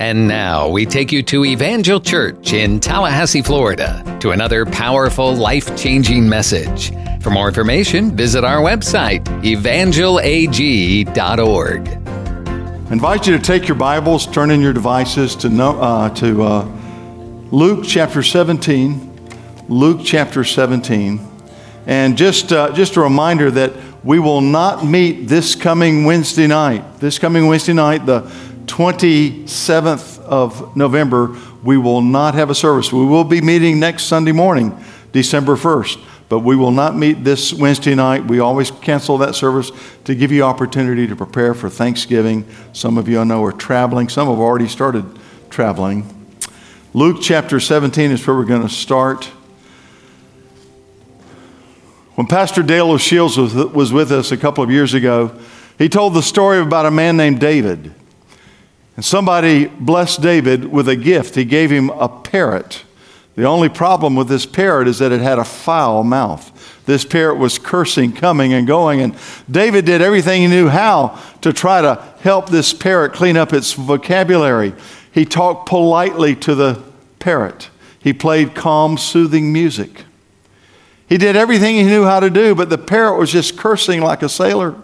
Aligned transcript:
And 0.00 0.26
now 0.26 0.66
we 0.66 0.84
take 0.86 1.12
you 1.12 1.22
to 1.24 1.44
Evangel 1.44 2.00
Church 2.00 2.54
in 2.54 2.80
Tallahassee, 2.80 3.42
Florida, 3.42 4.02
to 4.20 4.30
another 4.30 4.64
powerful, 4.64 5.36
life 5.36 5.76
changing 5.76 6.26
message. 6.26 6.90
For 7.20 7.28
more 7.28 7.48
information, 7.48 8.16
visit 8.16 8.42
our 8.42 8.62
website, 8.62 9.22
evangelag.org. 9.42 11.88
I 11.88 12.90
invite 12.90 13.26
you 13.26 13.36
to 13.36 13.44
take 13.44 13.68
your 13.68 13.74
Bibles, 13.74 14.26
turn 14.26 14.50
in 14.50 14.62
your 14.62 14.72
devices 14.72 15.36
to, 15.36 15.48
uh, 15.48 16.08
to 16.14 16.42
uh, 16.44 16.64
Luke 17.50 17.84
chapter 17.86 18.22
17. 18.22 19.18
Luke 19.68 20.00
chapter 20.02 20.44
17. 20.44 21.20
And 21.84 22.16
just, 22.16 22.54
uh, 22.54 22.72
just 22.72 22.96
a 22.96 23.02
reminder 23.02 23.50
that 23.50 23.74
we 24.02 24.18
will 24.18 24.40
not 24.40 24.82
meet 24.82 25.28
this 25.28 25.54
coming 25.54 26.04
Wednesday 26.04 26.46
night. 26.46 27.00
This 27.00 27.18
coming 27.18 27.48
Wednesday 27.48 27.74
night, 27.74 28.06
the 28.06 28.22
27th 28.70 30.20
of 30.20 30.76
November, 30.76 31.36
we 31.62 31.76
will 31.76 32.00
not 32.00 32.34
have 32.34 32.50
a 32.50 32.54
service. 32.54 32.92
We 32.92 33.04
will 33.04 33.24
be 33.24 33.40
meeting 33.40 33.80
next 33.80 34.04
Sunday 34.04 34.32
morning, 34.32 34.78
December 35.12 35.56
1st, 35.56 36.00
but 36.28 36.40
we 36.40 36.56
will 36.56 36.70
not 36.70 36.96
meet 36.96 37.24
this 37.24 37.52
Wednesday 37.52 37.94
night. 37.94 38.24
We 38.24 38.38
always 38.38 38.70
cancel 38.70 39.18
that 39.18 39.34
service 39.34 39.72
to 40.04 40.14
give 40.14 40.30
you 40.32 40.44
opportunity 40.44 41.06
to 41.06 41.16
prepare 41.16 41.52
for 41.52 41.68
Thanksgiving. 41.68 42.46
Some 42.72 42.96
of 42.96 43.08
you 43.08 43.20
I 43.20 43.24
know 43.24 43.44
are 43.44 43.52
traveling, 43.52 44.08
some 44.08 44.28
have 44.28 44.38
already 44.38 44.68
started 44.68 45.04
traveling. 45.50 46.36
Luke 46.94 47.18
chapter 47.20 47.60
17 47.60 48.12
is 48.12 48.26
where 48.26 48.36
we're 48.36 48.44
going 48.44 48.62
to 48.62 48.68
start. 48.68 49.26
When 52.14 52.26
Pastor 52.26 52.62
Dale 52.62 52.90
O'Shields 52.90 53.36
was, 53.36 53.54
was 53.54 53.92
with 53.92 54.12
us 54.12 54.32
a 54.32 54.36
couple 54.36 54.62
of 54.62 54.70
years 54.70 54.94
ago, 54.94 55.38
he 55.78 55.88
told 55.88 56.14
the 56.14 56.22
story 56.22 56.60
about 56.60 56.86
a 56.86 56.90
man 56.90 57.16
named 57.16 57.40
David. 57.40 57.94
And 59.00 59.04
somebody 59.06 59.64
blessed 59.64 60.20
David 60.20 60.66
with 60.66 60.86
a 60.86 60.94
gift. 60.94 61.34
He 61.34 61.46
gave 61.46 61.70
him 61.70 61.88
a 61.88 62.06
parrot. 62.06 62.84
The 63.34 63.44
only 63.44 63.70
problem 63.70 64.14
with 64.14 64.28
this 64.28 64.44
parrot 64.44 64.86
is 64.88 64.98
that 64.98 65.10
it 65.10 65.22
had 65.22 65.38
a 65.38 65.44
foul 65.44 66.04
mouth. 66.04 66.84
This 66.84 67.06
parrot 67.06 67.38
was 67.38 67.58
cursing, 67.58 68.12
coming 68.12 68.52
and 68.52 68.66
going, 68.66 69.00
and 69.00 69.16
David 69.50 69.86
did 69.86 70.02
everything 70.02 70.42
he 70.42 70.48
knew 70.48 70.68
how 70.68 71.18
to 71.40 71.50
try 71.50 71.80
to 71.80 71.94
help 72.20 72.50
this 72.50 72.74
parrot 72.74 73.14
clean 73.14 73.38
up 73.38 73.54
its 73.54 73.72
vocabulary. 73.72 74.74
He 75.12 75.24
talked 75.24 75.66
politely 75.66 76.36
to 76.36 76.54
the 76.54 76.82
parrot, 77.20 77.70
he 78.00 78.12
played 78.12 78.54
calm, 78.54 78.98
soothing 78.98 79.50
music. 79.50 80.04
He 81.08 81.16
did 81.16 81.36
everything 81.36 81.76
he 81.76 81.84
knew 81.84 82.04
how 82.04 82.20
to 82.20 82.28
do, 82.28 82.54
but 82.54 82.68
the 82.68 82.76
parrot 82.76 83.18
was 83.18 83.32
just 83.32 83.56
cursing 83.56 84.02
like 84.02 84.22
a 84.22 84.28
sailor. 84.28 84.76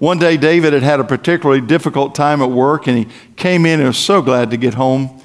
One 0.00 0.18
day, 0.18 0.38
David 0.38 0.72
had 0.72 0.82
had 0.82 0.98
a 0.98 1.04
particularly 1.04 1.60
difficult 1.60 2.14
time 2.14 2.40
at 2.40 2.50
work, 2.50 2.86
and 2.86 2.96
he 2.96 3.06
came 3.36 3.66
in 3.66 3.80
and 3.80 3.88
was 3.88 3.98
so 3.98 4.22
glad 4.22 4.50
to 4.50 4.56
get 4.56 4.72
home. 4.72 5.20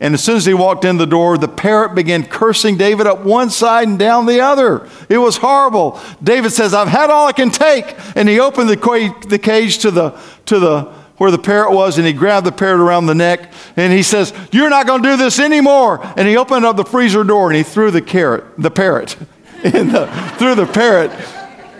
And 0.00 0.12
as 0.12 0.22
soon 0.22 0.36
as 0.36 0.44
he 0.44 0.52
walked 0.52 0.84
in 0.84 0.98
the 0.98 1.06
door, 1.06 1.38
the 1.38 1.48
parrot 1.48 1.94
began 1.94 2.26
cursing 2.26 2.76
David 2.76 3.06
up 3.06 3.24
one 3.24 3.48
side 3.48 3.88
and 3.88 3.98
down 3.98 4.26
the 4.26 4.42
other. 4.42 4.86
It 5.08 5.16
was 5.16 5.38
horrible. 5.38 5.98
David 6.22 6.52
says, 6.52 6.74
I've 6.74 6.88
had 6.88 7.08
all 7.08 7.26
I 7.26 7.32
can 7.32 7.48
take. 7.48 7.96
And 8.14 8.28
he 8.28 8.38
opened 8.38 8.68
the, 8.68 9.40
cage 9.42 9.78
to 9.78 9.90
the, 9.90 10.10
to 10.44 10.58
the, 10.58 10.82
where 11.16 11.30
the 11.30 11.38
parrot 11.38 11.72
was, 11.72 11.96
and 11.96 12.06
he 12.06 12.12
grabbed 12.12 12.46
the 12.46 12.52
parrot 12.52 12.82
around 12.82 13.06
the 13.06 13.14
neck, 13.14 13.50
and 13.76 13.94
he 13.94 14.02
says, 14.02 14.34
You're 14.52 14.68
not 14.68 14.86
going 14.86 15.02
to 15.02 15.08
do 15.08 15.16
this 15.16 15.40
anymore. 15.40 16.00
And 16.18 16.28
he 16.28 16.36
opened 16.36 16.66
up 16.66 16.76
the 16.76 16.84
freezer 16.84 17.24
door 17.24 17.48
and 17.48 17.56
he 17.56 17.62
threw 17.62 17.90
the 17.90 18.02
carrot, 18.02 18.44
the 18.58 18.70
parrot, 18.70 19.16
in 19.64 19.88
the, 19.88 20.06
threw 20.38 20.54
the 20.54 20.66
parrot 20.66 21.12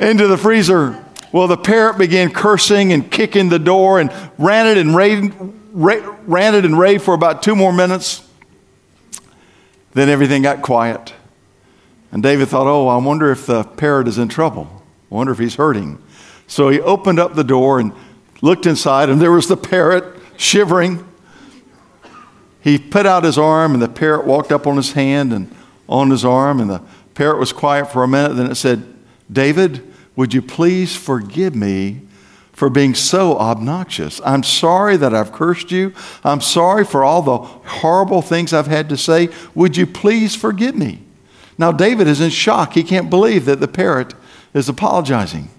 into 0.01 0.27
the 0.27 0.39
freezer. 0.39 1.05
Well, 1.33 1.47
the 1.47 1.57
parrot 1.57 1.99
began 1.99 2.31
cursing 2.31 2.93
and 2.93 3.11
kicking 3.11 3.49
the 3.49 3.59
door 3.59 4.01
and 4.01 4.13
ranted 4.39 4.79
and 4.79 4.97
raved, 4.97 5.35
ranted 5.73 6.65
and 6.65 6.79
raved 6.79 7.05
for 7.05 7.15
about 7.15 7.43
two 7.43 7.55
more 7.55 7.73
minutes. 7.73 8.27
Then 9.93 10.09
everything 10.09 10.43
got 10.43 10.63
quiet. 10.63 11.13
And 12.13 12.23
David 12.23 12.49
thought, 12.49 12.67
oh, 12.67 12.89
I 12.89 12.97
wonder 12.97 13.31
if 13.31 13.47
the 13.47 13.65
parrot 13.65 14.09
is 14.09 14.17
in 14.17 14.29
trouble. 14.29 14.83
I 15.11 15.15
wonder 15.15 15.33
if 15.33 15.39
he's 15.39 15.57
hurting. 15.57 16.03
So 16.47 16.71
he 16.71 16.81
opened 16.81 17.19
up 17.19 17.35
the 17.35 17.45
door 17.45 17.79
and 17.79 17.93
looked 18.41 18.65
inside, 18.65 19.11
and 19.11 19.21
there 19.21 19.33
was 19.33 19.49
the 19.49 19.57
parrot 19.57 20.05
shivering. 20.39 21.07
He 22.61 22.79
put 22.79 23.05
out 23.05 23.25
his 23.25 23.37
arm, 23.37 23.75
and 23.75 23.83
the 23.83 23.89
parrot 23.89 24.27
walked 24.27 24.53
up 24.53 24.67
on 24.67 24.77
his 24.77 24.93
hand 24.93 25.33
and 25.33 25.55
on 25.89 26.11
his 26.11 26.25
arm, 26.25 26.61
and 26.61 26.71
the 26.71 26.83
parrot 27.15 27.39
was 27.39 27.53
quiet 27.53 27.93
for 27.93 28.03
a 28.03 28.09
minute. 28.09 28.35
Then 28.35 28.51
it 28.51 28.55
said, 28.55 28.95
David, 29.31 29.93
would 30.19 30.35
you 30.35 30.43
please 30.43 30.97
forgive 30.97 31.55
me 31.55 32.01
for 32.51 32.69
being 32.69 32.93
so 32.93 33.39
obnoxious? 33.39 34.21
I'm 34.25 34.43
sorry 34.43 34.97
that 34.97 35.15
I've 35.15 35.31
cursed 35.31 35.71
you. 35.71 35.95
I'm 36.25 36.41
sorry 36.41 36.85
for 36.85 37.05
all 37.05 37.23
the 37.23 37.39
horrible 37.39 38.21
things 38.21 38.53
I've 38.53 38.67
had 38.67 38.89
to 38.89 38.97
say. 38.97 39.29
Would 39.55 39.77
you 39.77 39.87
please 39.87 40.35
forgive 40.35 40.75
me? 40.75 41.03
Now, 41.57 41.71
David 41.71 42.09
is 42.09 42.21
in 42.21 42.31
shock. 42.31 42.73
He 42.73 42.83
can't 42.83 43.09
believe 43.09 43.45
that 43.45 43.61
the 43.61 43.69
parrot 43.69 44.15
is 44.55 44.69
apologizing. 44.69 45.51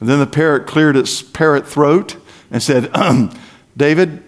And 0.00 0.08
then 0.08 0.18
the 0.18 0.26
parrot 0.26 0.66
cleared 0.66 0.96
its 0.96 1.20
parrot 1.20 1.68
throat 1.68 2.16
and 2.50 2.62
said, 2.62 2.90
David, 3.76 4.22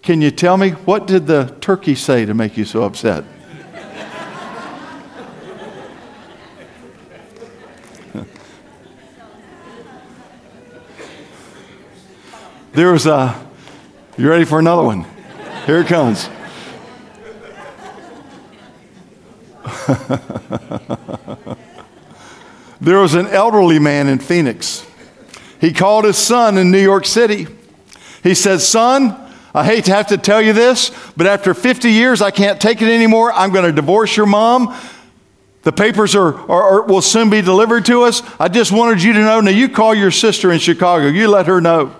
can 0.00 0.22
you 0.22 0.30
tell 0.30 0.56
me 0.56 0.70
what 0.70 1.06
did 1.06 1.26
the 1.26 1.54
turkey 1.60 1.96
say 1.96 2.24
to 2.24 2.32
make 2.32 2.56
you 2.56 2.64
so 2.64 2.84
upset? 2.84 3.24
There 12.76 12.92
was 12.92 13.06
a, 13.06 13.14
uh, 13.14 13.44
you 14.18 14.28
ready 14.28 14.44
for 14.44 14.58
another 14.58 14.82
one? 14.82 15.06
Here 15.64 15.78
it 15.78 15.86
comes. 15.86 16.28
there 22.78 22.98
was 22.98 23.14
an 23.14 23.28
elderly 23.28 23.78
man 23.78 24.08
in 24.08 24.18
Phoenix. 24.18 24.86
He 25.58 25.72
called 25.72 26.04
his 26.04 26.18
son 26.18 26.58
in 26.58 26.70
New 26.70 26.82
York 26.82 27.06
City. 27.06 27.46
He 28.22 28.34
said, 28.34 28.60
Son, 28.60 29.16
I 29.54 29.64
hate 29.64 29.86
to 29.86 29.94
have 29.94 30.08
to 30.08 30.18
tell 30.18 30.42
you 30.42 30.52
this, 30.52 30.90
but 31.16 31.26
after 31.26 31.54
50 31.54 31.90
years, 31.90 32.20
I 32.20 32.30
can't 32.30 32.60
take 32.60 32.82
it 32.82 32.92
anymore. 32.92 33.32
I'm 33.32 33.54
going 33.54 33.64
to 33.64 33.72
divorce 33.72 34.18
your 34.18 34.26
mom. 34.26 34.76
The 35.62 35.72
papers 35.72 36.14
are, 36.14 36.34
are, 36.34 36.62
are, 36.62 36.82
will 36.82 37.00
soon 37.00 37.30
be 37.30 37.40
delivered 37.40 37.86
to 37.86 38.02
us. 38.02 38.20
I 38.38 38.48
just 38.48 38.70
wanted 38.70 39.02
you 39.02 39.14
to 39.14 39.20
know. 39.20 39.40
Now, 39.40 39.50
you 39.50 39.70
call 39.70 39.94
your 39.94 40.10
sister 40.10 40.52
in 40.52 40.58
Chicago, 40.58 41.06
you 41.06 41.28
let 41.28 41.46
her 41.46 41.62
know. 41.62 41.96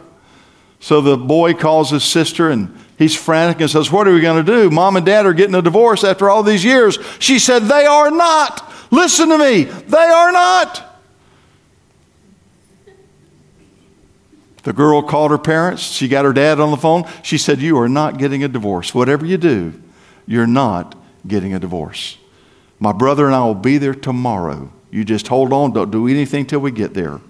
So 0.86 1.00
the 1.00 1.16
boy 1.16 1.54
calls 1.54 1.90
his 1.90 2.04
sister 2.04 2.48
and 2.48 2.72
he's 2.96 3.16
frantic 3.16 3.60
and 3.60 3.68
says, 3.68 3.90
What 3.90 4.06
are 4.06 4.14
we 4.14 4.20
going 4.20 4.46
to 4.46 4.52
do? 4.52 4.70
Mom 4.70 4.96
and 4.96 5.04
dad 5.04 5.26
are 5.26 5.32
getting 5.32 5.56
a 5.56 5.60
divorce 5.60 6.04
after 6.04 6.30
all 6.30 6.44
these 6.44 6.64
years. 6.64 6.96
She 7.18 7.40
said, 7.40 7.64
They 7.64 7.86
are 7.86 8.08
not. 8.08 8.72
Listen 8.92 9.30
to 9.30 9.36
me. 9.36 9.64
They 9.64 9.96
are 9.98 10.30
not. 10.30 11.00
The 14.62 14.72
girl 14.72 15.02
called 15.02 15.32
her 15.32 15.38
parents. 15.38 15.82
She 15.82 16.06
got 16.06 16.24
her 16.24 16.32
dad 16.32 16.60
on 16.60 16.70
the 16.70 16.76
phone. 16.76 17.02
She 17.24 17.36
said, 17.36 17.60
You 17.60 17.78
are 17.78 17.88
not 17.88 18.16
getting 18.16 18.44
a 18.44 18.48
divorce. 18.48 18.94
Whatever 18.94 19.26
you 19.26 19.38
do, 19.38 19.72
you're 20.24 20.46
not 20.46 20.94
getting 21.26 21.52
a 21.52 21.58
divorce. 21.58 22.16
My 22.78 22.92
brother 22.92 23.26
and 23.26 23.34
I 23.34 23.44
will 23.44 23.56
be 23.56 23.78
there 23.78 23.92
tomorrow. 23.92 24.70
You 24.92 25.04
just 25.04 25.26
hold 25.26 25.52
on. 25.52 25.72
Don't 25.72 25.90
do 25.90 26.06
anything 26.06 26.46
till 26.46 26.60
we 26.60 26.70
get 26.70 26.94
there. 26.94 27.20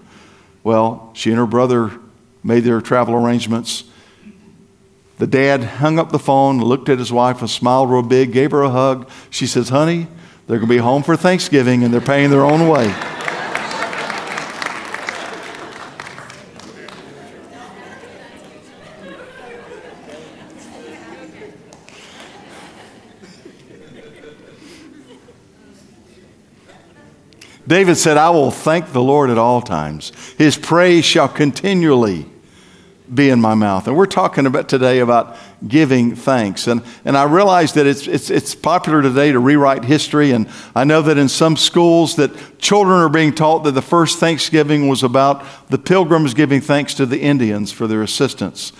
Well, 0.63 1.09
she 1.15 1.31
and 1.31 1.39
her 1.39 1.47
brother 1.47 1.99
made 2.47 2.61
their 2.61 2.79
travel 2.79 3.13
arrangements. 3.13 3.83
The 5.17 5.27
dad 5.27 5.63
hung 5.63 5.99
up 5.99 6.11
the 6.13 6.19
phone, 6.19 6.59
looked 6.59 6.87
at 6.87 6.97
his 6.97 7.11
wife, 7.11 7.41
and 7.41 7.49
smiled 7.49 7.91
real 7.91 8.03
big, 8.03 8.31
gave 8.31 8.51
her 8.51 8.61
a 8.61 8.69
hug. 8.69 9.09
She 9.29 9.45
says, 9.45 9.67
Honey, 9.67 10.07
they're 10.47 10.57
going 10.57 10.69
to 10.69 10.75
be 10.75 10.77
home 10.77 11.03
for 11.03 11.17
Thanksgiving 11.17 11.83
and 11.83 11.93
they're 11.93 11.99
paying 11.99 12.29
their 12.29 12.45
own 12.45 12.69
way. 12.69 12.95
David 27.67 27.97
said, 27.97 28.15
I 28.15 28.29
will 28.29 28.51
thank 28.51 28.93
the 28.93 29.01
Lord 29.01 29.29
at 29.29 29.37
all 29.37 29.61
times. 29.61 30.13
His 30.37 30.57
praise 30.57 31.03
shall 31.03 31.27
continually 31.27 32.25
be 33.13 33.29
in 33.29 33.39
my 33.39 33.55
mouth. 33.55 33.87
And 33.87 33.95
we're 33.95 34.05
talking 34.05 34.45
about 34.45 34.67
today 34.67 34.99
about 34.99 35.37
giving 35.67 36.15
thanks. 36.15 36.67
And, 36.67 36.81
and 37.05 37.17
I 37.17 37.23
realize 37.23 37.73
that 37.73 37.87
it's, 37.87 38.07
it's, 38.07 38.29
it's 38.29 38.53
popular 38.53 39.01
today 39.01 39.31
to 39.31 39.39
rewrite 39.39 39.85
history. 39.85 40.31
And 40.31 40.49
I 40.75 40.83
know 40.83 41.01
that 41.01 41.17
in 41.17 41.29
some 41.29 41.57
schools 41.57 42.15
that 42.17 42.59
children 42.59 42.99
are 42.99 43.09
being 43.09 43.33
taught 43.33 43.59
that 43.63 43.71
the 43.71 43.81
first 43.81 44.19
Thanksgiving 44.19 44.87
was 44.87 45.03
about 45.03 45.45
the 45.69 45.77
pilgrims 45.77 46.33
giving 46.33 46.61
thanks 46.61 46.93
to 46.95 47.05
the 47.05 47.21
Indians 47.21 47.71
for 47.71 47.87
their 47.87 48.03
assistance. 48.03 48.73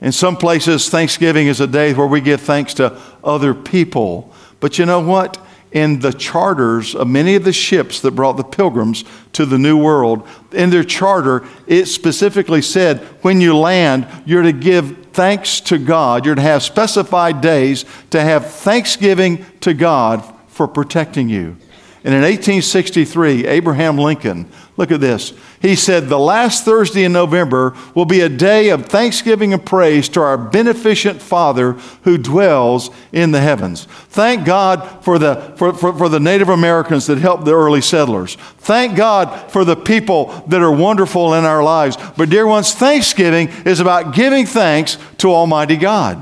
In 0.00 0.12
some 0.12 0.36
places, 0.36 0.88
Thanksgiving 0.88 1.46
is 1.46 1.60
a 1.60 1.66
day 1.66 1.92
where 1.92 2.06
we 2.06 2.20
give 2.20 2.40
thanks 2.40 2.72
to 2.74 2.98
other 3.22 3.52
people. 3.52 4.34
But 4.58 4.78
you 4.78 4.86
know 4.86 5.00
what? 5.00 5.38
In 5.72 6.00
the 6.00 6.12
charters 6.12 6.94
of 6.94 7.06
many 7.06 7.34
of 7.36 7.44
the 7.44 7.52
ships 7.52 8.00
that 8.00 8.12
brought 8.12 8.36
the 8.36 8.44
pilgrims 8.44 9.04
to 9.32 9.46
the 9.46 9.58
New 9.58 9.76
World, 9.76 10.26
in 10.52 10.70
their 10.70 10.84
charter, 10.84 11.46
it 11.66 11.86
specifically 11.86 12.62
said 12.62 12.98
when 13.22 13.40
you 13.40 13.56
land, 13.56 14.06
you're 14.26 14.42
to 14.42 14.52
give 14.52 15.06
thanks 15.12 15.60
to 15.60 15.78
God. 15.78 16.24
You're 16.24 16.34
to 16.34 16.40
have 16.40 16.62
specified 16.62 17.40
days 17.40 17.84
to 18.10 18.20
have 18.20 18.50
thanksgiving 18.50 19.44
to 19.60 19.74
God 19.74 20.24
for 20.48 20.66
protecting 20.66 21.28
you. 21.28 21.56
And 22.02 22.14
in 22.14 22.22
1863, 22.22 23.46
Abraham 23.46 23.98
Lincoln, 23.98 24.50
look 24.80 24.90
at 24.90 25.00
this. 25.00 25.34
He 25.60 25.76
said, 25.76 26.08
The 26.08 26.18
last 26.18 26.64
Thursday 26.64 27.04
in 27.04 27.12
November 27.12 27.76
will 27.94 28.06
be 28.06 28.20
a 28.20 28.30
day 28.30 28.70
of 28.70 28.86
thanksgiving 28.86 29.52
and 29.52 29.64
praise 29.64 30.08
to 30.10 30.20
our 30.22 30.38
beneficent 30.38 31.20
Father 31.20 31.72
who 32.04 32.16
dwells 32.16 32.88
in 33.12 33.30
the 33.30 33.40
heavens. 33.40 33.84
Thank 33.84 34.46
God 34.46 35.04
for 35.04 35.18
the, 35.18 35.52
for, 35.56 35.74
for, 35.74 35.92
for, 35.92 36.08
the 36.08 36.18
Native 36.18 36.48
Americans 36.48 37.06
that 37.08 37.18
helped 37.18 37.44
the 37.44 37.54
early 37.54 37.82
settlers. 37.82 38.36
Thank 38.36 38.96
God 38.96 39.52
for 39.52 39.66
the 39.66 39.76
people 39.76 40.28
that 40.48 40.62
are 40.62 40.72
wonderful 40.72 41.34
in 41.34 41.44
our 41.44 41.62
lives. 41.62 41.98
But, 42.16 42.30
dear 42.30 42.46
ones, 42.46 42.72
Thanksgiving 42.72 43.48
is 43.66 43.80
about 43.80 44.14
giving 44.14 44.46
thanks 44.46 44.96
to 45.18 45.30
Almighty 45.30 45.76
God. 45.76 46.16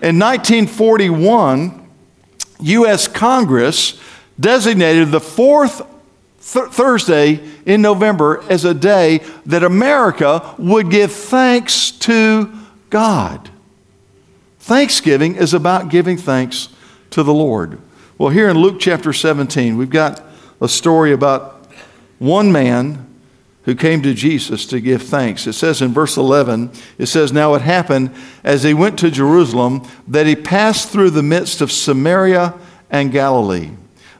In 0.00 0.18
1941, 0.18 1.86
U.S. 2.60 3.08
Congress 3.08 4.00
designated 4.38 5.10
the 5.10 5.20
fourth 5.20 5.82
th- 6.40 6.70
Thursday 6.70 7.40
in 7.66 7.82
November 7.82 8.42
as 8.48 8.64
a 8.64 8.74
day 8.74 9.20
that 9.46 9.62
America 9.62 10.54
would 10.58 10.90
give 10.90 11.12
thanks 11.12 11.90
to 11.90 12.52
God. 12.88 13.50
Thanksgiving 14.58 15.36
is 15.36 15.54
about 15.54 15.90
giving 15.90 16.16
thanks 16.16 16.68
to 17.10 17.22
the 17.22 17.34
Lord. 17.34 17.80
Well, 18.18 18.30
here 18.30 18.48
in 18.48 18.58
Luke 18.58 18.78
chapter 18.78 19.12
17, 19.12 19.76
we've 19.76 19.90
got 19.90 20.22
a 20.60 20.68
story 20.68 21.12
about 21.12 21.66
one 22.18 22.52
man 22.52 23.06
who 23.64 23.74
came 23.74 24.02
to 24.02 24.14
Jesus 24.14 24.66
to 24.66 24.80
give 24.80 25.02
thanks. 25.02 25.46
It 25.46 25.52
says 25.54 25.82
in 25.82 25.92
verse 25.92 26.16
11, 26.16 26.70
it 26.98 27.06
says, 27.06 27.32
Now 27.32 27.54
it 27.54 27.62
happened 27.62 28.14
as 28.42 28.62
he 28.62 28.74
went 28.74 28.98
to 28.98 29.10
Jerusalem 29.10 29.86
that 30.08 30.26
he 30.26 30.36
passed 30.36 30.90
through 30.90 31.10
the 31.10 31.22
midst 31.22 31.60
of 31.60 31.70
Samaria 31.72 32.54
and 32.90 33.12
Galilee. 33.12 33.70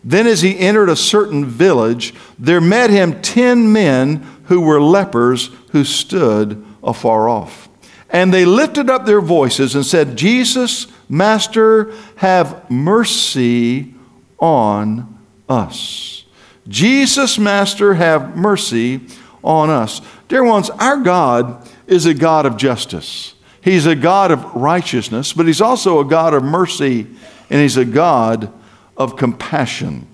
Then, 0.02 0.26
as 0.26 0.40
he 0.40 0.58
entered 0.58 0.88
a 0.88 0.96
certain 0.96 1.44
village, 1.44 2.14
there 2.38 2.60
met 2.60 2.90
him 2.90 3.20
ten 3.20 3.72
men 3.72 4.26
who 4.44 4.60
were 4.60 4.80
lepers 4.80 5.50
who 5.72 5.84
stood 5.84 6.64
afar 6.82 7.28
off. 7.28 7.68
And 8.08 8.32
they 8.32 8.44
lifted 8.44 8.90
up 8.90 9.06
their 9.06 9.20
voices 9.20 9.74
and 9.74 9.86
said, 9.86 10.16
Jesus, 10.16 10.86
Master, 11.08 11.92
have 12.16 12.68
mercy 12.70 13.94
on 14.38 15.18
us. 15.48 16.24
Jesus, 16.66 17.38
Master, 17.38 17.94
have 17.94 18.36
mercy 18.36 19.00
on 19.44 19.70
us. 19.70 20.00
Dear 20.28 20.44
ones, 20.44 20.70
our 20.70 20.98
God 20.98 21.68
is 21.86 22.06
a 22.06 22.14
God 22.14 22.46
of 22.46 22.56
justice. 22.56 23.34
He's 23.60 23.86
a 23.86 23.96
God 23.96 24.30
of 24.30 24.54
righteousness, 24.54 25.32
but 25.32 25.46
He's 25.46 25.60
also 25.60 26.00
a 26.00 26.04
God 26.04 26.34
of 26.34 26.42
mercy, 26.42 27.06
and 27.50 27.60
He's 27.60 27.76
a 27.76 27.84
God 27.84 28.52
of 29.00 29.16
compassion. 29.16 30.06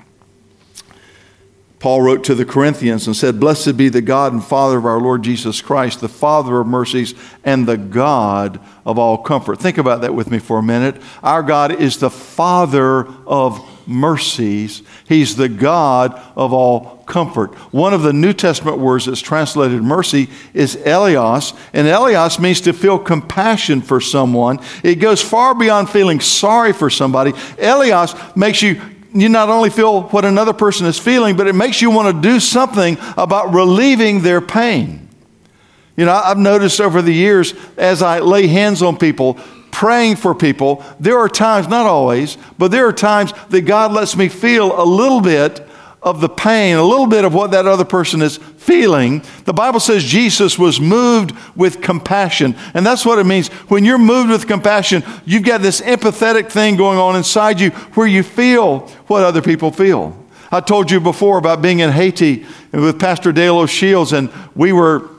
Paul 1.81 2.03
wrote 2.03 2.25
to 2.25 2.35
the 2.35 2.45
Corinthians 2.45 3.07
and 3.07 3.17
said, 3.17 3.39
Blessed 3.39 3.77
be 3.77 3.89
the 3.89 4.01
God 4.01 4.33
and 4.33 4.43
Father 4.43 4.79
of 4.79 4.87
our 4.87 5.01
Lord 5.01 5.25
Jesus 5.25 5.61
Christ, 5.61 6.01
the 6.01 6.09
Father 6.09 6.61
of 6.61 6.69
mercies 6.69 7.15
and 7.45 7.67
the 7.67 7.77
God 7.77 8.61
of 8.87 8.97
all 8.97 9.19
comfort. 9.19 9.61
Think 9.61 9.77
about 9.77 10.01
that 10.01 10.15
with 10.15 10.31
me 10.31 10.39
for 10.39 10.59
a 10.59 10.63
minute. 10.63 11.03
Our 11.23 11.43
God 11.43 11.73
is 11.73 11.99
the 11.99 12.11
Father 12.11 13.07
of 13.27 13.59
mercies, 13.87 14.83
He's 15.09 15.37
the 15.37 15.49
God 15.49 16.21
of 16.37 16.53
all 16.53 17.03
comfort. 17.07 17.55
One 17.73 17.95
of 17.95 18.03
the 18.03 18.13
New 18.13 18.33
Testament 18.33 18.79
words 18.79 19.07
that's 19.07 19.21
translated 19.21 19.83
mercy 19.83 20.29
is 20.53 20.77
eleos, 20.77 21.57
and 21.73 21.87
eleos 21.87 22.39
means 22.41 22.61
to 22.63 22.73
feel 22.73 22.99
compassion 22.99 23.81
for 23.81 24.01
someone. 24.01 24.61
It 24.83 24.97
goes 24.97 25.23
far 25.23 25.55
beyond 25.55 25.91
feeling 25.91 26.21
sorry 26.21 26.73
for 26.73 26.91
somebody. 26.91 27.33
Eleos 27.33 28.37
makes 28.37 28.63
you 28.63 28.81
you 29.15 29.31
not 29.31 29.49
only 29.49 29.71
feel 29.71 30.03
what 30.03 30.27
another 30.27 30.53
person 30.53 30.87
is 30.87 30.99
feeling, 30.99 31.37
but 31.37 31.47
it 31.47 31.55
makes 31.55 31.81
you 31.81 31.91
want 31.91 32.15
to 32.15 32.29
do 32.29 32.39
something 32.39 32.99
about 33.17 33.55
relieving 33.55 34.21
their 34.21 34.43
pain. 34.43 35.09
You 35.97 36.05
know, 36.05 36.13
I've 36.13 36.37
noticed 36.37 36.81
over 36.81 37.01
the 37.01 37.13
years 37.13 37.55
as 37.79 38.03
I 38.03 38.19
lay 38.19 38.47
hands 38.47 38.83
on 38.83 38.99
people, 38.99 39.39
praying 39.77 40.17
for 40.17 40.35
people, 40.35 40.83
there 40.99 41.19
are 41.19 41.29
times, 41.29 41.69
not 41.69 41.85
always, 41.85 42.39
but 42.57 42.71
there 42.71 42.89
are 42.89 42.95
times 42.95 43.35
that 43.51 43.61
God 43.67 43.93
lets 43.93 44.17
me 44.17 44.31
feel 44.31 44.73
a 44.81 44.87
little 44.87 45.21
bit 45.21 45.69
of 46.01 46.23
the 46.23 46.31
pain, 46.31 46.77
a 46.77 46.83
little 46.83 47.07
bit 47.07 47.27
of 47.27 47.35
what 47.35 47.51
that 47.51 47.67
other 47.67 47.85
person 47.85 48.23
is 48.23 48.39
feeling. 48.39 49.23
The 49.45 49.53
Bible 49.53 49.79
says 49.79 50.03
Jesus 50.03 50.59
was 50.59 50.81
moved 50.81 51.33
with 51.55 51.83
compassion. 51.83 52.57
And 52.73 52.87
that's 52.87 53.05
what 53.05 53.19
it 53.19 53.25
means. 53.25 53.49
When 53.69 53.85
you're 53.85 53.99
moved 53.99 54.31
with 54.31 54.47
compassion, 54.47 55.05
you've 55.27 55.45
got 55.45 55.61
this 55.61 55.83
empathetic 55.83 56.51
thing 56.51 56.77
going 56.77 56.99
on 56.99 57.15
inside 57.15 57.61
you 57.61 57.69
where 57.97 58.07
you 58.07 58.23
feel 58.23 58.79
what 59.09 59.25
other 59.25 59.43
people 59.43 59.71
feel. 59.71 60.17
I 60.51 60.61
told 60.61 60.91
you 60.91 61.01
before 61.01 61.37
about 61.37 61.61
being 61.61 61.81
in 61.81 61.91
Haiti 61.91 62.47
with 62.73 62.99
Pastor 62.99 63.31
Dale 63.31 63.59
O'Shields, 63.59 64.17
and 64.17 64.33
we 64.55 64.73
were, 64.73 65.11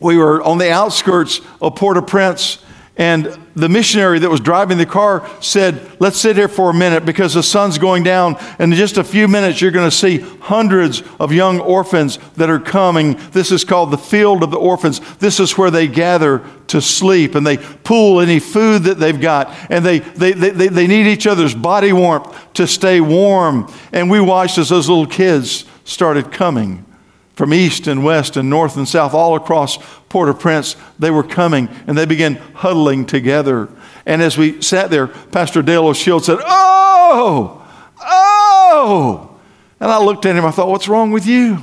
we 0.00 0.16
were 0.16 0.42
on 0.42 0.56
the 0.56 0.72
outskirts 0.72 1.42
of 1.60 1.76
Port 1.76 1.98
au 1.98 2.02
Prince 2.02 2.56
and 2.96 3.38
the 3.56 3.70
missionary 3.70 4.18
that 4.18 4.28
was 4.28 4.40
driving 4.40 4.76
the 4.76 4.84
car 4.84 5.26
said, 5.40 5.80
Let's 5.98 6.18
sit 6.18 6.36
here 6.36 6.48
for 6.48 6.68
a 6.68 6.74
minute 6.74 7.06
because 7.06 7.32
the 7.32 7.42
sun's 7.42 7.78
going 7.78 8.02
down. 8.02 8.36
And 8.58 8.70
in 8.70 8.78
just 8.78 8.98
a 8.98 9.04
few 9.04 9.28
minutes, 9.28 9.62
you're 9.62 9.70
going 9.70 9.88
to 9.88 9.96
see 9.96 10.18
hundreds 10.18 11.02
of 11.18 11.32
young 11.32 11.58
orphans 11.58 12.18
that 12.36 12.50
are 12.50 12.60
coming. 12.60 13.18
This 13.30 13.50
is 13.50 13.64
called 13.64 13.92
the 13.92 13.98
Field 13.98 14.42
of 14.42 14.50
the 14.50 14.58
Orphans. 14.58 15.00
This 15.16 15.40
is 15.40 15.56
where 15.56 15.70
they 15.70 15.88
gather 15.88 16.44
to 16.66 16.82
sleep 16.82 17.34
and 17.34 17.46
they 17.46 17.56
pool 17.56 18.20
any 18.20 18.38
food 18.38 18.82
that 18.82 18.98
they've 18.98 19.20
got. 19.20 19.56
And 19.70 19.84
they, 19.84 20.00
they, 20.00 20.32
they, 20.32 20.68
they 20.68 20.86
need 20.86 21.06
each 21.06 21.26
other's 21.26 21.54
body 21.54 21.94
warmth 21.94 22.36
to 22.54 22.66
stay 22.66 23.00
warm. 23.00 23.72
And 23.92 24.10
we 24.10 24.20
watched 24.20 24.58
as 24.58 24.68
those 24.68 24.90
little 24.90 25.06
kids 25.06 25.64
started 25.84 26.30
coming 26.30 26.84
from 27.34 27.54
east 27.54 27.86
and 27.86 28.04
west 28.04 28.36
and 28.36 28.50
north 28.50 28.76
and 28.76 28.88
south, 28.88 29.14
all 29.14 29.34
across 29.34 29.78
Port 30.08 30.28
au 30.28 30.34
Prince, 30.34 30.76
they 30.98 31.10
were 31.10 31.22
coming 31.22 31.68
and 31.86 31.96
they 31.96 32.04
began 32.04 32.34
huddling 32.54 33.06
together. 33.06 33.68
And 34.04 34.20
as 34.20 34.36
we 34.36 34.60
sat 34.60 34.90
there, 34.90 35.06
Pastor 35.06 35.62
Dale 35.62 35.86
O'Shield 35.86 36.24
said, 36.24 36.38
Oh, 36.42 37.66
oh. 38.00 39.38
And 39.80 39.90
I 39.90 40.02
looked 40.02 40.26
at 40.26 40.36
him, 40.36 40.44
I 40.44 40.50
thought, 40.50 40.68
What's 40.68 40.88
wrong 40.88 41.10
with 41.12 41.26
you? 41.26 41.62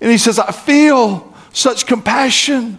And 0.00 0.10
he 0.10 0.18
says, 0.18 0.38
I 0.38 0.52
feel 0.52 1.34
such 1.52 1.86
compassion. 1.86 2.78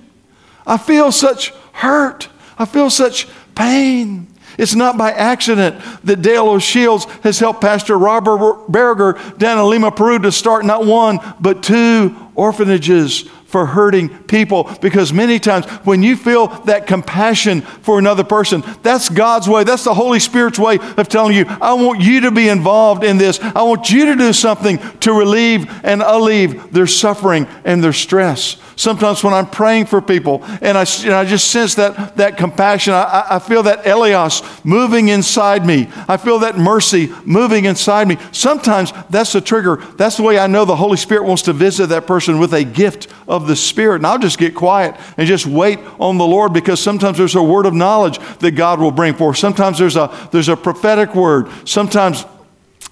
I 0.65 0.77
feel 0.77 1.11
such 1.11 1.51
hurt. 1.73 2.29
I 2.57 2.65
feel 2.65 2.89
such 2.89 3.27
pain. 3.55 4.27
It's 4.59 4.75
not 4.75 4.97
by 4.97 5.11
accident 5.13 5.81
that 6.03 6.21
Dale 6.21 6.49
O'Shields 6.49 7.09
has 7.23 7.39
helped 7.39 7.61
Pastor 7.61 7.97
Robert 7.97 8.67
Berger 8.67 9.17
down 9.37 9.57
in 9.57 9.69
Lima, 9.69 9.89
Peru 9.89 10.19
to 10.19 10.33
start 10.33 10.65
not 10.65 10.85
one, 10.85 11.19
but 11.39 11.63
two 11.63 12.13
orphanages 12.35 13.23
for 13.49 13.65
hurting 13.65 14.09
people 14.23 14.69
because 14.79 15.11
many 15.11 15.39
times 15.39 15.65
when 15.83 16.03
you 16.03 16.15
feel 16.15 16.47
that 16.65 16.85
compassion 16.85 17.61
for 17.61 17.97
another 17.97 18.23
person, 18.23 18.63
that's 18.83 19.09
God's 19.09 19.49
way. 19.49 19.63
That's 19.63 19.83
the 19.83 19.93
Holy 19.93 20.19
Spirit's 20.19 20.59
way 20.59 20.77
of 20.97 21.09
telling 21.09 21.35
you, 21.35 21.45
I 21.47 21.73
want 21.73 21.99
you 22.01 22.21
to 22.21 22.31
be 22.31 22.47
involved 22.47 23.03
in 23.03 23.17
this. 23.17 23.39
I 23.39 23.63
want 23.63 23.89
you 23.89 24.05
to 24.05 24.15
do 24.15 24.33
something 24.33 24.77
to 24.99 25.13
relieve 25.13 25.67
and 25.83 26.03
alleviate 26.03 26.71
their 26.71 26.85
suffering 26.85 27.47
and 27.65 27.83
their 27.83 27.93
stress. 27.93 28.57
Sometimes 28.75 29.23
when 29.23 29.33
I'm 29.33 29.49
praying 29.49 29.87
for 29.87 30.01
people 30.01 30.43
and 30.61 30.77
I, 30.77 30.85
and 31.03 31.13
I 31.13 31.25
just 31.25 31.49
sense 31.51 31.75
that, 31.75 32.15
that 32.17 32.37
compassion, 32.37 32.93
I, 32.93 33.25
I 33.31 33.39
feel 33.39 33.63
that 33.63 33.83
eleos 33.83 34.63
moving 34.63 35.09
inside 35.09 35.65
me. 35.65 35.89
I 36.07 36.17
feel 36.17 36.39
that 36.39 36.57
mercy 36.57 37.11
moving 37.25 37.65
inside 37.65 38.07
me. 38.07 38.17
Sometimes 38.31 38.93
that's 39.09 39.33
the 39.33 39.41
trigger. 39.41 39.77
That's 39.97 40.17
the 40.17 40.23
way 40.23 40.37
I 40.37 40.47
know 40.47 40.65
the 40.65 40.75
Holy 40.75 40.97
Spirit 40.97 41.23
wants 41.23 41.41
to 41.43 41.53
visit 41.53 41.87
that 41.87 42.05
person 42.07 42.39
with 42.39 42.53
a 42.53 42.63
gift 42.63 43.07
of 43.29 43.47
the 43.47 43.55
Spirit. 43.55 43.97
And 43.97 44.07
I'll 44.07 44.19
just 44.19 44.37
get 44.37 44.55
quiet 44.55 44.95
and 45.15 45.27
just 45.27 45.45
wait 45.45 45.79
on 45.99 46.17
the 46.17 46.25
Lord 46.25 46.51
because 46.51 46.81
sometimes 46.81 47.17
there's 47.17 47.35
a 47.35 47.43
word 47.43 47.65
of 47.65 47.73
knowledge 47.73 48.19
that 48.39 48.51
God 48.51 48.81
will 48.81 48.91
bring 48.91 49.13
forth. 49.13 49.37
Sometimes 49.37 49.77
there's 49.77 49.95
a, 49.95 50.29
there's 50.31 50.49
a 50.49 50.57
prophetic 50.57 51.15
word. 51.15 51.47
Sometimes 51.65 52.25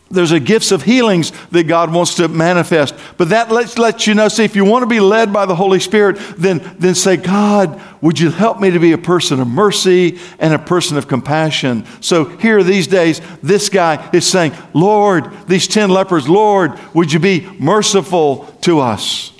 there's 0.09 0.31
a 0.31 0.39
gifts 0.39 0.71
of 0.71 0.83
healings 0.83 1.31
that 1.49 1.65
God 1.65 1.91
wants 1.91 2.15
to 2.15 2.27
manifest. 2.29 2.95
But 3.17 3.29
that 3.29 3.51
lets, 3.51 3.77
lets 3.77 4.07
you 4.07 4.13
know, 4.13 4.29
see, 4.29 4.45
if 4.45 4.55
you 4.55 4.63
want 4.63 4.83
to 4.83 4.87
be 4.87 5.01
led 5.01 5.33
by 5.33 5.45
the 5.45 5.55
Holy 5.55 5.79
Spirit, 5.79 6.17
then, 6.37 6.75
then 6.79 6.95
say, 6.95 7.17
God, 7.17 7.81
would 8.01 8.19
you 8.19 8.29
help 8.29 8.61
me 8.61 8.71
to 8.71 8.79
be 8.79 8.93
a 8.93 8.97
person 8.97 9.41
of 9.41 9.47
mercy 9.47 10.19
and 10.39 10.53
a 10.53 10.59
person 10.59 10.97
of 10.97 11.07
compassion? 11.07 11.85
So 11.99 12.25
here 12.25 12.63
these 12.63 12.87
days, 12.87 13.21
this 13.43 13.67
guy 13.67 14.09
is 14.13 14.25
saying, 14.25 14.53
Lord, 14.73 15.29
these 15.47 15.67
10 15.67 15.89
lepers, 15.89 16.29
Lord, 16.29 16.79
would 16.93 17.11
you 17.11 17.19
be 17.19 17.49
merciful 17.59 18.45
to 18.61 18.79
us? 18.79 19.33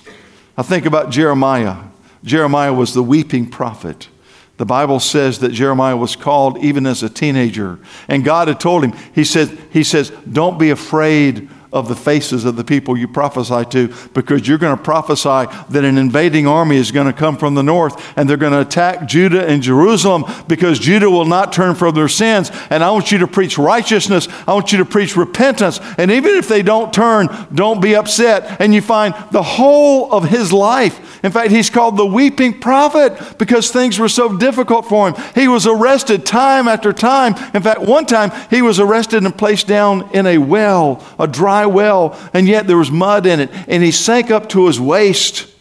I 0.58 0.64
think 0.64 0.86
about 0.86 1.12
Jeremiah. 1.12 1.78
Jeremiah 2.24 2.74
was 2.74 2.94
the 2.94 3.04
weeping 3.04 3.50
prophet. 3.50 4.10
The 4.58 4.66
Bible 4.66 5.00
says 5.00 5.40
that 5.40 5.52
Jeremiah 5.52 5.96
was 5.96 6.16
called 6.16 6.58
even 6.64 6.88
as 6.88 7.04
a 7.04 7.10
teenager. 7.10 7.80
And 8.08 8.26
God 8.26 8.48
had 8.48 8.60
told 8.60 8.84
him, 8.84 8.94
He 9.14 9.24
said, 9.24 9.56
he 9.72 9.84
says, 9.84 10.12
Don't 10.32 10.58
be 10.58 10.72
afraid 10.72 11.48
of 11.72 11.88
the 11.88 11.96
faces 11.96 12.46
of 12.46 12.56
the 12.56 12.64
people 12.64 12.98
you 12.98 13.08
prophesy 13.08 13.66
to 13.66 13.94
because 14.14 14.48
you're 14.48 14.58
going 14.58 14.76
to 14.76 14.84
prophesy 14.84 15.46
that 15.70 15.84
an 15.84 15.98
invading 15.98 16.48
army 16.48 16.78
is 16.78 16.92
going 16.92 17.08
to 17.08 17.14
come 17.14 17.38
from 17.38 17.56
the 17.56 17.64
north 17.64 18.18
and 18.18 18.30
they're 18.30 18.38
going 18.38 18.54
to 18.54 18.62
attack 18.62 19.08
Judah 19.08 19.46
and 19.48 19.62
Jerusalem 19.62 20.26
because 20.48 20.80
Judah 20.80 21.10
will 21.10 21.26
not 21.26 21.52
turn 21.52 21.76
from 21.76 21.96
their 21.96 22.08
sins. 22.08 22.52
And 22.70 22.84
I 22.84 22.92
want 22.92 23.12
you 23.12 23.20
to 23.20 23.28
preach 23.28 23.58
righteousness. 23.58 24.28
I 24.48 24.54
want 24.54 24.72
you 24.72 24.78
to 24.80 24.86
preach 24.86 25.16
repentance. 25.16 25.80
And 25.98 26.12
even 26.12 26.36
if 26.36 26.48
they 26.48 26.62
don't 26.62 26.94
turn, 26.94 27.28
don't 27.54 27.82
be 27.82 27.96
upset. 27.96 28.62
And 28.62 28.74
you 28.74 28.82
find 28.82 29.14
the 29.32 29.44
whole 29.44 30.12
of 30.12 30.30
his 30.30 30.54
life. 30.54 31.24
In 31.24 31.32
fact, 31.32 31.52
he's 31.52 31.70
called 31.70 31.98
the 31.98 32.06
weeping 32.06 32.60
prophet 32.60 33.38
because 33.38 33.72
things 33.72 34.00
were 34.00 34.10
so 34.10 34.38
difficult 34.38 34.86
for 34.86 35.10
him. 35.10 35.24
He 35.36 35.48
was 35.48 35.66
arrested 35.66 36.26
time 36.26 36.68
after 36.68 36.94
time. 36.94 37.34
In 37.54 37.62
fact, 37.62 37.82
one 37.82 38.06
time 38.06 38.32
he 38.50 38.62
was 38.62 38.80
arrested 38.80 39.24
and 39.24 39.38
placed 39.38 39.68
down 39.68 40.10
in 40.14 40.26
a 40.26 40.38
well, 40.38 41.04
a 41.20 41.28
dry 41.28 41.57
well, 41.66 42.18
and 42.34 42.48
yet 42.48 42.68
there 42.68 42.78
was 42.78 42.92
mud 42.92 43.26
in 43.26 43.40
it. 43.40 43.50
And 43.68 43.84
he 43.84 43.92
sank 43.92 44.32
up 44.32 44.50
to 44.50 44.68
his 44.68 44.80
waist 44.80 45.54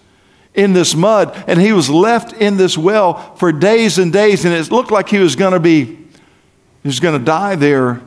in 0.54 0.72
this 0.72 0.94
mud, 0.94 1.44
and 1.46 1.60
he 1.60 1.72
was 1.72 1.90
left 1.90 2.32
in 2.32 2.56
this 2.56 2.78
well 2.78 3.34
for 3.36 3.52
days 3.52 3.98
and 3.98 4.12
days, 4.12 4.44
and 4.44 4.54
it 4.54 4.70
looked 4.70 4.90
like 4.90 5.08
he 5.08 5.18
was 5.18 5.36
going 5.36 5.52
to 5.52 5.60
be, 5.60 5.84
he 5.84 6.88
was 6.88 6.98
going 6.98 7.18
to 7.18 7.24
die 7.24 7.56
there. 7.56 8.00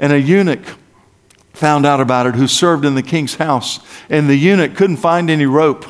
And 0.00 0.12
a 0.12 0.20
eunuch 0.20 0.64
found 1.52 1.86
out 1.86 2.00
about 2.00 2.26
it 2.26 2.34
who 2.34 2.48
served 2.48 2.84
in 2.84 2.96
the 2.96 3.02
king's 3.02 3.36
house, 3.36 3.78
and 4.10 4.28
the 4.28 4.34
eunuch 4.34 4.74
couldn't 4.74 4.96
find 4.96 5.30
any 5.30 5.46
rope, 5.46 5.86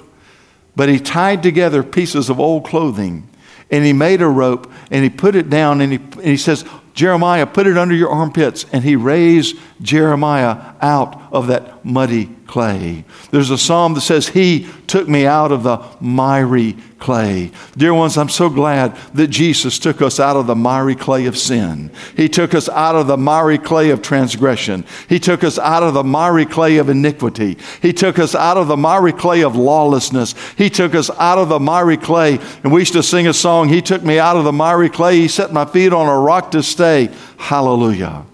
but 0.77 0.91
he 0.91 1.01
tied 1.01 1.43
together 1.43 1.83
pieces 1.83 2.29
of 2.29 2.39
old 2.39 2.67
clothing, 2.67 3.27
and 3.71 3.83
he 3.83 3.95
made 3.95 4.21
a 4.21 4.29
rope, 4.29 4.71
and 4.91 5.03
he 5.03 5.11
put 5.11 5.35
it 5.35 5.49
down, 5.49 5.81
and 5.81 5.93
he, 5.93 5.99
and 5.99 6.27
he 6.27 6.37
says, 6.37 6.67
Jeremiah, 6.95 7.47
put 7.47 7.67
it 7.67 7.77
under 7.77 7.95
your 7.95 8.09
armpits. 8.09 8.65
And 8.73 8.85
he 8.85 8.97
raised 8.97 9.57
Jeremiah 9.83 10.75
out 10.81 11.21
of 11.33 11.49
that 11.49 11.74
muddy 11.85 12.27
clay. 12.47 13.05
There's 13.31 13.51
a 13.51 13.59
psalm 13.59 13.95
that 13.95 14.01
says, 14.01 14.29
He 14.29 14.69
took 14.87 15.09
me 15.09 15.27
out 15.27 15.53
of 15.53 15.63
the 15.63 15.85
miry 16.01 16.77
clay. 16.99 17.51
Dear 17.77 17.93
ones, 17.93 18.17
I'm 18.17 18.29
so 18.29 18.49
glad 18.49 18.97
that 19.13 19.29
Jesus 19.29 19.79
took 19.79 20.01
us 20.01 20.19
out 20.19 20.37
of 20.37 20.47
the 20.47 20.55
miry 20.55 20.95
clay 20.95 21.27
of 21.27 21.37
sin. 21.37 21.91
He 22.17 22.29
took 22.29 22.55
us 22.55 22.69
out 22.69 22.95
of 22.95 23.07
the 23.07 23.17
miry 23.17 23.59
clay 23.59 23.91
of 23.91 24.01
transgression. 24.01 24.85
He 25.09 25.19
took 25.19 25.45
us 25.45 25.59
out 25.59 25.83
of 25.83 25.95
the 25.95 26.05
miry 26.05 26.47
clay 26.47 26.79
of 26.79 26.89
iniquity. 26.89 27.59
He 27.83 27.93
took 27.93 28.19
us 28.19 28.35
out 28.35 28.57
of 28.57 28.69
the 28.69 28.77
miry 28.77 29.13
clay 29.13 29.43
of 29.43 29.57
lawlessness. 29.57 30.35
He 30.57 30.71
took 30.71 30.95
us 30.95 31.11
out 31.11 31.39
of 31.39 31.49
the 31.51 31.61
miry 31.61 31.99
clay. 31.99 32.39
And 32.63 32.73
we 32.73 32.81
used 32.81 32.95
to 32.95 33.03
sing 33.03 33.27
a 33.27 33.35
song, 33.35 33.69
He 33.69 33.83
took 33.83 34.03
me 34.03 34.19
out 34.19 34.37
of 34.37 34.45
the 34.45 34.53
miry 34.53 34.89
clay. 34.89 35.17
He 35.17 35.29
set 35.29 35.53
my 35.53 35.67
feet 35.67 35.93
on 35.93 36.09
a 36.09 36.19
rock 36.19 36.51
to 36.53 36.63
stay. 36.63 37.11
Hallelujah. 37.37 38.25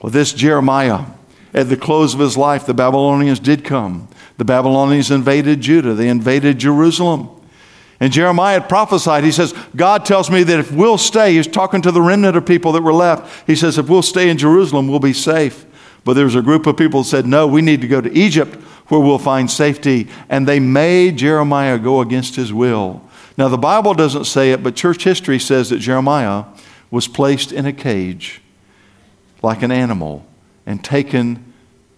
Well, 0.00 0.12
this 0.12 0.32
Jeremiah, 0.32 1.06
at 1.54 1.68
the 1.68 1.76
close 1.76 2.14
of 2.14 2.20
his 2.20 2.36
life, 2.36 2.66
the 2.66 2.74
Babylonians 2.74 3.40
did 3.40 3.64
come. 3.64 4.08
The 4.36 4.44
Babylonians 4.44 5.10
invaded 5.10 5.60
Judah, 5.60 5.94
they 5.94 6.08
invaded 6.08 6.58
Jerusalem. 6.58 7.30
And 8.00 8.12
Jeremiah 8.12 8.60
prophesied. 8.60 9.24
He 9.24 9.32
says, 9.32 9.52
God 9.74 10.04
tells 10.04 10.30
me 10.30 10.44
that 10.44 10.60
if 10.60 10.70
we'll 10.70 10.98
stay, 10.98 11.34
he's 11.34 11.48
talking 11.48 11.82
to 11.82 11.90
the 11.90 12.00
remnant 12.00 12.36
of 12.36 12.46
people 12.46 12.70
that 12.72 12.82
were 12.82 12.92
left. 12.92 13.44
He 13.46 13.56
says, 13.56 13.76
if 13.76 13.88
we'll 13.88 14.02
stay 14.02 14.30
in 14.30 14.38
Jerusalem, 14.38 14.86
we'll 14.86 15.00
be 15.00 15.12
safe. 15.12 15.66
But 16.04 16.14
there 16.14 16.24
was 16.24 16.36
a 16.36 16.42
group 16.42 16.66
of 16.66 16.76
people 16.76 17.02
that 17.02 17.08
said, 17.08 17.26
no, 17.26 17.48
we 17.48 17.60
need 17.60 17.80
to 17.80 17.88
go 17.88 18.00
to 18.00 18.12
Egypt 18.16 18.54
where 18.86 19.00
we'll 19.00 19.18
find 19.18 19.50
safety. 19.50 20.06
And 20.28 20.46
they 20.46 20.60
made 20.60 21.18
Jeremiah 21.18 21.76
go 21.76 22.00
against 22.00 22.36
his 22.36 22.52
will. 22.52 23.02
Now, 23.36 23.48
the 23.48 23.58
Bible 23.58 23.94
doesn't 23.94 24.24
say 24.24 24.52
it, 24.52 24.62
but 24.62 24.76
church 24.76 25.02
history 25.02 25.40
says 25.40 25.70
that 25.70 25.78
Jeremiah 25.78 26.44
was 26.92 27.08
placed 27.08 27.50
in 27.50 27.66
a 27.66 27.72
cage 27.72 28.40
like 29.42 29.62
an 29.62 29.72
animal 29.72 30.24
and 30.68 30.84
taken 30.84 31.54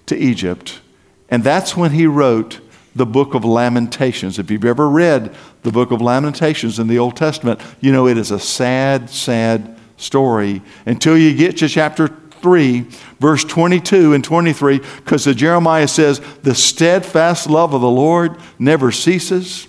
to 0.07 0.17
Egypt. 0.17 0.81
And 1.29 1.43
that's 1.43 1.77
when 1.77 1.91
he 1.91 2.07
wrote 2.07 2.61
the 2.95 3.05
book 3.05 3.35
of 3.35 3.45
Lamentations. 3.45 4.39
If 4.39 4.49
you've 4.49 4.65
ever 4.65 4.89
read 4.89 5.35
the 5.65 5.73
book 5.73 5.91
of 5.91 6.01
Lamentations 6.01 6.79
in 6.79 6.87
the 6.87 6.99
Old 6.99 7.17
Testament, 7.17 7.61
you 7.81 7.91
know 7.91 8.07
it 8.07 8.17
is 8.17 8.31
a 8.31 8.39
sad, 8.39 9.11
sad 9.11 9.77
story 9.97 10.63
until 10.87 11.19
you 11.19 11.35
get 11.35 11.57
to 11.59 11.69
chapter 11.69 12.07
3, 12.07 12.87
verse 13.19 13.43
22 13.43 14.15
and 14.15 14.23
23, 14.23 14.79
because 14.79 15.25
the 15.25 15.35
Jeremiah 15.35 15.89
says, 15.89 16.21
The 16.43 16.55
steadfast 16.55 17.51
love 17.51 17.75
of 17.75 17.81
the 17.81 17.91
Lord 17.91 18.37
never 18.61 18.93
ceases. 18.93 19.67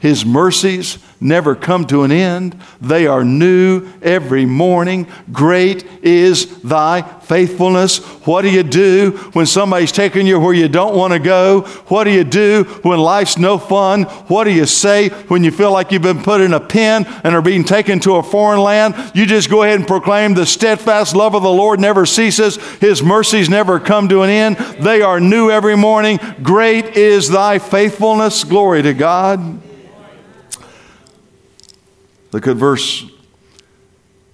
His 0.00 0.24
mercies 0.24 0.98
never 1.20 1.54
come 1.54 1.86
to 1.86 2.02
an 2.02 2.12
end. 2.12 2.60
They 2.80 3.06
are 3.06 3.24
new 3.24 3.88
every 4.02 4.46
morning. 4.46 5.06
Great 5.32 5.84
is 6.02 6.60
thy 6.62 7.02
faithfulness. 7.02 7.98
What 8.26 8.42
do 8.42 8.50
you 8.50 8.62
do 8.62 9.10
when 9.32 9.46
somebody's 9.46 9.92
taking 9.92 10.26
you 10.26 10.40
where 10.40 10.54
you 10.54 10.68
don't 10.68 10.96
want 10.96 11.12
to 11.12 11.18
go? 11.18 11.62
What 11.88 12.04
do 12.04 12.10
you 12.10 12.24
do 12.24 12.64
when 12.82 12.98
life's 12.98 13.36
no 13.36 13.58
fun? 13.58 14.04
What 14.28 14.44
do 14.44 14.50
you 14.50 14.64
say 14.66 15.08
when 15.28 15.44
you 15.44 15.50
feel 15.50 15.72
like 15.72 15.92
you've 15.92 16.02
been 16.02 16.22
put 16.22 16.40
in 16.40 16.54
a 16.54 16.60
pen 16.60 17.04
and 17.24 17.34
are 17.34 17.42
being 17.42 17.64
taken 17.64 18.00
to 18.00 18.16
a 18.16 18.22
foreign 18.22 18.60
land? 18.60 18.94
You 19.14 19.26
just 19.26 19.50
go 19.50 19.62
ahead 19.62 19.78
and 19.78 19.86
proclaim 19.86 20.34
the 20.34 20.46
steadfast 20.46 21.14
love 21.14 21.34
of 21.34 21.42
the 21.42 21.50
Lord 21.50 21.80
never 21.80 22.06
ceases. 22.06 22.56
His 22.78 23.02
mercies 23.02 23.50
never 23.50 23.78
come 23.78 24.08
to 24.08 24.22
an 24.22 24.30
end. 24.30 24.56
They 24.56 25.02
are 25.02 25.20
new 25.20 25.50
every 25.50 25.76
morning. 25.76 26.18
Great 26.42 26.96
is 26.96 27.28
thy 27.28 27.58
faithfulness. 27.58 28.44
Glory 28.44 28.82
to 28.82 28.94
God. 28.94 29.67
Look 32.32 32.46
at 32.46 32.56
verse 32.56 33.04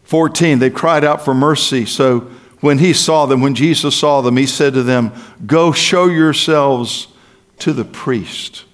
14. 0.05 0.59
They 0.59 0.71
cried 0.71 1.05
out 1.05 1.25
for 1.25 1.35
mercy. 1.35 1.87
So 1.87 2.21
when 2.61 2.79
he 2.79 2.93
saw 2.93 3.27
them, 3.27 3.41
when 3.41 3.55
Jesus 3.55 3.97
saw 3.97 4.21
them, 4.21 4.37
he 4.37 4.47
said 4.47 4.75
to 4.75 4.83
them, 4.83 5.13
Go 5.47 5.73
show 5.73 6.07
yourselves 6.07 7.09
to 7.59 7.73
the 7.73 7.85
priest. 7.85 8.65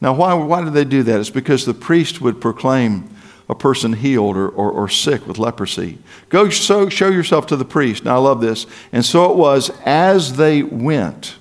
Now, 0.00 0.12
why, 0.12 0.34
why 0.34 0.62
did 0.62 0.74
they 0.74 0.84
do 0.84 1.02
that? 1.02 1.20
It's 1.20 1.30
because 1.30 1.64
the 1.64 1.74
priest 1.74 2.20
would 2.20 2.40
proclaim 2.40 3.10
a 3.48 3.54
person 3.54 3.94
healed 3.94 4.36
or, 4.36 4.48
or, 4.48 4.70
or 4.70 4.88
sick 4.88 5.26
with 5.26 5.38
leprosy. 5.38 5.98
Go 6.28 6.50
so, 6.50 6.88
show 6.88 7.08
yourself 7.08 7.46
to 7.46 7.56
the 7.56 7.64
priest. 7.64 8.04
Now, 8.04 8.16
I 8.16 8.18
love 8.18 8.40
this. 8.40 8.66
And 8.92 9.04
so 9.04 9.30
it 9.30 9.36
was, 9.36 9.70
as 9.84 10.36
they 10.36 10.62
went, 10.62 11.36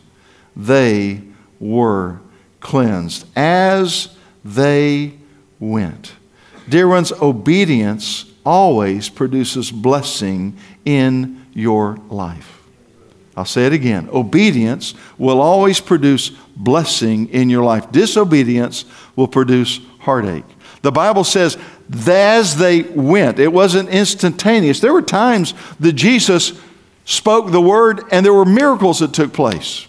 they 0.55 1.21
were 1.59 2.21
cleansed. 2.61 3.27
As 3.35 4.15
they 4.43 5.13
went. 5.59 6.13
Dear 6.69 6.87
ones, 6.87 7.11
obedience 7.13 8.25
always 8.45 9.09
produces 9.09 9.71
blessing 9.71 10.57
in 10.85 11.45
your 11.53 11.97
life. 12.09 12.61
I'll 13.35 13.45
say 13.45 13.65
it 13.67 13.73
again. 13.73 14.09
Obedience 14.11 14.93
will 15.17 15.41
always 15.41 15.79
produce 15.79 16.31
blessing 16.55 17.29
in 17.29 17.49
your 17.49 17.63
life. 17.63 17.91
Disobedience 17.91 18.85
will 19.15 19.27
produce 19.27 19.79
heartache. 19.99 20.45
The 20.81 20.91
Bible 20.91 21.23
says, 21.23 21.57
as 22.07 22.57
they 22.57 22.81
went, 22.83 23.39
it 23.39 23.51
wasn't 23.51 23.89
instantaneous. 23.89 24.79
There 24.79 24.93
were 24.93 25.01
times 25.01 25.53
that 25.79 25.93
Jesus 25.93 26.53
spoke 27.05 27.51
the 27.51 27.61
word 27.61 28.03
and 28.11 28.25
there 28.25 28.33
were 28.33 28.45
miracles 28.45 28.99
that 28.99 29.13
took 29.13 29.33
place. 29.33 29.86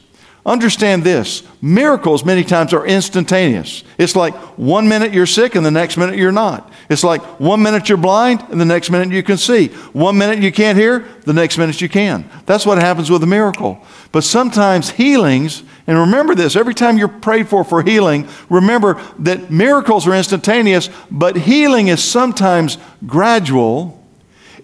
Understand 0.48 1.04
this 1.04 1.42
miracles 1.60 2.24
many 2.24 2.42
times 2.42 2.72
are 2.72 2.86
instantaneous. 2.86 3.84
It's 3.98 4.16
like 4.16 4.34
one 4.56 4.88
minute 4.88 5.12
you're 5.12 5.26
sick 5.26 5.54
and 5.54 5.66
the 5.66 5.70
next 5.70 5.98
minute 5.98 6.16
you're 6.16 6.32
not. 6.32 6.72
It's 6.88 7.04
like 7.04 7.20
one 7.38 7.62
minute 7.62 7.90
you're 7.90 7.98
blind 7.98 8.42
and 8.48 8.58
the 8.58 8.64
next 8.64 8.88
minute 8.88 9.14
you 9.14 9.22
can 9.22 9.36
see. 9.36 9.66
One 9.92 10.16
minute 10.16 10.38
you 10.38 10.50
can't 10.50 10.78
hear, 10.78 11.00
the 11.26 11.34
next 11.34 11.58
minute 11.58 11.82
you 11.82 11.90
can. 11.90 12.30
That's 12.46 12.64
what 12.64 12.78
happens 12.78 13.10
with 13.10 13.22
a 13.22 13.26
miracle. 13.26 13.84
But 14.10 14.24
sometimes 14.24 14.88
healings, 14.88 15.64
and 15.86 15.98
remember 15.98 16.34
this 16.34 16.56
every 16.56 16.74
time 16.74 16.96
you're 16.96 17.08
prayed 17.08 17.46
for 17.46 17.62
for 17.62 17.82
healing, 17.82 18.26
remember 18.48 18.98
that 19.18 19.50
miracles 19.50 20.06
are 20.06 20.14
instantaneous, 20.14 20.88
but 21.10 21.36
healing 21.36 21.88
is 21.88 22.02
sometimes 22.02 22.78
gradual. 23.06 24.02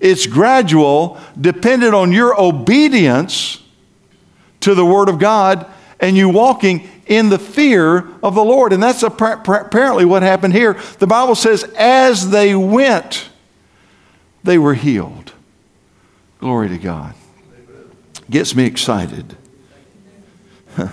It's 0.01 0.27
gradual, 0.27 1.21
dependent 1.39 1.95
on 1.95 2.11
your 2.11 2.41
obedience 2.41 3.61
to 4.65 4.75
the 4.75 4.85
Word 4.85 5.09
of 5.09 5.19
God 5.19 5.67
and 6.01 6.17
you 6.17 6.29
walking 6.29 6.89
in 7.07 7.29
the 7.29 7.39
fear 7.39 8.09
of 8.23 8.35
the 8.35 8.45
Lord. 8.45 8.73
And 8.73 8.83
that's 8.83 9.03
apparently 9.03 10.05
what 10.05 10.23
happened 10.23 10.55
here. 10.55 10.79
The 10.99 11.07
Bible 11.07 11.35
says, 11.35 11.65
as 11.77 12.31
they 12.31 12.55
went, 12.55 13.29
they 14.43 14.59
were 14.59 14.75
healed. 14.75 15.33
Glory 16.39 16.69
to 16.71 16.79
God. 16.79 17.15
Gets 18.31 18.55
me 18.55 18.65
excited. 18.65 19.37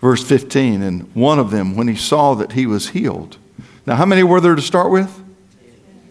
Verse 0.00 0.24
15, 0.24 0.82
and 0.82 1.14
one 1.14 1.38
of 1.38 1.52
them, 1.52 1.76
when 1.76 1.86
he 1.88 1.94
saw 1.96 2.34
that 2.34 2.52
he 2.52 2.66
was 2.66 2.90
healed. 2.90 3.38
Now, 3.86 3.94
how 3.96 4.06
many 4.06 4.22
were 4.24 4.40
there 4.40 4.54
to 4.56 4.62
start 4.62 4.90
with? 4.90 5.22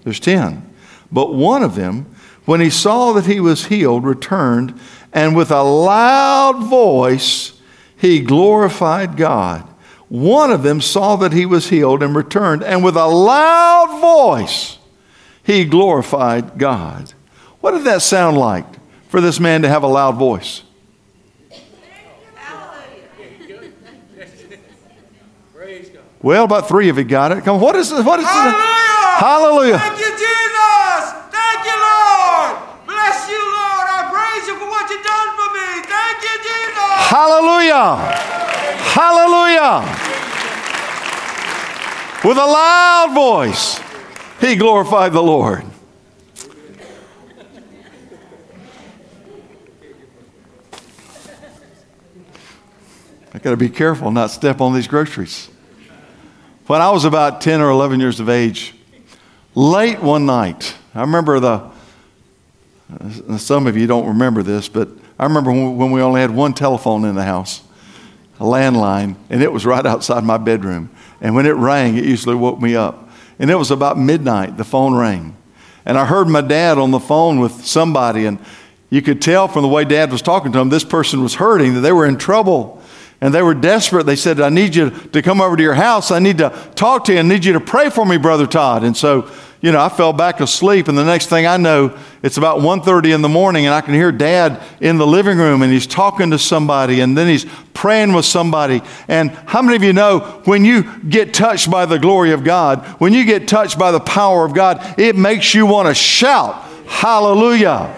There's 0.03 0.19
10. 0.19 0.72
But 1.13 1.33
one 1.33 1.63
of 1.63 1.75
them, 1.75 2.13
when 2.45 2.59
he 2.59 2.69
saw 2.69 3.13
that 3.13 3.25
he 3.25 3.39
was 3.39 3.67
healed, 3.67 4.03
returned, 4.03 4.77
and 5.13 5.35
with 5.35 5.51
a 5.51 5.63
loud 5.63 6.63
voice 6.63 7.53
he 7.95 8.19
glorified 8.19 9.15
God. 9.15 9.61
One 10.09 10.51
of 10.51 10.61
them 10.61 10.81
saw 10.81 11.15
that 11.15 11.31
he 11.31 11.45
was 11.45 11.69
healed 11.69 12.03
and 12.03 12.13
returned, 12.13 12.63
and 12.63 12.83
with 12.83 12.97
a 12.97 13.07
loud 13.07 14.01
voice 14.01 14.77
he 15.41 15.63
glorified 15.63 16.57
God. 16.57 17.13
What 17.61 17.71
did 17.71 17.85
that 17.85 18.01
sound 18.01 18.37
like 18.37 18.65
for 19.07 19.21
this 19.21 19.39
man 19.39 19.61
to 19.61 19.69
have 19.69 19.83
a 19.83 19.87
loud 19.87 20.17
voice? 20.17 20.63
Well, 26.21 26.45
about 26.45 26.69
three 26.69 26.87
of 26.87 26.97
you 26.97 27.03
got 27.03 27.33
it. 27.33 27.43
Come 27.43 27.55
on, 27.55 27.61
what 27.61 27.75
is 27.75 27.89
this? 27.89 28.05
What 28.05 28.19
is 28.19 28.25
Hallelujah! 28.25 28.57
this? 28.57 29.19
Hallelujah. 29.19 29.79
Thank 29.79 29.99
you, 29.99 30.11
Jesus! 30.11 31.03
Thank 31.31 31.59
you, 31.67 31.75
Lord! 31.75 32.51
Bless 32.87 33.27
you, 33.27 33.43
Lord! 33.43 33.85
I 33.91 34.07
praise 34.07 34.47
you 34.47 34.55
for 34.55 34.67
what 34.71 34.89
you've 34.89 35.03
done 35.03 35.29
for 35.35 35.49
me! 35.51 35.83
Thank 35.83 36.23
you, 36.23 36.35
Jesus! 36.43 36.92
Hallelujah. 37.03 37.95
Hallelujah. 38.95 39.81
With 42.23 42.37
a 42.37 42.45
loud 42.45 43.11
voice, 43.13 43.79
he 44.39 44.55
glorified 44.55 45.11
the 45.11 45.21
Lord. 45.21 45.65
I 53.33 53.39
got 53.39 53.51
to 53.51 53.57
be 53.57 53.69
careful 53.69 54.09
not 54.11 54.31
step 54.31 54.61
on 54.61 54.73
these 54.73 54.87
groceries. 54.87 55.49
When 56.67 56.79
I 56.79 56.91
was 56.91 57.03
about 57.03 57.41
10 57.41 57.59
or 57.59 57.69
11 57.69 57.99
years 57.99 58.21
of 58.21 58.29
age, 58.29 58.73
late 59.53 60.01
one 60.01 60.25
night, 60.25 60.75
I 60.95 61.01
remember 61.01 61.41
the, 61.41 61.69
some 63.37 63.67
of 63.67 63.75
you 63.75 63.87
don't 63.87 64.07
remember 64.07 64.41
this, 64.43 64.69
but 64.69 64.87
I 65.17 65.25
remember 65.25 65.51
when 65.51 65.91
we 65.91 66.01
only 66.01 66.21
had 66.21 66.31
one 66.31 66.53
telephone 66.53 67.05
in 67.05 67.15
the 67.15 67.23
house, 67.23 67.61
a 68.39 68.43
landline, 68.43 69.15
and 69.29 69.41
it 69.43 69.51
was 69.51 69.65
right 69.65 69.85
outside 69.85 70.23
my 70.23 70.37
bedroom. 70.37 70.89
And 71.21 71.35
when 71.35 71.45
it 71.45 71.55
rang, 71.55 71.97
it 71.97 72.05
usually 72.05 72.35
woke 72.35 72.59
me 72.59 72.75
up. 72.75 73.09
And 73.39 73.49
it 73.49 73.55
was 73.55 73.71
about 73.71 73.97
midnight, 73.97 74.57
the 74.57 74.63
phone 74.63 74.95
rang. 74.95 75.35
And 75.85 75.97
I 75.97 76.05
heard 76.05 76.27
my 76.27 76.41
dad 76.41 76.77
on 76.77 76.91
the 76.91 76.99
phone 76.99 77.39
with 77.39 77.65
somebody, 77.65 78.25
and 78.25 78.39
you 78.89 79.01
could 79.01 79.21
tell 79.21 79.47
from 79.47 79.63
the 79.63 79.67
way 79.67 79.85
dad 79.85 80.11
was 80.11 80.21
talking 80.21 80.51
to 80.51 80.59
him, 80.59 80.69
this 80.69 80.83
person 80.83 81.23
was 81.23 81.35
hurting, 81.35 81.73
that 81.75 81.81
they 81.81 81.91
were 81.91 82.05
in 82.05 82.17
trouble 82.17 82.81
and 83.21 83.33
they 83.33 83.41
were 83.41 83.53
desperate. 83.53 84.05
They 84.05 84.17
said, 84.17 84.41
I 84.41 84.49
need 84.49 84.75
you 84.75 84.89
to 84.89 85.21
come 85.21 85.39
over 85.39 85.55
to 85.55 85.63
your 85.63 85.73
house. 85.73 86.11
I 86.11 86.19
need 86.19 86.39
to 86.39 86.49
talk 86.75 87.05
to 87.05 87.13
you. 87.13 87.19
I 87.19 87.21
need 87.21 87.45
you 87.45 87.53
to 87.53 87.59
pray 87.61 87.89
for 87.89 88.05
me, 88.05 88.17
Brother 88.17 88.45
Todd. 88.45 88.83
And 88.83 88.95
so, 88.95 89.31
you 89.63 89.71
know, 89.71 89.81
I 89.81 89.87
fell 89.87 90.11
back 90.11 90.41
asleep. 90.41 90.89
And 90.89 90.97
the 90.97 91.05
next 91.05 91.27
thing 91.27 91.47
I 91.47 91.55
know, 91.55 91.97
it's 92.21 92.35
about 92.35 92.59
1.30 92.59 93.15
in 93.15 93.21
the 93.21 93.29
morning 93.29 93.65
and 93.65 93.73
I 93.73 93.79
can 93.79 93.93
hear 93.93 94.11
dad 94.11 94.61
in 94.81 94.97
the 94.97 95.07
living 95.07 95.37
room 95.37 95.61
and 95.61 95.71
he's 95.71 95.87
talking 95.87 96.31
to 96.31 96.37
somebody 96.37 96.99
and 96.99 97.17
then 97.17 97.29
he's 97.29 97.45
praying 97.73 98.11
with 98.11 98.25
somebody. 98.25 98.81
And 99.07 99.31
how 99.31 99.61
many 99.61 99.77
of 99.77 99.83
you 99.83 99.93
know 99.93 100.41
when 100.43 100.65
you 100.65 100.83
get 101.03 101.33
touched 101.33 101.71
by 101.71 101.85
the 101.85 101.97
glory 101.97 102.33
of 102.33 102.43
God, 102.43 102.85
when 102.99 103.13
you 103.13 103.23
get 103.23 103.47
touched 103.47 103.79
by 103.79 103.91
the 103.91 104.01
power 104.01 104.43
of 104.43 104.53
God, 104.53 104.99
it 104.99 105.15
makes 105.15 105.53
you 105.53 105.65
want 105.65 105.87
to 105.87 105.93
shout, 105.95 106.61
Hallelujah. 106.85 107.95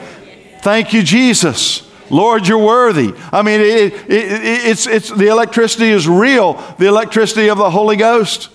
Thank 0.62 0.94
you, 0.94 1.02
Jesus. 1.02 1.92
Lord, 2.12 2.48
you're 2.48 2.64
worthy. 2.64 3.12
I 3.32 3.42
mean, 3.42 3.60
it, 3.60 3.68
it, 3.68 3.94
it, 4.08 4.66
it's, 4.68 4.86
it's, 4.86 5.10
the 5.10 5.30
electricity 5.30 5.90
is 5.90 6.08
real, 6.08 6.54
the 6.78 6.86
electricity 6.86 7.50
of 7.50 7.58
the 7.58 7.72
Holy 7.72 7.96
Ghost. 7.96 8.50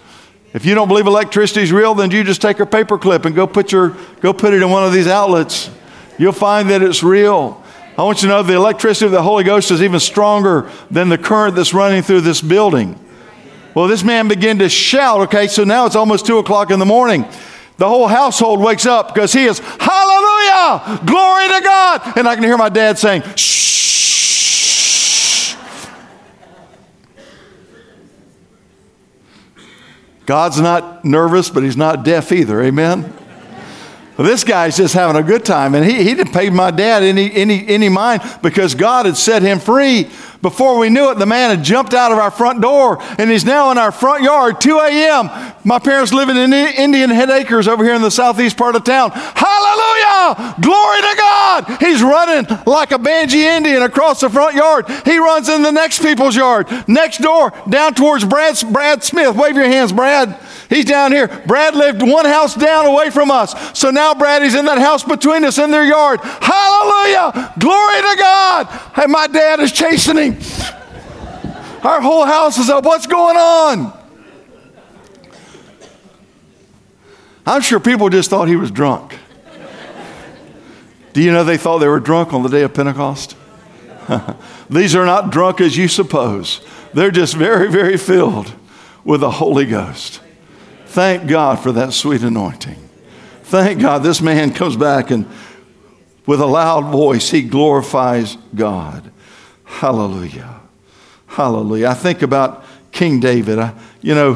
If 0.53 0.67
you 0.67 0.75
don't 0.75 0.89
believe 0.89 1.07
electricity 1.07 1.63
is 1.63 1.73
real, 1.73 1.95
then 1.95 2.11
you 2.11 2.25
just 2.25 2.43
take 2.43 2.59
a 2.59 2.67
paper 2.67 2.99
clip 2.99 3.25
and 3.25 3.35
go 3.35 3.47
put, 3.47 3.71
your, 3.71 3.97
go 4.21 4.33
put 4.33 4.53
it 4.53 4.63
in 4.63 4.71
one 4.71 4.85
of 4.85 4.93
these 4.93 5.07
outlets. 5.07 5.71
You'll 6.19 6.33
find 6.33 6.69
that 6.71 6.83
it's 6.83 7.03
real. 7.03 7.63
I 7.97 8.03
want 8.03 8.23
you 8.23 8.29
to 8.29 8.35
know 8.35 8.43
the 8.43 8.55
electricity 8.55 9.07
of 9.07 9.13
the 9.13 9.23
Holy 9.23 9.45
Ghost 9.45 9.71
is 9.71 9.83
even 9.83 10.01
stronger 10.01 10.71
than 10.91 11.09
the 11.09 11.19
current 11.19 11.55
that's 11.55 11.73
running 11.73 12.03
through 12.03 12.23
this 12.23 12.41
building. 12.41 12.99
Well, 13.75 13.87
this 13.87 14.03
man 14.03 14.27
began 14.27 14.59
to 14.59 14.69
shout, 14.69 15.21
okay, 15.23 15.47
so 15.47 15.63
now 15.63 15.87
it's 15.87 15.95
almost 15.95 16.27
2 16.27 16.39
o'clock 16.39 16.73
in 16.73 16.81
the 16.81 16.87
morning. 16.87 17.25
The 17.77 17.89
whole 17.89 18.09
household 18.09 18.61
wakes 18.61 18.87
up 18.87 19.15
because 19.15 19.33
he 19.33 19.45
is, 19.45 19.59
Hallelujah! 19.61 21.01
Glory 21.07 21.49
to 21.49 21.61
God! 21.63 22.19
And 22.19 22.29
I 22.29 22.35
can 22.35 22.45
hear 22.45 22.57
my 22.57 22.69
dad 22.69 22.99
saying, 22.99 23.23
Shh. 23.37 23.80
God's 30.31 30.61
not 30.61 31.05
nervous, 31.05 31.51
but 31.51 31.65
he's 31.65 31.77
not 31.77 32.05
deaf 32.05 32.31
either. 32.31 32.63
Amen? 32.63 33.13
Well, 34.17 34.29
this 34.29 34.45
guy's 34.45 34.77
just 34.77 34.95
having 34.95 35.21
a 35.21 35.27
good 35.27 35.45
time, 35.45 35.75
and 35.75 35.85
he, 35.85 36.05
he 36.05 36.15
didn't 36.15 36.33
pay 36.33 36.51
my 36.51 36.71
dad 36.71 37.03
any, 37.03 37.33
any, 37.33 37.67
any 37.67 37.89
mind 37.89 38.23
because 38.41 38.77
God 38.77 39.07
had 39.07 39.17
set 39.17 39.43
him 39.43 39.59
free. 39.59 40.09
Before 40.43 40.79
we 40.79 40.89
knew 40.89 41.11
it, 41.11 41.19
the 41.19 41.27
man 41.27 41.55
had 41.55 41.63
jumped 41.65 41.93
out 41.93 42.13
of 42.13 42.19
our 42.19 42.31
front 42.31 42.63
door, 42.63 42.99
and 43.19 43.31
he's 43.31 43.45
now 43.45 43.71
in 43.71 43.79
our 43.79 43.93
front 43.93 44.23
yard, 44.23 44.61
2 44.61 44.79
a.m. 44.79 45.29
My 45.65 45.79
parents 45.79 46.15
live 46.15 46.31
in 46.31 46.37
Indian 46.37 47.11
Head 47.11 47.29
Acres 47.29 47.69
over 47.69 47.85
here 47.85 47.95
in 47.95 48.01
the 48.01 48.11
southeast 48.11 48.57
part 48.57 48.75
of 48.75 48.85
town. 48.85 49.11
Hallelujah! 49.13 50.55
Glory 50.61 51.01
to 51.03 51.15
God! 51.19 51.77
He's 51.81 52.03
running 52.03 52.47
like 52.67 52.91
a 52.93 52.99
Banji 52.99 53.43
Indian 53.43 53.83
across 53.83 54.21
the 54.21 54.31
front 54.31 54.55
yard. 54.55 54.89
He 55.05 55.19
runs 55.19 55.51
in 55.51 55.63
the 55.63 55.73
next 55.73 56.01
people's 56.01 56.35
yard, 56.35 56.69
next 56.89 57.19
door, 57.19 57.53
down 57.69 57.93
towards 57.93 58.25
Brad, 58.25 58.57
Brad 58.73 59.05
Smith. 59.05 59.37
Wave 59.37 59.57
your 59.57 59.67
hands, 59.67 59.93
Brad. 59.93 60.39
He's 60.71 60.87
down 60.87 61.13
here. 61.13 61.27
Brad 61.47 61.75
lived 61.75 62.01
one 62.01 62.25
house 62.25 62.55
down 62.55 62.87
away 62.87 63.11
from 63.11 63.31
us. 63.31 63.79
So 63.79 63.91
now 63.91 64.15
Brad, 64.15 64.43
he's 64.43 64.55
in 64.55 64.65
that 64.67 64.79
house 64.79 65.03
between 65.03 65.45
us 65.45 65.59
in 65.59 65.71
their 65.71 65.85
yard. 65.85 66.21
Hallelujah! 66.21 66.70
Glory 67.59 68.01
to 68.01 68.17
God! 68.19 68.67
Hey, 68.95 69.07
my 69.07 69.27
dad 69.27 69.61
is 69.61 69.73
him. 69.79 70.39
Our 71.83 72.01
whole 72.01 72.25
house 72.25 72.59
is 72.59 72.71
up. 72.71 72.85
What's 72.85 73.07
going 73.07 73.37
on? 73.37 73.99
I'm 77.47 77.63
sure 77.63 77.81
people 77.81 78.09
just 78.09 78.31
thought 78.31 78.49
he 78.49 78.57
was 78.57 78.71
drunk. 78.71 79.19
Do 81.13 81.23
you 81.23 81.33
know 81.33 81.43
they 81.43 81.57
thought 81.57 81.79
they 81.79 81.89
were 81.89 82.01
drunk 82.01 82.33
on 82.33 82.43
the 82.43 82.49
day 82.49 82.63
of 82.63 82.73
Pentecost? 82.73 83.37
These 84.71 84.95
are 84.95 85.05
not 85.05 85.31
drunk 85.31 85.61
as 85.61 85.77
you 85.77 85.89
suppose. 85.89 86.65
They're 86.95 87.11
just 87.11 87.35
very, 87.35 87.71
very 87.71 87.97
filled 87.97 88.55
with 89.05 89.21
the 89.21 89.31
Holy 89.31 89.67
Ghost. 89.67 90.21
Thank 90.87 91.29
God 91.29 91.59
for 91.59 91.73
that 91.73 91.93
sweet 91.93 92.23
anointing. 92.23 92.89
Thank 93.45 93.81
God 93.81 94.03
this 94.03 94.21
man 94.21 94.53
comes 94.55 94.77
back 94.77 95.11
and 95.11 95.27
with 96.31 96.41
a 96.41 96.47
loud 96.47 96.93
voice 96.93 97.29
he 97.31 97.43
glorifies 97.43 98.37
God. 98.55 99.11
Hallelujah. 99.65 100.61
Hallelujah. 101.27 101.89
I 101.89 101.95
think 101.95 102.23
about 102.23 102.65
King 102.93 103.19
David. 103.19 103.59
I, 103.59 103.75
you 104.01 104.15
know, 104.15 104.35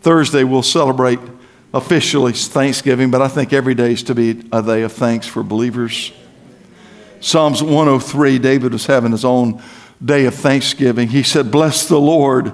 Thursday 0.00 0.44
we'll 0.44 0.62
celebrate 0.62 1.18
officially 1.72 2.34
Thanksgiving, 2.34 3.10
but 3.10 3.20
I 3.20 3.26
think 3.26 3.52
every 3.52 3.74
day 3.74 3.94
is 3.94 4.04
to 4.04 4.14
be 4.14 4.48
a 4.52 4.62
day 4.62 4.82
of 4.82 4.92
thanks 4.92 5.26
for 5.26 5.42
believers. 5.42 6.12
Psalms 7.18 7.64
103, 7.64 8.38
David 8.38 8.70
was 8.72 8.86
having 8.86 9.10
his 9.10 9.24
own 9.24 9.60
day 10.04 10.26
of 10.26 10.36
thanksgiving. 10.36 11.08
He 11.08 11.24
said, 11.24 11.50
Bless 11.50 11.88
the 11.88 11.98
Lord, 11.98 12.52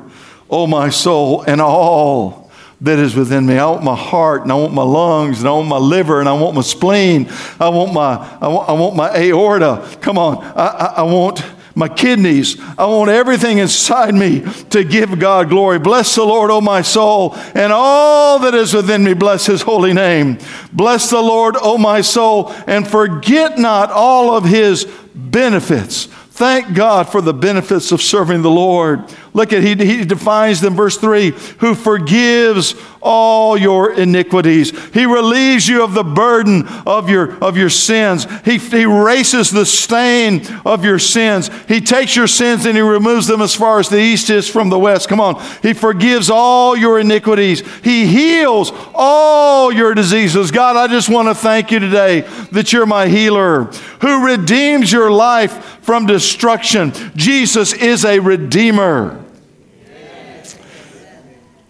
O 0.48 0.66
my 0.66 0.88
soul, 0.88 1.42
and 1.42 1.60
all 1.60 2.39
that 2.82 2.98
is 2.98 3.14
within 3.14 3.46
me. 3.46 3.58
I 3.58 3.66
want 3.66 3.84
my 3.84 3.96
heart, 3.96 4.42
and 4.42 4.52
I 4.52 4.54
want 4.54 4.72
my 4.72 4.82
lungs, 4.82 5.40
and 5.40 5.48
I 5.48 5.52
want 5.52 5.68
my 5.68 5.78
liver, 5.78 6.20
and 6.20 6.28
I 6.28 6.32
want 6.32 6.54
my 6.54 6.62
spleen. 6.62 7.28
I 7.58 7.68
want 7.68 7.92
my, 7.92 8.38
I 8.40 8.48
want, 8.48 8.68
I 8.68 8.72
want 8.72 8.96
my 8.96 9.10
aorta. 9.14 9.98
Come 10.00 10.18
on. 10.18 10.42
I, 10.44 10.66
I, 10.66 10.86
I 10.98 11.02
want 11.02 11.44
my 11.74 11.88
kidneys. 11.88 12.60
I 12.78 12.86
want 12.86 13.10
everything 13.10 13.58
inside 13.58 14.14
me 14.14 14.44
to 14.70 14.84
give 14.84 15.18
God 15.18 15.48
glory. 15.48 15.78
Bless 15.78 16.14
the 16.14 16.24
Lord, 16.24 16.50
O 16.50 16.60
my 16.60 16.82
soul, 16.82 17.34
and 17.54 17.72
all 17.72 18.38
that 18.40 18.54
is 18.54 18.74
within 18.74 19.04
me. 19.04 19.14
Bless 19.14 19.46
his 19.46 19.62
holy 19.62 19.92
name. 19.92 20.38
Bless 20.72 21.10
the 21.10 21.20
Lord, 21.20 21.56
O 21.60 21.78
my 21.78 22.00
soul, 22.00 22.52
and 22.66 22.86
forget 22.86 23.58
not 23.58 23.90
all 23.90 24.34
of 24.34 24.44
his 24.44 24.86
benefits. 25.14 26.06
Thank 26.40 26.74
God 26.74 27.08
for 27.10 27.20
the 27.20 27.34
benefits 27.34 27.92
of 27.92 28.00
serving 28.00 28.40
the 28.40 28.50
Lord. 28.50 29.04
Look 29.32 29.52
at 29.52 29.62
he, 29.62 29.74
he 29.76 30.04
defines 30.04 30.60
them, 30.60 30.74
verse 30.74 30.96
3 30.96 31.30
who 31.58 31.74
forgives 31.74 32.74
all 33.02 33.56
your 33.56 33.92
iniquities. 33.92 34.70
He 34.92 35.06
relieves 35.06 35.66
you 35.68 35.82
of 35.82 35.94
the 35.94 36.04
burden 36.04 36.66
of 36.86 37.08
your, 37.08 37.42
of 37.42 37.56
your 37.56 37.70
sins. 37.70 38.26
He, 38.44 38.58
he 38.58 38.82
erases 38.82 39.50
the 39.50 39.64
stain 39.64 40.46
of 40.66 40.84
your 40.84 40.98
sins. 40.98 41.50
He 41.66 41.80
takes 41.80 42.14
your 42.14 42.26
sins 42.26 42.66
and 42.66 42.76
he 42.76 42.82
removes 42.82 43.26
them 43.26 43.40
as 43.40 43.54
far 43.54 43.78
as 43.78 43.88
the 43.88 44.00
east 44.00 44.30
is 44.30 44.48
from 44.48 44.68
the 44.68 44.78
west. 44.78 45.08
Come 45.08 45.20
on. 45.20 45.42
He 45.62 45.72
forgives 45.72 46.30
all 46.30 46.76
your 46.76 46.98
iniquities. 47.00 47.62
He 47.82 48.06
heals 48.06 48.72
all 48.94 49.72
your 49.72 49.94
diseases. 49.94 50.50
God, 50.50 50.76
I 50.76 50.86
just 50.88 51.08
want 51.08 51.28
to 51.28 51.34
thank 51.34 51.70
you 51.70 51.78
today 51.78 52.22
that 52.52 52.72
you're 52.72 52.86
my 52.86 53.08
healer 53.08 53.64
who 54.00 54.26
redeems 54.26 54.92
your 54.92 55.10
life 55.10 55.80
from 55.82 56.06
destruction. 56.06 56.92
Jesus 57.16 57.72
is 57.72 58.04
a 58.04 58.18
redeemer. 58.18 59.19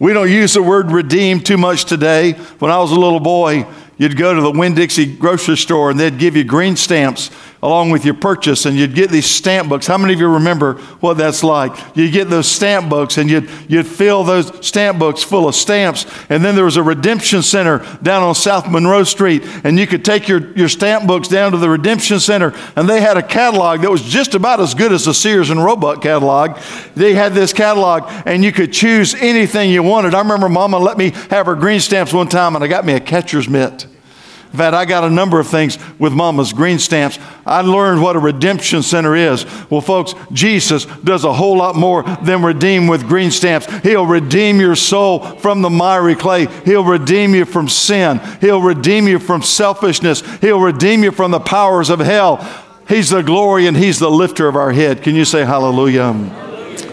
We 0.00 0.14
don't 0.14 0.30
use 0.30 0.54
the 0.54 0.62
word 0.62 0.90
redeem 0.90 1.40
too 1.40 1.58
much 1.58 1.84
today. 1.84 2.32
When 2.58 2.70
I 2.70 2.78
was 2.78 2.90
a 2.90 2.98
little 2.98 3.20
boy, 3.20 3.66
you'd 3.98 4.16
go 4.16 4.34
to 4.34 4.40
the 4.40 4.50
Winn 4.50 4.74
Dixie 4.74 5.14
grocery 5.14 5.58
store 5.58 5.90
and 5.90 6.00
they'd 6.00 6.18
give 6.18 6.36
you 6.36 6.42
green 6.42 6.74
stamps 6.74 7.30
along 7.62 7.90
with 7.90 8.04
your 8.04 8.14
purchase, 8.14 8.64
and 8.64 8.76
you'd 8.76 8.94
get 8.94 9.10
these 9.10 9.26
stamp 9.26 9.68
books. 9.68 9.86
How 9.86 9.98
many 9.98 10.14
of 10.14 10.20
you 10.20 10.28
remember 10.28 10.74
what 11.00 11.18
that's 11.18 11.44
like? 11.44 11.72
You 11.94 12.10
get 12.10 12.30
those 12.30 12.48
stamp 12.48 12.88
books, 12.88 13.18
and 13.18 13.28
you'd, 13.28 13.50
you'd 13.68 13.86
fill 13.86 14.24
those 14.24 14.66
stamp 14.66 14.98
books 14.98 15.22
full 15.22 15.46
of 15.46 15.54
stamps. 15.54 16.06
And 16.30 16.42
then 16.42 16.54
there 16.54 16.64
was 16.64 16.78
a 16.78 16.82
redemption 16.82 17.42
center 17.42 17.78
down 18.02 18.22
on 18.22 18.34
South 18.34 18.70
Monroe 18.70 19.04
Street, 19.04 19.42
and 19.62 19.78
you 19.78 19.86
could 19.86 20.04
take 20.04 20.26
your, 20.26 20.52
your 20.56 20.68
stamp 20.68 21.06
books 21.06 21.28
down 21.28 21.52
to 21.52 21.58
the 21.58 21.68
redemption 21.68 22.18
center, 22.18 22.54
and 22.76 22.88
they 22.88 23.00
had 23.00 23.18
a 23.18 23.22
catalog 23.22 23.82
that 23.82 23.90
was 23.90 24.02
just 24.02 24.34
about 24.34 24.60
as 24.60 24.74
good 24.74 24.92
as 24.92 25.04
the 25.04 25.12
Sears 25.12 25.50
and 25.50 25.62
Roebuck 25.62 26.00
catalog. 26.00 26.58
They 26.94 27.12
had 27.12 27.34
this 27.34 27.52
catalog, 27.52 28.10
and 28.24 28.42
you 28.42 28.52
could 28.52 28.72
choose 28.72 29.14
anything 29.14 29.70
you 29.70 29.82
wanted. 29.82 30.14
I 30.14 30.20
remember 30.20 30.48
Mama 30.48 30.78
let 30.78 30.96
me 30.96 31.10
have 31.28 31.44
her 31.44 31.54
green 31.54 31.80
stamps 31.80 32.14
one 32.14 32.28
time, 32.28 32.54
and 32.54 32.64
I 32.64 32.68
got 32.68 32.86
me 32.86 32.94
a 32.94 33.00
catcher's 33.00 33.48
mitt. 33.48 33.86
In 34.52 34.58
fact, 34.58 34.74
I 34.74 34.84
got 34.84 35.04
a 35.04 35.10
number 35.10 35.38
of 35.38 35.46
things 35.46 35.78
with 36.00 36.12
Mama's 36.12 36.52
green 36.52 36.80
stamps. 36.80 37.20
I 37.46 37.60
learned 37.60 38.02
what 38.02 38.16
a 38.16 38.18
redemption 38.18 38.82
center 38.82 39.14
is. 39.14 39.46
Well, 39.70 39.80
folks, 39.80 40.12
Jesus 40.32 40.86
does 40.86 41.24
a 41.24 41.32
whole 41.32 41.56
lot 41.56 41.76
more 41.76 42.02
than 42.02 42.42
redeem 42.42 42.88
with 42.88 43.06
green 43.06 43.30
stamps. 43.30 43.66
He'll 43.82 44.06
redeem 44.06 44.58
your 44.58 44.74
soul 44.74 45.20
from 45.20 45.62
the 45.62 45.70
miry 45.70 46.16
clay. 46.16 46.46
He'll 46.64 46.84
redeem 46.84 47.32
you 47.32 47.44
from 47.44 47.68
sin. 47.68 48.20
He'll 48.40 48.60
redeem 48.60 49.06
you 49.06 49.20
from 49.20 49.42
selfishness. 49.42 50.20
He'll 50.40 50.60
redeem 50.60 51.04
you 51.04 51.12
from 51.12 51.30
the 51.30 51.38
powers 51.38 51.88
of 51.88 52.00
hell. 52.00 52.38
He's 52.88 53.10
the 53.10 53.22
glory 53.22 53.68
and 53.68 53.76
He's 53.76 54.00
the 54.00 54.10
lifter 54.10 54.48
of 54.48 54.56
our 54.56 54.72
head. 54.72 55.04
Can 55.04 55.14
you 55.14 55.24
say 55.24 55.44
hallelujah? 55.44 56.12
hallelujah. 56.12 56.92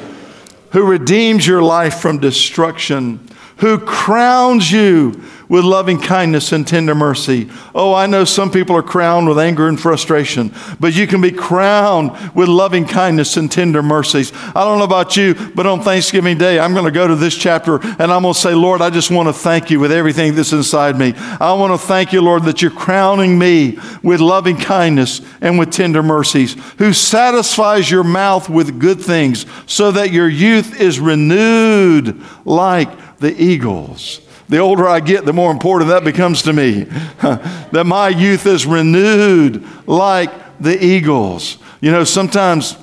Who 0.74 0.86
redeems 0.86 1.48
your 1.48 1.64
life 1.64 1.96
from 1.96 2.20
destruction, 2.20 3.28
who 3.58 3.80
crowns 3.80 4.72
you 4.72 5.24
with 5.50 5.64
loving 5.64 6.00
kindness 6.00 6.52
and 6.52 6.68
tender 6.68 6.94
mercy. 6.94 7.50
Oh, 7.74 7.94
I 7.94 8.06
know 8.06 8.26
some 8.26 8.52
people 8.52 8.76
are 8.76 8.84
crowned 8.84 9.28
with 9.28 9.40
anger 9.40 9.68
and 9.68 9.80
frustration, 9.80 10.54
but 10.80 10.96
you 10.96 11.08
can 11.08 11.22
be 11.22 11.32
crowned 11.32 12.12
with 12.36 12.50
loving 12.50 12.86
kindness 12.86 13.38
and 13.38 13.52
tender 13.52 13.82
mercies. 13.82 14.32
I 14.34 14.66
don't 14.66 14.78
know 14.78 14.84
about 14.84 15.16
you, 15.16 15.36
but 15.56 15.66
on 15.66 15.82
Thanksgiving 15.82 16.38
Day, 16.38 16.60
I'm 16.60 16.74
going 16.74 16.86
to 16.86 16.92
go 16.92 17.08
to 17.08 17.16
this 17.16 17.36
chapter 17.36 17.80
and 17.82 18.12
I'm 18.12 18.24
going 18.24 18.34
to 18.34 18.40
say, 18.40 18.54
Lord, 18.54 18.82
I 18.82 18.90
just 18.90 19.10
want 19.10 19.30
to 19.30 19.34
thank 19.34 19.70
you 19.70 19.80
with 19.80 19.92
everything 19.92 20.36
that's 20.36 20.54
inside 20.54 20.98
me. 20.98 21.14
I 21.16 21.54
want 21.54 21.80
to 21.80 21.88
thank 21.88 22.12
you, 22.12 22.22
Lord, 22.22 22.44
that 22.44 22.62
you're 22.62 22.72
crowning 22.72 23.40
me 23.40 23.80
with 24.04 24.20
loving 24.20 24.58
kindness 24.58 25.22
and 25.42 25.58
with 25.58 25.72
tender 25.72 26.04
mercies, 26.04 26.56
who 26.78 26.92
satisfies 26.92 27.90
your 27.90 28.04
mouth 28.04 28.50
with 28.50 28.80
good 28.80 29.00
things 29.00 29.46
so 29.66 29.92
that 29.92 30.12
your 30.12 30.28
youth 30.28 30.80
is 30.80 31.00
renewed 31.00 32.22
like 32.46 33.18
the 33.18 33.42
eagles. 33.42 34.27
The 34.50 34.60
older 34.60 34.88
I 34.88 35.02
get, 35.02 35.26
the 35.26 35.34
more 35.34 35.52
important 35.52 35.90
that 35.90 36.04
becomes 36.04 36.42
to 36.44 36.54
me. 36.54 36.84
that 37.22 37.84
my 37.86 38.10
youth 38.10 38.46
is 38.46 38.66
renewed 38.66 39.66
like 39.88 40.32
the 40.60 40.84
eagles. 40.84 41.58
You 41.82 41.92
know, 41.92 42.04
sometimes, 42.04 42.78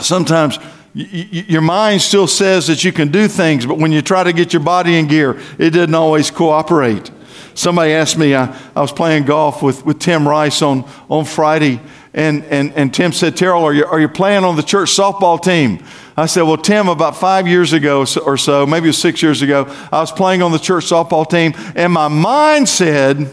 sometimes 0.00 0.58
your 0.94 1.60
mind 1.60 2.00
still 2.00 2.26
says 2.26 2.68
that 2.68 2.84
you 2.84 2.92
can 2.92 3.10
do 3.10 3.28
things, 3.28 3.66
but 3.66 3.78
when 3.78 3.92
you 3.92 4.00
try 4.00 4.24
to 4.24 4.32
get 4.32 4.52
your 4.52 4.62
body 4.62 4.96
in 4.96 5.06
gear, 5.06 5.38
it 5.58 5.70
doesn't 5.70 5.94
always 5.94 6.30
cooperate. 6.30 7.10
Somebody 7.54 7.92
asked 7.92 8.16
me, 8.16 8.34
I, 8.34 8.56
I 8.74 8.80
was 8.80 8.92
playing 8.92 9.24
golf 9.24 9.62
with, 9.62 9.84
with 9.84 9.98
Tim 9.98 10.26
Rice 10.26 10.62
on, 10.62 10.88
on 11.10 11.24
Friday, 11.24 11.80
and, 12.16 12.44
and, 12.44 12.72
and 12.72 12.92
Tim 12.94 13.12
said, 13.12 13.36
Terrell, 13.36 13.62
are 13.62 13.74
you, 13.74 13.84
are 13.84 14.00
you 14.00 14.08
playing 14.08 14.42
on 14.42 14.56
the 14.56 14.62
church 14.62 14.88
softball 14.88 15.40
team? 15.40 15.84
I 16.16 16.24
said, 16.24 16.42
Well, 16.42 16.56
Tim, 16.56 16.88
about 16.88 17.14
five 17.14 17.46
years 17.46 17.74
ago 17.74 18.06
or 18.24 18.38
so, 18.38 18.66
maybe 18.66 18.90
six 18.92 19.22
years 19.22 19.42
ago, 19.42 19.66
I 19.92 20.00
was 20.00 20.10
playing 20.10 20.40
on 20.40 20.50
the 20.50 20.58
church 20.58 20.86
softball 20.86 21.28
team, 21.28 21.52
and 21.76 21.92
my 21.92 22.08
mind 22.08 22.70
said, 22.70 23.28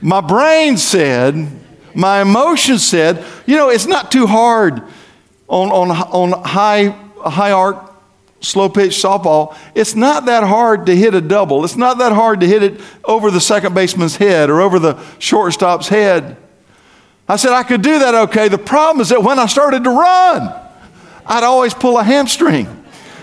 my 0.00 0.20
brain 0.20 0.76
said, 0.78 1.48
my 1.94 2.22
emotions 2.22 2.84
said, 2.84 3.24
you 3.46 3.56
know, 3.56 3.68
it's 3.68 3.86
not 3.86 4.10
too 4.10 4.26
hard 4.26 4.82
on, 5.46 5.70
on, 5.70 5.90
on 5.90 6.42
high, 6.42 6.88
high 7.24 7.52
arc 7.52 7.91
slow 8.42 8.68
pitch 8.68 8.92
softball, 8.92 9.56
it's 9.74 9.94
not 9.94 10.26
that 10.26 10.42
hard 10.42 10.86
to 10.86 10.96
hit 10.96 11.14
a 11.14 11.20
double. 11.20 11.64
It's 11.64 11.76
not 11.76 11.98
that 11.98 12.12
hard 12.12 12.40
to 12.40 12.46
hit 12.46 12.62
it 12.62 12.80
over 13.04 13.30
the 13.30 13.40
second 13.40 13.74
baseman's 13.74 14.16
head 14.16 14.50
or 14.50 14.60
over 14.60 14.78
the 14.78 15.00
shortstop's 15.18 15.88
head. 15.88 16.36
I 17.28 17.36
said, 17.36 17.52
I 17.52 17.62
could 17.62 17.82
do 17.82 18.00
that 18.00 18.14
okay. 18.14 18.48
The 18.48 18.58
problem 18.58 19.00
is 19.00 19.08
that 19.08 19.22
when 19.22 19.38
I 19.38 19.46
started 19.46 19.84
to 19.84 19.90
run, 19.90 20.60
I'd 21.24 21.44
always 21.44 21.72
pull 21.72 21.96
a 21.98 22.04
hamstring. 22.04 22.66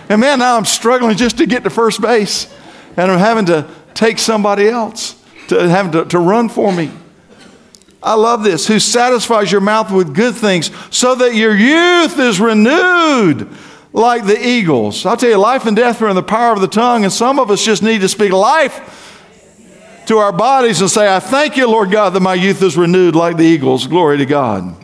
And 0.08 0.22
man, 0.22 0.40
now 0.40 0.58
I'm 0.58 0.66
struggling 0.66 1.16
just 1.18 1.38
to 1.38 1.46
get 1.46 1.64
to 1.66 1.70
first 1.70 2.02
base. 2.02 2.52
And 2.98 3.12
I'm 3.12 3.20
having 3.20 3.46
to 3.48 3.70
take 3.94 4.18
somebody 4.18 4.68
else 4.68 5.22
to 5.50 5.70
having 5.70 5.92
to, 5.92 6.06
to 6.06 6.20
run 6.20 6.50
for 6.50 6.72
me. 6.72 6.92
I 8.02 8.14
love 8.14 8.44
this. 8.44 8.66
Who 8.68 8.80
satisfies 8.80 9.52
your 9.52 9.62
mouth 9.62 9.92
with 9.92 10.16
good 10.16 10.34
things 10.36 10.72
so 10.90 11.16
that 11.16 11.36
your 11.36 11.54
youth 11.54 12.18
is 12.18 12.40
renewed 12.40 13.50
like 13.94 14.26
the 14.26 14.48
eagles. 14.48 15.06
I'll 15.06 15.18
tell 15.18 15.30
you, 15.30 15.38
life 15.38 15.66
and 15.66 15.76
death 15.76 16.02
are 16.02 16.10
in 16.10 16.16
the 16.16 16.24
power 16.24 16.54
of 16.54 16.62
the 16.62 16.68
tongue, 16.68 17.04
and 17.04 17.14
some 17.14 17.40
of 17.40 17.50
us 17.50 17.64
just 17.64 17.84
need 17.84 18.02
to 18.02 18.10
speak 18.10 18.32
life 18.32 18.96
to 20.08 20.18
our 20.18 20.32
bodies 20.32 20.82
and 20.82 20.90
say, 20.90 21.14
I 21.14 21.20
thank 21.20 21.58
you, 21.58 21.68
Lord 21.70 21.92
God, 21.92 22.12
that 22.12 22.22
my 22.22 22.34
youth 22.34 22.62
is 22.64 22.76
renewed 22.78 23.16
like 23.16 23.38
the 23.38 23.44
eagles. 23.44 23.88
Glory 23.88 24.18
to 24.18 24.26
God. 24.26 24.76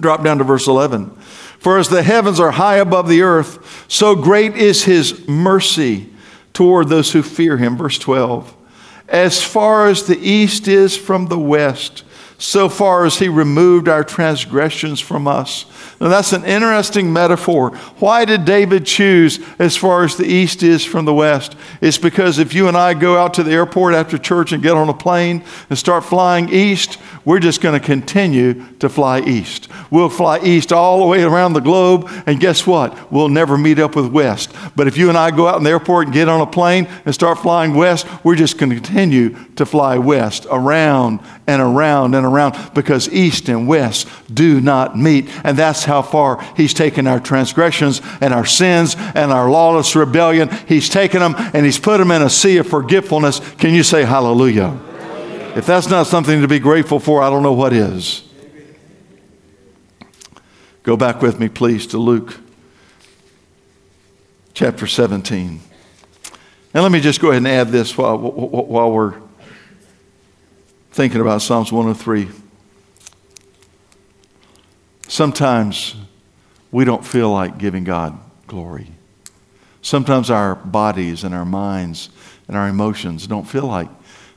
Drop 0.00 0.24
down 0.24 0.38
to 0.38 0.44
verse 0.44 0.66
11. 0.66 1.10
For 1.58 1.78
as 1.78 1.88
the 1.88 2.02
heavens 2.02 2.40
are 2.40 2.50
high 2.50 2.78
above 2.78 3.08
the 3.08 3.22
earth, 3.22 3.86
so 3.88 4.16
great 4.16 4.56
is 4.56 4.82
his 4.82 5.28
mercy 5.28 6.10
toward 6.52 6.88
those 6.88 7.12
who 7.12 7.22
fear 7.22 7.56
him. 7.56 7.76
Verse 7.76 7.98
12. 7.98 8.56
As 9.08 9.42
far 9.42 9.86
as 9.86 10.06
the 10.06 10.18
east 10.18 10.66
is 10.66 10.96
from 10.96 11.26
the 11.26 11.38
west, 11.38 12.02
so 12.42 12.68
far 12.68 13.04
as 13.04 13.18
he 13.18 13.28
removed 13.28 13.88
our 13.88 14.02
transgressions 14.02 14.98
from 14.98 15.28
us. 15.28 15.64
Now, 16.00 16.08
that's 16.08 16.32
an 16.32 16.44
interesting 16.44 17.12
metaphor. 17.12 17.70
Why 18.00 18.24
did 18.24 18.44
David 18.44 18.84
choose 18.84 19.38
as 19.60 19.76
far 19.76 20.02
as 20.02 20.16
the 20.16 20.26
east 20.26 20.64
is 20.64 20.84
from 20.84 21.04
the 21.04 21.14
west? 21.14 21.54
It's 21.80 21.98
because 21.98 22.40
if 22.40 22.52
you 22.52 22.66
and 22.66 22.76
I 22.76 22.94
go 22.94 23.16
out 23.16 23.34
to 23.34 23.44
the 23.44 23.52
airport 23.52 23.94
after 23.94 24.18
church 24.18 24.50
and 24.50 24.60
get 24.60 24.72
on 24.72 24.88
a 24.88 24.94
plane 24.94 25.44
and 25.70 25.78
start 25.78 26.04
flying 26.04 26.48
east, 26.48 26.98
we're 27.24 27.38
just 27.38 27.60
going 27.60 27.78
to 27.78 27.86
continue 27.86 28.66
to 28.80 28.88
fly 28.88 29.20
east. 29.20 29.68
We'll 29.92 30.08
fly 30.08 30.40
east 30.40 30.72
all 30.72 30.98
the 30.98 31.06
way 31.06 31.22
around 31.22 31.52
the 31.52 31.60
globe, 31.60 32.10
and 32.26 32.40
guess 32.40 32.66
what? 32.66 33.12
We'll 33.12 33.28
never 33.28 33.56
meet 33.56 33.78
up 33.78 33.94
with 33.94 34.06
west. 34.06 34.52
But 34.74 34.88
if 34.88 34.96
you 34.96 35.08
and 35.08 35.16
I 35.16 35.30
go 35.30 35.46
out 35.46 35.58
in 35.58 35.62
the 35.62 35.70
airport 35.70 36.06
and 36.06 36.14
get 36.14 36.28
on 36.28 36.40
a 36.40 36.46
plane 36.46 36.88
and 37.04 37.14
start 37.14 37.38
flying 37.38 37.74
west, 37.74 38.08
we're 38.24 38.34
just 38.34 38.58
going 38.58 38.70
to 38.70 38.76
continue 38.76 39.36
to 39.54 39.64
fly 39.64 39.98
west, 39.98 40.48
around 40.50 41.20
and 41.46 41.60
around 41.60 42.14
and 42.14 42.24
around, 42.24 42.56
because 42.74 43.08
east 43.08 43.48
and 43.48 43.66
west 43.66 44.08
do 44.32 44.60
not 44.60 44.96
meet. 44.96 45.28
And 45.44 45.56
that's 45.56 45.84
how 45.84 46.02
far 46.02 46.42
He's 46.56 46.74
taken 46.74 47.06
our 47.06 47.20
transgressions 47.20 48.00
and 48.20 48.32
our 48.32 48.46
sins 48.46 48.94
and 48.96 49.32
our 49.32 49.50
lawless 49.50 49.96
rebellion. 49.96 50.48
He's 50.66 50.88
taken 50.88 51.20
them 51.20 51.34
and 51.36 51.64
He's 51.64 51.78
put 51.78 51.98
them 51.98 52.10
in 52.10 52.22
a 52.22 52.30
sea 52.30 52.58
of 52.58 52.66
forgetfulness. 52.66 53.40
Can 53.54 53.74
you 53.74 53.82
say 53.82 54.04
hallelujah? 54.04 54.78
If 55.56 55.66
that's 55.66 55.88
not 55.88 56.06
something 56.06 56.40
to 56.40 56.48
be 56.48 56.58
grateful 56.58 56.98
for, 56.98 57.22
I 57.22 57.28
don't 57.28 57.42
know 57.42 57.52
what 57.52 57.72
is. 57.72 58.26
Go 60.82 60.96
back 60.96 61.22
with 61.22 61.38
me, 61.38 61.48
please, 61.48 61.86
to 61.88 61.98
Luke 61.98 62.38
chapter 64.54 64.86
17. 64.86 65.60
And 66.74 66.82
let 66.82 66.90
me 66.90 67.00
just 67.00 67.20
go 67.20 67.28
ahead 67.28 67.38
and 67.38 67.48
add 67.48 67.68
this 67.68 67.96
while, 67.96 68.18
while 68.18 68.90
we're 68.90 69.21
thinking 70.92 71.22
about 71.22 71.40
Psalms 71.40 71.72
103. 71.72 72.28
Sometimes 75.08 75.96
we 76.70 76.84
don't 76.84 77.04
feel 77.04 77.30
like 77.30 77.56
giving 77.56 77.84
God 77.84 78.18
glory. 78.46 78.88
Sometimes 79.80 80.30
our 80.30 80.54
bodies 80.54 81.24
and 81.24 81.34
our 81.34 81.46
minds 81.46 82.10
and 82.46 82.56
our 82.56 82.68
emotions 82.68 83.26
don't 83.26 83.44
feel 83.44 83.66
like 83.66 83.88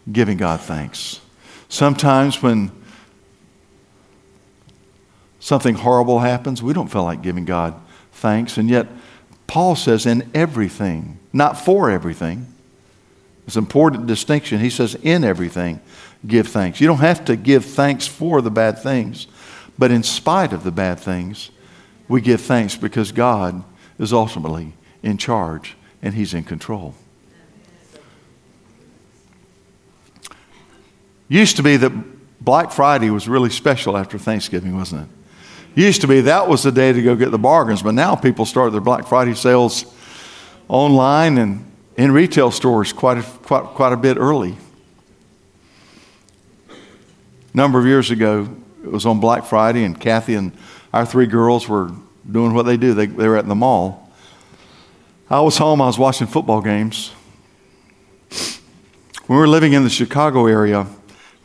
giving 0.09 0.37
God 0.37 0.61
thanks. 0.61 1.19
Sometimes 1.67 2.41
when 2.41 2.71
something 5.39 5.75
horrible 5.75 6.19
happens, 6.19 6.63
we 6.63 6.73
don't 6.73 6.87
feel 6.87 7.03
like 7.03 7.21
giving 7.21 7.43
God 7.43 7.75
thanks. 8.13 8.57
And 8.57 8.69
yet, 8.69 8.87
Paul 9.45 9.75
says, 9.75 10.05
in 10.05 10.31
everything, 10.33 11.19
not 11.33 11.59
for 11.59 11.91
everything. 11.91 12.47
It's 13.45 13.57
an 13.57 13.63
important 13.63 14.07
distinction. 14.07 14.59
He 14.59 14.69
says, 14.69 14.95
in 14.95 15.23
everything, 15.23 15.79
give 16.27 16.47
thanks. 16.47 16.81
You 16.81 16.87
don't 16.87 16.99
have 16.99 17.25
to 17.25 17.35
give 17.35 17.65
thanks 17.65 18.07
for 18.07 18.41
the 18.41 18.51
bad 18.51 18.79
things, 18.79 19.27
but 19.77 19.91
in 19.91 20.03
spite 20.03 20.53
of 20.53 20.63
the 20.63 20.71
bad 20.71 20.99
things, 20.99 21.51
we 22.07 22.21
give 22.21 22.41
thanks 22.41 22.75
because 22.75 23.11
God 23.11 23.63
is 23.99 24.13
ultimately 24.13 24.73
in 25.01 25.17
charge 25.17 25.75
and 26.01 26.13
He's 26.13 26.33
in 26.33 26.43
control. 26.43 26.95
Used 31.27 31.55
to 31.57 31.63
be 31.63 31.77
that 31.77 31.91
Black 32.41 32.71
Friday 32.71 33.09
was 33.09 33.27
really 33.27 33.49
special 33.49 33.97
after 33.97 34.19
Thanksgiving, 34.19 34.75
wasn't 34.75 35.03
it? 35.03 35.81
Used 35.81 36.01
to 36.01 36.07
be 36.07 36.21
that 36.21 36.47
was 36.47 36.63
the 36.63 36.71
day 36.71 36.93
to 36.93 37.01
go 37.01 37.15
get 37.15 37.31
the 37.31 37.39
bargains, 37.39 37.81
but 37.81 37.93
now 37.93 38.15
people 38.15 38.45
start 38.45 38.71
their 38.71 38.81
Black 38.81 39.07
Friday 39.07 39.33
sales 39.33 39.85
online 40.67 41.37
and 41.37 41.71
in 41.97 42.11
retail 42.11 42.51
stores 42.51 42.93
quite 42.93 43.17
a, 43.17 43.23
quite, 43.23 43.63
quite 43.63 43.93
a 43.93 43.97
bit 43.97 44.17
early. 44.17 44.55
Number 47.55 47.79
of 47.79 47.85
years 47.85 48.11
ago, 48.11 48.49
it 48.83 48.91
was 48.91 49.05
on 49.05 49.21
Black 49.21 49.45
Friday, 49.45 49.85
and 49.85 49.97
Kathy 49.97 50.35
and 50.35 50.51
our 50.91 51.05
three 51.05 51.25
girls 51.25 51.69
were 51.69 51.89
doing 52.29 52.53
what 52.53 52.63
they 52.63 52.75
do. 52.75 52.93
They, 52.93 53.05
they 53.05 53.29
were 53.29 53.37
at 53.37 53.47
the 53.47 53.55
mall. 53.55 54.11
I 55.29 55.39
was 55.39 55.57
home, 55.57 55.81
I 55.81 55.85
was 55.85 55.97
watching 55.97 56.27
football 56.27 56.59
games. 56.59 57.13
When 59.27 59.37
we 59.37 59.37
were 59.37 59.47
living 59.47 59.71
in 59.71 59.85
the 59.85 59.89
Chicago 59.89 60.47
area, 60.47 60.85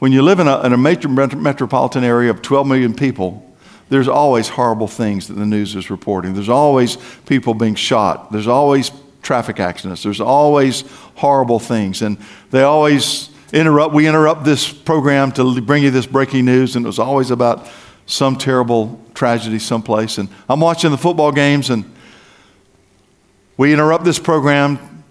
when 0.01 0.11
you 0.11 0.23
live 0.23 0.41
in 0.41 0.49
a, 0.49 0.61
in 0.63 0.73
a 0.73 0.77
major 0.77 1.09
metropolitan 1.09 2.03
area 2.03 2.31
of 2.31 2.43
12 2.43 2.67
million 2.67 2.93
people, 2.93 3.49
there's 3.89 4.09
always 4.09 4.49
horrible 4.49 4.89
things 4.89 5.29
that 5.29 5.35
the 5.35 5.47
news 5.47 5.77
is 5.77 5.91
reporting. 5.91 6.35
There's 6.35 6.49
always 6.49 6.99
people 7.25 7.55
being 7.55 7.77
shot. 7.77 8.33
There's 8.33 8.49
always 8.49 8.91
traffic 9.23 9.61
accidents. 9.61 10.03
There's 10.03 10.21
always 10.21 10.83
horrible 11.15 11.61
things. 11.61 12.03
And 12.03 12.19
they 12.51 12.65
always 12.65 13.31
interrupt, 13.53 13.95
we 13.95 14.07
interrupt 14.07 14.45
this 14.45 14.73
program 14.73 15.33
to 15.33 15.61
bring 15.61 15.83
you 15.83 15.91
this 15.91 16.07
breaking 16.07 16.45
news, 16.45 16.77
and 16.77 16.85
it 16.85 16.89
was 16.89 16.99
always 16.99 17.31
about 17.31 17.69
some 18.07 18.37
terrible 18.37 19.01
tragedy 19.15 19.59
someplace. 19.59 20.19
And 20.19 20.29
I'm 20.49 20.61
watching 20.61 20.91
the 20.91 20.99
football 20.99 21.33
games, 21.33 21.71
and 21.71 21.85
we 23.57 23.73
interrupt 23.73 24.05
this 24.05 24.19
program 24.19 25.05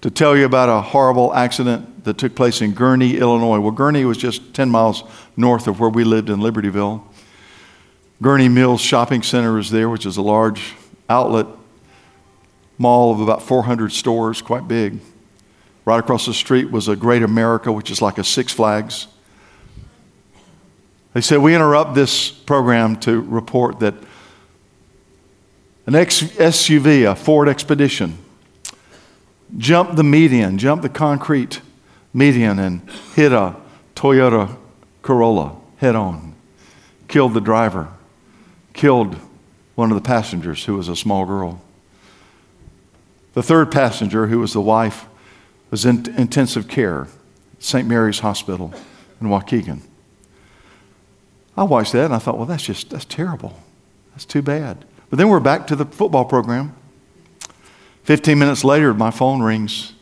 to 0.00 0.10
tell 0.10 0.36
you 0.36 0.44
about 0.44 0.68
a 0.68 0.80
horrible 0.80 1.34
accident 1.34 2.04
that 2.04 2.18
took 2.18 2.34
place 2.34 2.60
in 2.60 2.74
Gurnee, 2.74 3.20
Illinois. 3.20 3.60
Well, 3.60 3.72
Gurnee 3.72 4.04
was 4.04 4.18
just 4.18 4.54
10 4.54 4.70
miles 4.70 5.04
north 5.36 5.68
of 5.68 5.78
where 5.78 5.90
we 5.90 6.02
lived 6.04 6.30
in 6.30 6.40
Libertyville. 6.40 7.02
Gurnee 8.20 8.52
Mills 8.52 8.80
Shopping 8.80 9.22
Center 9.22 9.58
is 9.58 9.70
there, 9.70 9.88
which 9.88 10.06
is 10.06 10.16
a 10.16 10.22
large 10.22 10.74
outlet 11.08 11.46
mall 12.78 13.12
of 13.12 13.20
about 13.20 13.42
400 13.42 13.92
stores, 13.92 14.42
quite 14.42 14.66
big. 14.66 14.98
Right 15.84 15.98
across 15.98 16.26
the 16.26 16.34
street 16.34 16.70
was 16.70 16.88
a 16.88 16.94
Great 16.94 17.22
America, 17.22 17.72
which 17.72 17.90
is 17.90 18.00
like 18.00 18.18
a 18.18 18.24
Six 18.24 18.52
Flags. 18.52 19.08
They 21.14 21.20
said, 21.20 21.38
We 21.38 21.54
interrupt 21.54 21.94
this 21.94 22.30
program 22.30 22.96
to 23.00 23.20
report 23.20 23.80
that 23.80 23.94
an 25.86 25.94
SUV, 25.94 27.10
a 27.10 27.16
Ford 27.16 27.48
Expedition, 27.48 28.16
jumped 29.56 29.96
the 29.96 30.04
median, 30.04 30.56
jumped 30.56 30.82
the 30.82 30.88
concrete 30.88 31.60
median, 32.14 32.58
and 32.58 32.88
hit 33.14 33.32
a 33.32 33.56
Toyota 33.96 34.56
Corolla 35.02 35.56
head 35.78 35.96
on. 35.96 36.34
Killed 37.08 37.34
the 37.34 37.40
driver, 37.40 37.88
killed 38.72 39.16
one 39.74 39.90
of 39.90 39.96
the 39.96 40.06
passengers 40.06 40.64
who 40.64 40.76
was 40.76 40.88
a 40.88 40.96
small 40.96 41.26
girl. 41.26 41.60
The 43.34 43.42
third 43.42 43.72
passenger, 43.72 44.28
who 44.28 44.38
was 44.38 44.52
the 44.52 44.60
wife, 44.60 45.06
was 45.72 45.86
in 45.86 46.04
intensive 46.18 46.68
care 46.68 47.08
St. 47.58 47.88
Mary's 47.88 48.18
Hospital 48.18 48.74
in 49.20 49.28
Waukegan. 49.28 49.80
I 51.56 51.64
watched 51.64 51.92
that 51.92 52.04
and 52.04 52.14
I 52.14 52.18
thought, 52.18 52.36
well, 52.36 52.46
that's 52.46 52.62
just, 52.62 52.90
that's 52.90 53.06
terrible. 53.06 53.58
That's 54.10 54.26
too 54.26 54.42
bad. 54.42 54.84
But 55.08 55.16
then 55.16 55.28
we're 55.28 55.40
back 55.40 55.66
to 55.68 55.76
the 55.76 55.86
football 55.86 56.26
program. 56.26 56.76
15 58.04 58.38
minutes 58.38 58.64
later, 58.64 58.92
my 58.92 59.10
phone 59.10 59.40
rings, 59.40 59.94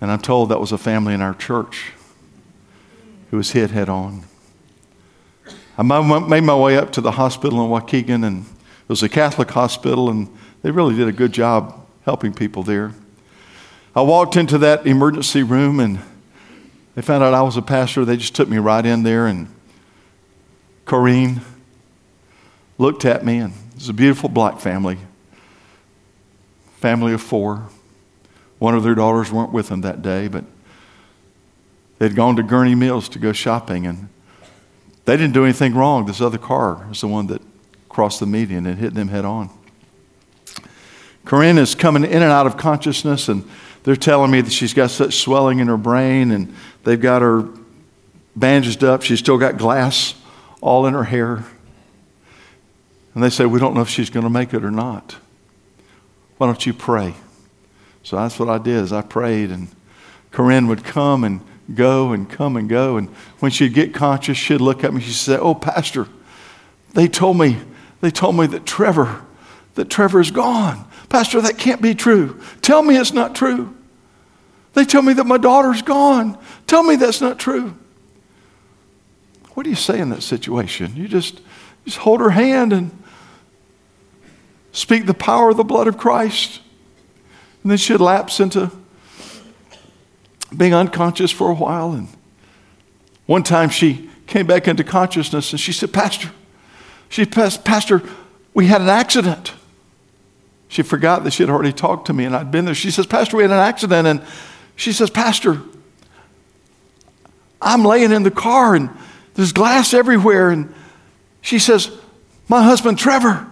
and 0.00 0.10
I'm 0.10 0.18
told 0.18 0.48
that 0.48 0.60
was 0.60 0.72
a 0.72 0.78
family 0.78 1.14
in 1.14 1.22
our 1.22 1.34
church 1.34 1.92
who 3.30 3.36
was 3.36 3.52
hit 3.52 3.70
head 3.70 3.88
on. 3.88 4.24
I 5.78 5.82
made 5.82 6.40
my 6.40 6.56
way 6.56 6.76
up 6.76 6.90
to 6.92 7.00
the 7.00 7.12
hospital 7.12 7.62
in 7.62 7.70
Waukegan, 7.70 8.26
and 8.26 8.44
it 8.44 8.88
was 8.88 9.02
a 9.02 9.08
Catholic 9.08 9.50
hospital, 9.50 10.10
and 10.10 10.28
they 10.62 10.72
really 10.72 10.96
did 10.96 11.06
a 11.06 11.12
good 11.12 11.32
job 11.32 11.86
helping 12.04 12.32
people 12.32 12.64
there. 12.64 12.94
I 13.96 14.02
walked 14.02 14.36
into 14.36 14.58
that 14.58 14.86
emergency 14.86 15.42
room, 15.42 15.80
and 15.80 16.00
they 16.94 17.00
found 17.00 17.24
out 17.24 17.32
I 17.32 17.40
was 17.40 17.56
a 17.56 17.62
pastor. 17.62 18.04
They 18.04 18.18
just 18.18 18.34
took 18.34 18.46
me 18.46 18.58
right 18.58 18.84
in 18.84 19.04
there, 19.04 19.26
and 19.26 19.48
Corinne 20.84 21.40
looked 22.76 23.06
at 23.06 23.24
me, 23.24 23.38
and 23.38 23.54
it 23.70 23.74
was 23.76 23.88
a 23.88 23.94
beautiful 23.94 24.28
black 24.28 24.60
family 24.60 24.98
family 26.76 27.14
of 27.14 27.22
four. 27.22 27.68
One 28.58 28.74
of 28.74 28.82
their 28.82 28.94
daughters 28.94 29.32
weren't 29.32 29.50
with 29.50 29.70
them 29.70 29.80
that 29.80 30.02
day, 30.02 30.28
but 30.28 30.44
they'd 31.98 32.14
gone 32.14 32.36
to 32.36 32.42
Gurnee 32.42 32.76
Mills 32.76 33.08
to 33.08 33.18
go 33.18 33.32
shopping, 33.32 33.86
and 33.86 34.10
they 35.06 35.16
didn't 35.16 35.32
do 35.32 35.42
anything 35.42 35.74
wrong. 35.74 36.04
This 36.04 36.20
other 36.20 36.36
car 36.36 36.86
is 36.90 37.00
the 37.00 37.08
one 37.08 37.28
that 37.28 37.40
crossed 37.88 38.20
the 38.20 38.26
median 38.26 38.66
and 38.66 38.78
hit 38.78 38.92
them 38.92 39.08
head 39.08 39.24
on. 39.24 39.48
Corinne 41.24 41.56
is 41.56 41.74
coming 41.74 42.04
in 42.04 42.22
and 42.22 42.24
out 42.24 42.46
of 42.46 42.58
consciousness, 42.58 43.26
and 43.26 43.48
they're 43.86 43.94
telling 43.94 44.32
me 44.32 44.40
that 44.40 44.52
she's 44.52 44.74
got 44.74 44.90
such 44.90 45.14
swelling 45.14 45.60
in 45.60 45.68
her 45.68 45.76
brain, 45.76 46.32
and 46.32 46.52
they've 46.82 47.00
got 47.00 47.22
her 47.22 47.48
bandaged 48.34 48.82
up. 48.82 49.02
She's 49.02 49.20
still 49.20 49.38
got 49.38 49.58
glass 49.58 50.16
all 50.60 50.86
in 50.86 50.94
her 50.94 51.04
hair. 51.04 51.44
And 53.14 53.22
they 53.22 53.30
say, 53.30 53.46
We 53.46 53.60
don't 53.60 53.74
know 53.74 53.82
if 53.82 53.88
she's 53.88 54.10
going 54.10 54.24
to 54.24 54.30
make 54.30 54.52
it 54.52 54.64
or 54.64 54.72
not. 54.72 55.14
Why 56.36 56.48
don't 56.48 56.66
you 56.66 56.74
pray? 56.74 57.14
So 58.02 58.16
that's 58.16 58.40
what 58.40 58.48
I 58.48 58.58
did 58.58 58.74
is 58.74 58.92
I 58.92 59.02
prayed 59.02 59.52
and 59.52 59.68
Corinne 60.32 60.66
would 60.66 60.82
come 60.82 61.22
and 61.22 61.40
go 61.72 62.10
and 62.10 62.28
come 62.28 62.56
and 62.56 62.68
go. 62.68 62.96
And 62.96 63.08
when 63.38 63.52
she'd 63.52 63.72
get 63.72 63.94
conscious, 63.94 64.36
she'd 64.36 64.60
look 64.60 64.82
at 64.82 64.92
me. 64.92 65.00
She'd 65.00 65.12
say, 65.12 65.36
Oh, 65.36 65.54
Pastor, 65.54 66.08
they 66.94 67.06
told 67.06 67.38
me, 67.38 67.56
they 68.00 68.10
told 68.10 68.34
me 68.34 68.48
that 68.48 68.66
Trevor, 68.66 69.22
that 69.76 69.90
Trevor's 69.90 70.32
gone. 70.32 70.88
Pastor, 71.08 71.40
that 71.40 71.56
can't 71.56 71.80
be 71.80 71.94
true. 71.94 72.40
Tell 72.62 72.82
me 72.82 72.96
it's 72.96 73.12
not 73.12 73.36
true. 73.36 73.75
They 74.76 74.84
tell 74.84 75.00
me 75.00 75.14
that 75.14 75.24
my 75.24 75.38
daughter's 75.38 75.80
gone. 75.80 76.38
Tell 76.66 76.82
me 76.82 76.96
that's 76.96 77.22
not 77.22 77.38
true. 77.38 77.74
What 79.54 79.62
do 79.62 79.70
you 79.70 79.74
say 79.74 79.98
in 79.98 80.10
that 80.10 80.22
situation? 80.22 80.94
You 80.94 81.08
just, 81.08 81.40
just 81.86 81.96
hold 81.96 82.20
her 82.20 82.28
hand 82.28 82.74
and 82.74 82.90
speak 84.72 85.06
the 85.06 85.14
power 85.14 85.48
of 85.48 85.56
the 85.56 85.64
blood 85.64 85.88
of 85.88 85.96
Christ. 85.96 86.60
And 87.62 87.70
then 87.70 87.78
she'd 87.78 88.00
lapse 88.00 88.38
into 88.38 88.70
being 90.54 90.74
unconscious 90.74 91.30
for 91.30 91.50
a 91.50 91.54
while. 91.54 91.92
And 91.92 92.08
one 93.24 93.44
time 93.44 93.70
she 93.70 94.10
came 94.26 94.46
back 94.46 94.68
into 94.68 94.84
consciousness 94.84 95.52
and 95.52 95.58
she 95.58 95.72
said, 95.72 95.90
Pastor, 95.90 96.32
she 97.08 97.24
said, 97.24 97.64
Pastor, 97.64 98.02
we 98.52 98.66
had 98.66 98.82
an 98.82 98.90
accident. 98.90 99.54
She 100.68 100.82
forgot 100.82 101.24
that 101.24 101.32
she 101.32 101.44
had 101.44 101.48
already 101.48 101.72
talked 101.72 102.08
to 102.08 102.12
me 102.12 102.26
and 102.26 102.36
I'd 102.36 102.50
been 102.50 102.66
there. 102.66 102.74
She 102.74 102.90
says, 102.90 103.06
Pastor, 103.06 103.38
we 103.38 103.44
had 103.44 103.52
an 103.52 103.56
accident. 103.56 104.06
And 104.06 104.22
she 104.76 104.92
says, 104.92 105.10
Pastor, 105.10 105.60
I'm 107.60 107.84
laying 107.84 108.12
in 108.12 108.22
the 108.22 108.30
car 108.30 108.74
and 108.74 108.90
there's 109.34 109.52
glass 109.52 109.94
everywhere. 109.94 110.50
And 110.50 110.72
she 111.40 111.58
says, 111.58 111.90
My 112.48 112.62
husband, 112.62 112.98
Trevor, 112.98 113.46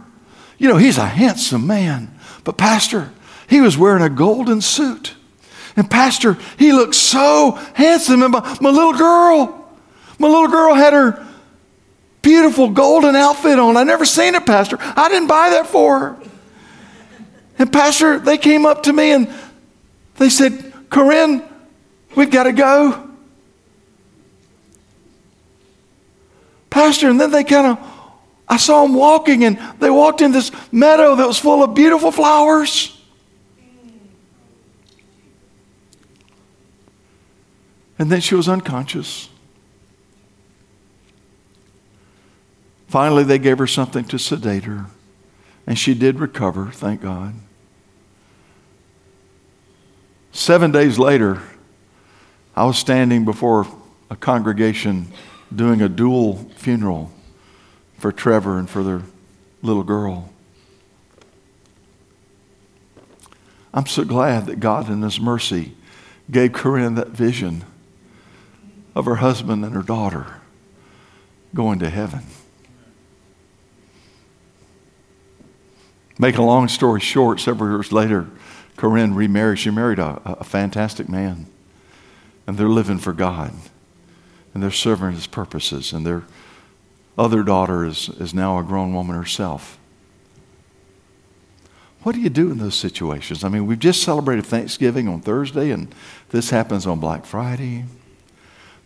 you 0.58 0.68
know, 0.68 0.76
he's 0.76 0.98
a 0.98 1.06
handsome 1.06 1.66
man. 1.66 2.10
But, 2.44 2.58
Pastor, 2.58 3.10
he 3.48 3.60
was 3.60 3.76
wearing 3.76 4.02
a 4.02 4.10
golden 4.10 4.60
suit. 4.60 5.14
And, 5.76 5.90
Pastor, 5.90 6.36
he 6.58 6.72
looked 6.72 6.94
so 6.94 7.52
handsome. 7.74 8.22
And 8.22 8.32
my, 8.32 8.58
my 8.60 8.70
little 8.70 8.92
girl, 8.92 9.68
my 10.18 10.28
little 10.28 10.48
girl 10.48 10.74
had 10.74 10.92
her 10.92 11.26
beautiful 12.20 12.70
golden 12.70 13.16
outfit 13.16 13.58
on. 13.58 13.76
I 13.76 13.82
never 13.82 14.04
seen 14.04 14.34
it, 14.34 14.44
Pastor. 14.44 14.76
I 14.80 15.08
didn't 15.08 15.28
buy 15.28 15.50
that 15.50 15.66
for 15.66 15.98
her. 15.98 16.16
And, 17.58 17.72
Pastor, 17.72 18.18
they 18.18 18.36
came 18.36 18.66
up 18.66 18.82
to 18.84 18.92
me 18.92 19.12
and 19.12 19.32
they 20.16 20.28
said, 20.28 20.73
Corinne, 20.90 21.42
we've 22.14 22.30
got 22.30 22.44
to 22.44 22.52
go. 22.52 23.10
Pastor, 26.70 27.08
and 27.08 27.20
then 27.20 27.30
they 27.30 27.44
kind 27.44 27.66
of 27.66 27.94
I 28.48 28.56
saw 28.56 28.82
them 28.82 28.94
walking, 28.94 29.44
and 29.44 29.58
they 29.80 29.90
walked 29.90 30.20
in 30.20 30.32
this 30.32 30.50
meadow 30.70 31.16
that 31.16 31.26
was 31.26 31.38
full 31.38 31.62
of 31.62 31.74
beautiful 31.74 32.10
flowers. 32.10 32.90
And 37.98 38.10
then 38.10 38.20
she 38.20 38.34
was 38.34 38.48
unconscious. 38.48 39.28
Finally, 42.88 43.24
they 43.24 43.38
gave 43.38 43.58
her 43.58 43.66
something 43.66 44.04
to 44.04 44.18
sedate 44.18 44.64
her, 44.64 44.86
and 45.66 45.78
she 45.78 45.94
did 45.94 46.20
recover, 46.20 46.70
thank 46.70 47.00
God. 47.00 47.34
Seven 50.34 50.72
days 50.72 50.98
later, 50.98 51.40
I 52.56 52.64
was 52.64 52.76
standing 52.76 53.24
before 53.24 53.68
a 54.10 54.16
congregation 54.16 55.06
doing 55.54 55.80
a 55.80 55.88
dual 55.88 56.50
funeral 56.56 57.12
for 57.98 58.10
Trevor 58.10 58.58
and 58.58 58.68
for 58.68 58.82
their 58.82 59.02
little 59.62 59.84
girl. 59.84 60.28
I'm 63.72 63.86
so 63.86 64.04
glad 64.04 64.46
that 64.46 64.58
God, 64.58 64.90
in 64.90 65.02
His 65.02 65.20
mercy, 65.20 65.76
gave 66.28 66.52
Corinne 66.52 66.96
that 66.96 67.10
vision 67.10 67.64
of 68.96 69.04
her 69.04 69.16
husband 69.16 69.64
and 69.64 69.72
her 69.72 69.82
daughter 69.82 70.40
going 71.54 71.78
to 71.78 71.88
heaven. 71.88 72.24
Make 76.18 76.38
a 76.38 76.42
long 76.42 76.66
story 76.66 77.00
short, 77.00 77.38
several 77.38 77.70
years 77.70 77.92
later, 77.92 78.26
Corinne 78.76 79.14
remarried. 79.14 79.58
She 79.58 79.70
married 79.70 79.98
a, 79.98 80.20
a 80.24 80.44
fantastic 80.44 81.08
man, 81.08 81.46
and 82.46 82.58
they're 82.58 82.68
living 82.68 82.98
for 82.98 83.12
God. 83.12 83.52
and 84.54 84.62
they're 84.62 84.70
serving 84.70 85.12
his 85.12 85.26
purposes. 85.26 85.92
And 85.92 86.06
their 86.06 86.22
other 87.18 87.42
daughter 87.42 87.84
is, 87.84 88.08
is 88.08 88.32
now 88.32 88.58
a 88.58 88.62
grown 88.62 88.94
woman 88.94 89.16
herself. 89.16 89.78
What 92.04 92.14
do 92.14 92.20
you 92.20 92.30
do 92.30 92.50
in 92.52 92.58
those 92.58 92.74
situations? 92.74 93.44
I 93.44 93.48
mean, 93.48 93.66
we've 93.66 93.78
just 93.78 94.02
celebrated 94.02 94.46
Thanksgiving 94.46 95.08
on 95.08 95.20
Thursday, 95.20 95.70
and 95.70 95.92
this 96.30 96.50
happens 96.50 96.86
on 96.86 97.00
Black 97.00 97.24
Friday. 97.24 97.84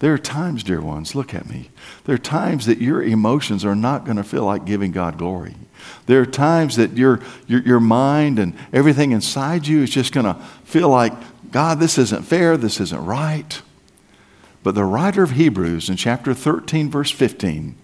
There 0.00 0.12
are 0.12 0.18
times, 0.18 0.62
dear 0.62 0.80
ones, 0.80 1.14
look 1.14 1.34
at 1.34 1.48
me. 1.48 1.70
There 2.04 2.14
are 2.14 2.18
times 2.18 2.66
that 2.66 2.78
your 2.78 3.02
emotions 3.02 3.64
are 3.64 3.74
not 3.74 4.04
going 4.04 4.16
to 4.16 4.22
feel 4.22 4.44
like 4.44 4.64
giving 4.64 4.92
God 4.92 5.18
glory. 5.18 5.56
There 6.06 6.20
are 6.20 6.26
times 6.26 6.76
that 6.76 6.96
your, 6.96 7.20
your, 7.46 7.62
your 7.62 7.80
mind 7.80 8.38
and 8.38 8.54
everything 8.72 9.11
inside 9.11 9.66
you 9.66 9.82
is 9.82 9.90
just 9.90 10.12
going 10.12 10.26
to 10.26 10.34
feel 10.64 10.88
like, 10.88 11.12
God, 11.50 11.80
this 11.80 11.98
isn't 11.98 12.22
fair, 12.22 12.56
this 12.56 12.80
isn't 12.80 13.04
right. 13.04 13.61
But 14.62 14.74
the 14.74 14.84
writer 14.84 15.22
of 15.22 15.32
Hebrews 15.32 15.88
in 15.88 15.96
chapter 15.96 16.32
13, 16.32 16.90
verse 16.90 17.11
15, 17.11 17.74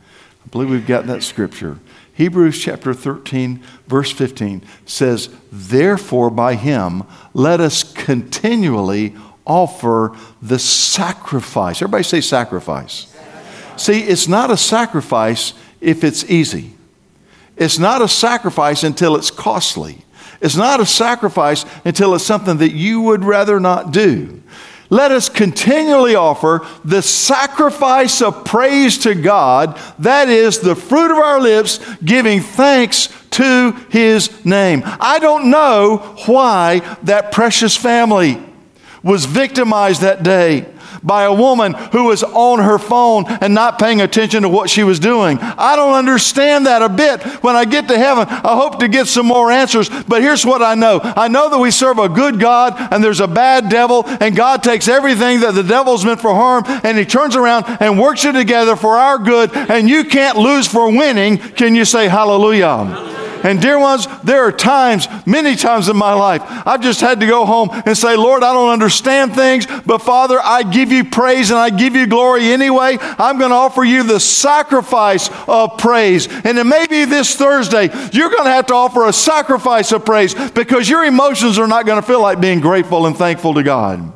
I 0.44 0.48
believe 0.50 0.70
we've 0.70 0.86
got 0.86 1.06
that 1.06 1.22
scripture. 1.22 1.78
Hebrews 2.14 2.60
chapter 2.60 2.94
13, 2.94 3.60
verse 3.88 4.12
15 4.12 4.62
says, 4.86 5.30
Therefore, 5.50 6.30
by 6.30 6.54
him, 6.54 7.02
let 7.32 7.60
us 7.60 7.82
continually 7.82 9.16
offer 9.46 10.16
the 10.40 10.58
sacrifice. 10.58 11.82
Everybody 11.82 12.04
say 12.04 12.20
sacrifice. 12.20 13.14
See, 13.76 14.00
it's 14.00 14.28
not 14.28 14.50
a 14.50 14.56
sacrifice 14.56 15.54
if 15.80 16.04
it's 16.04 16.24
easy. 16.30 16.72
It's 17.56 17.78
not 17.78 18.02
a 18.02 18.08
sacrifice 18.08 18.82
until 18.82 19.16
it's 19.16 19.30
costly. 19.30 19.98
It's 20.40 20.56
not 20.56 20.80
a 20.80 20.86
sacrifice 20.86 21.64
until 21.84 22.14
it's 22.14 22.24
something 22.24 22.58
that 22.58 22.72
you 22.72 23.00
would 23.02 23.24
rather 23.24 23.60
not 23.60 23.92
do. 23.92 24.42
Let 24.90 25.10
us 25.10 25.28
continually 25.28 26.14
offer 26.14 26.66
the 26.84 27.02
sacrifice 27.02 28.20
of 28.20 28.44
praise 28.44 28.98
to 28.98 29.14
God, 29.14 29.80
that 29.98 30.28
is 30.28 30.60
the 30.60 30.76
fruit 30.76 31.10
of 31.10 31.18
our 31.18 31.40
lips, 31.40 31.80
giving 32.04 32.40
thanks 32.40 33.08
to 33.30 33.72
His 33.90 34.44
name. 34.44 34.82
I 34.84 35.18
don't 35.18 35.50
know 35.50 36.16
why 36.26 36.80
that 37.04 37.32
precious 37.32 37.76
family 37.76 38.40
was 39.04 39.26
victimized 39.26 40.00
that 40.00 40.22
day 40.22 40.66
by 41.02 41.24
a 41.24 41.32
woman 41.32 41.74
who 41.92 42.04
was 42.04 42.22
on 42.22 42.58
her 42.60 42.78
phone 42.78 43.26
and 43.28 43.54
not 43.54 43.78
paying 43.78 44.00
attention 44.00 44.42
to 44.42 44.48
what 44.48 44.70
she 44.70 44.82
was 44.82 44.98
doing. 44.98 45.38
I 45.38 45.76
don't 45.76 45.92
understand 45.92 46.66
that 46.66 46.80
a 46.80 46.88
bit. 46.88 47.22
When 47.42 47.56
I 47.56 47.66
get 47.66 47.88
to 47.88 47.98
heaven, 47.98 48.26
I 48.26 48.56
hope 48.56 48.78
to 48.78 48.88
get 48.88 49.06
some 49.06 49.26
more 49.26 49.50
answers. 49.50 49.90
But 50.08 50.22
here's 50.22 50.46
what 50.46 50.62
I 50.62 50.74
know 50.74 51.00
I 51.02 51.28
know 51.28 51.50
that 51.50 51.58
we 51.58 51.70
serve 51.70 51.98
a 51.98 52.08
good 52.08 52.40
God 52.40 52.74
and 52.92 53.04
there's 53.04 53.20
a 53.20 53.28
bad 53.28 53.68
devil, 53.68 54.04
and 54.06 54.34
God 54.34 54.62
takes 54.62 54.88
everything 54.88 55.40
that 55.40 55.54
the 55.54 55.62
devil's 55.62 56.04
meant 56.04 56.20
for 56.20 56.34
harm 56.34 56.64
and 56.66 56.96
he 56.96 57.04
turns 57.04 57.36
around 57.36 57.66
and 57.80 58.00
works 58.00 58.24
it 58.24 58.32
together 58.32 58.74
for 58.74 58.96
our 58.96 59.18
good, 59.18 59.54
and 59.54 59.88
you 59.88 60.04
can't 60.04 60.38
lose 60.38 60.66
for 60.66 60.90
winning. 60.90 61.36
Can 61.36 61.74
you 61.74 61.84
say 61.84 62.08
hallelujah? 62.08 62.54
hallelujah. 62.64 63.23
And 63.44 63.60
dear 63.60 63.78
ones, 63.78 64.08
there 64.22 64.42
are 64.44 64.50
times, 64.50 65.06
many 65.26 65.54
times 65.54 65.90
in 65.90 65.98
my 65.98 66.14
life, 66.14 66.40
I've 66.66 66.80
just 66.80 67.02
had 67.02 67.20
to 67.20 67.26
go 67.26 67.44
home 67.44 67.68
and 67.84 67.96
say, 67.96 68.16
Lord, 68.16 68.42
I 68.42 68.54
don't 68.54 68.70
understand 68.70 69.34
things, 69.34 69.66
but 69.84 69.98
Father, 69.98 70.40
I 70.42 70.62
give 70.62 70.90
you 70.90 71.04
praise 71.04 71.50
and 71.50 71.58
I 71.58 71.68
give 71.68 71.94
you 71.94 72.06
glory 72.06 72.46
anyway. 72.46 72.96
I'm 73.00 73.38
going 73.38 73.50
to 73.50 73.56
offer 73.56 73.84
you 73.84 74.02
the 74.02 74.18
sacrifice 74.18 75.28
of 75.46 75.76
praise. 75.76 76.26
And 76.26 76.56
it 76.56 76.64
may 76.64 76.86
be 76.86 77.04
this 77.04 77.36
Thursday, 77.36 77.90
you're 78.14 78.30
going 78.30 78.44
to 78.44 78.50
have 78.50 78.66
to 78.68 78.74
offer 78.74 79.06
a 79.06 79.12
sacrifice 79.12 79.92
of 79.92 80.06
praise 80.06 80.34
because 80.52 80.88
your 80.88 81.04
emotions 81.04 81.58
are 81.58 81.68
not 81.68 81.84
going 81.84 82.00
to 82.00 82.06
feel 82.06 82.22
like 82.22 82.40
being 82.40 82.60
grateful 82.60 83.04
and 83.04 83.14
thankful 83.14 83.52
to 83.52 83.62
God. 83.62 84.10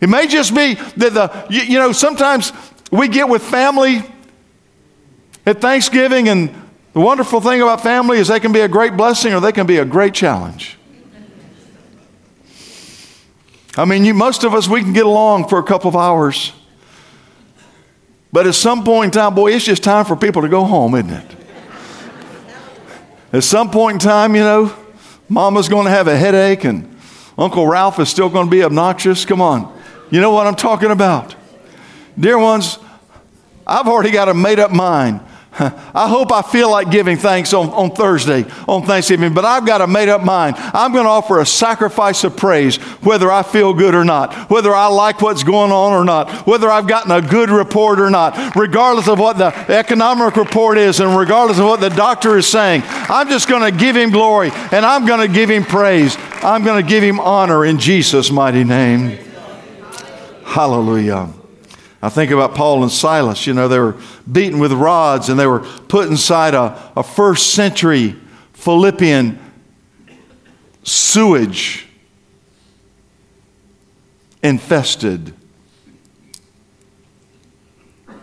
It 0.00 0.08
may 0.08 0.28
just 0.28 0.54
be 0.54 0.74
that 0.74 1.12
the, 1.12 1.46
you, 1.50 1.62
you 1.62 1.78
know, 1.80 1.90
sometimes 1.90 2.52
we 2.92 3.08
get 3.08 3.28
with 3.28 3.42
family 3.42 4.04
at 5.44 5.60
Thanksgiving 5.60 6.28
and 6.28 6.67
the 6.98 7.04
wonderful 7.04 7.40
thing 7.40 7.62
about 7.62 7.80
family 7.80 8.18
is 8.18 8.26
they 8.26 8.40
can 8.40 8.50
be 8.50 8.58
a 8.58 8.66
great 8.66 8.96
blessing 8.96 9.32
or 9.32 9.38
they 9.38 9.52
can 9.52 9.68
be 9.68 9.76
a 9.76 9.84
great 9.84 10.12
challenge. 10.12 10.76
I 13.76 13.84
mean, 13.84 14.04
you, 14.04 14.14
most 14.14 14.42
of 14.42 14.52
us, 14.52 14.66
we 14.66 14.82
can 14.82 14.92
get 14.92 15.06
along 15.06 15.46
for 15.46 15.60
a 15.60 15.62
couple 15.62 15.88
of 15.88 15.94
hours. 15.94 16.52
But 18.32 18.48
at 18.48 18.56
some 18.56 18.82
point 18.82 19.14
in 19.14 19.20
time, 19.20 19.36
boy, 19.36 19.52
it's 19.52 19.64
just 19.64 19.84
time 19.84 20.06
for 20.06 20.16
people 20.16 20.42
to 20.42 20.48
go 20.48 20.64
home, 20.64 20.96
isn't 20.96 21.10
it? 21.12 21.36
at 23.32 23.44
some 23.44 23.70
point 23.70 23.94
in 23.94 24.00
time, 24.00 24.34
you 24.34 24.42
know, 24.42 24.74
mama's 25.28 25.68
going 25.68 25.84
to 25.84 25.92
have 25.92 26.08
a 26.08 26.16
headache 26.16 26.64
and 26.64 26.98
Uncle 27.38 27.68
Ralph 27.68 28.00
is 28.00 28.08
still 28.08 28.28
going 28.28 28.46
to 28.46 28.50
be 28.50 28.64
obnoxious. 28.64 29.24
Come 29.24 29.40
on. 29.40 29.72
You 30.10 30.20
know 30.20 30.32
what 30.32 30.48
I'm 30.48 30.56
talking 30.56 30.90
about. 30.90 31.36
Dear 32.18 32.38
ones, 32.38 32.80
I've 33.64 33.86
already 33.86 34.10
got 34.10 34.28
a 34.28 34.34
made 34.34 34.58
up 34.58 34.72
mind. 34.72 35.20
I 35.60 36.08
hope 36.08 36.32
I 36.32 36.42
feel 36.42 36.70
like 36.70 36.90
giving 36.90 37.16
thanks 37.16 37.52
on, 37.52 37.70
on 37.70 37.90
Thursday, 37.90 38.44
on 38.68 38.82
Thanksgiving, 38.82 39.34
but 39.34 39.44
I've 39.44 39.66
got 39.66 39.80
a 39.80 39.86
made 39.86 40.08
up 40.08 40.22
mind. 40.22 40.56
I'm 40.56 40.92
going 40.92 41.04
to 41.04 41.10
offer 41.10 41.40
a 41.40 41.46
sacrifice 41.46 42.22
of 42.24 42.36
praise, 42.36 42.76
whether 43.02 43.30
I 43.30 43.42
feel 43.42 43.74
good 43.74 43.94
or 43.94 44.04
not, 44.04 44.50
whether 44.50 44.74
I 44.74 44.86
like 44.86 45.20
what's 45.20 45.42
going 45.42 45.72
on 45.72 45.92
or 45.92 46.04
not, 46.04 46.46
whether 46.46 46.70
I've 46.70 46.86
gotten 46.86 47.10
a 47.10 47.20
good 47.20 47.50
report 47.50 48.00
or 48.00 48.10
not, 48.10 48.54
regardless 48.54 49.08
of 49.08 49.18
what 49.18 49.38
the 49.38 49.48
economic 49.72 50.36
report 50.36 50.78
is 50.78 51.00
and 51.00 51.16
regardless 51.18 51.58
of 51.58 51.64
what 51.64 51.80
the 51.80 51.90
doctor 51.90 52.38
is 52.38 52.46
saying. 52.46 52.82
I'm 52.86 53.28
just 53.28 53.48
going 53.48 53.62
to 53.62 53.76
give 53.76 53.96
him 53.96 54.10
glory 54.10 54.50
and 54.72 54.86
I'm 54.86 55.06
going 55.06 55.26
to 55.26 55.32
give 55.32 55.50
him 55.50 55.64
praise. 55.64 56.16
I'm 56.42 56.64
going 56.64 56.82
to 56.82 56.88
give 56.88 57.02
him 57.02 57.18
honor 57.18 57.64
in 57.64 57.78
Jesus' 57.78 58.30
mighty 58.30 58.64
name. 58.64 59.18
Hallelujah. 60.44 61.32
I 62.00 62.08
think 62.08 62.30
about 62.30 62.54
Paul 62.54 62.82
and 62.82 62.92
Silas. 62.92 63.46
You 63.46 63.54
know, 63.54 63.66
they 63.66 63.78
were 63.78 63.96
beaten 64.30 64.58
with 64.58 64.72
rods 64.72 65.28
and 65.28 65.38
they 65.38 65.46
were 65.46 65.60
put 65.60 66.08
inside 66.08 66.54
a, 66.54 66.92
a 66.96 67.02
first 67.02 67.54
century 67.54 68.16
Philippian 68.52 69.38
sewage 70.84 71.86
infested 74.42 75.34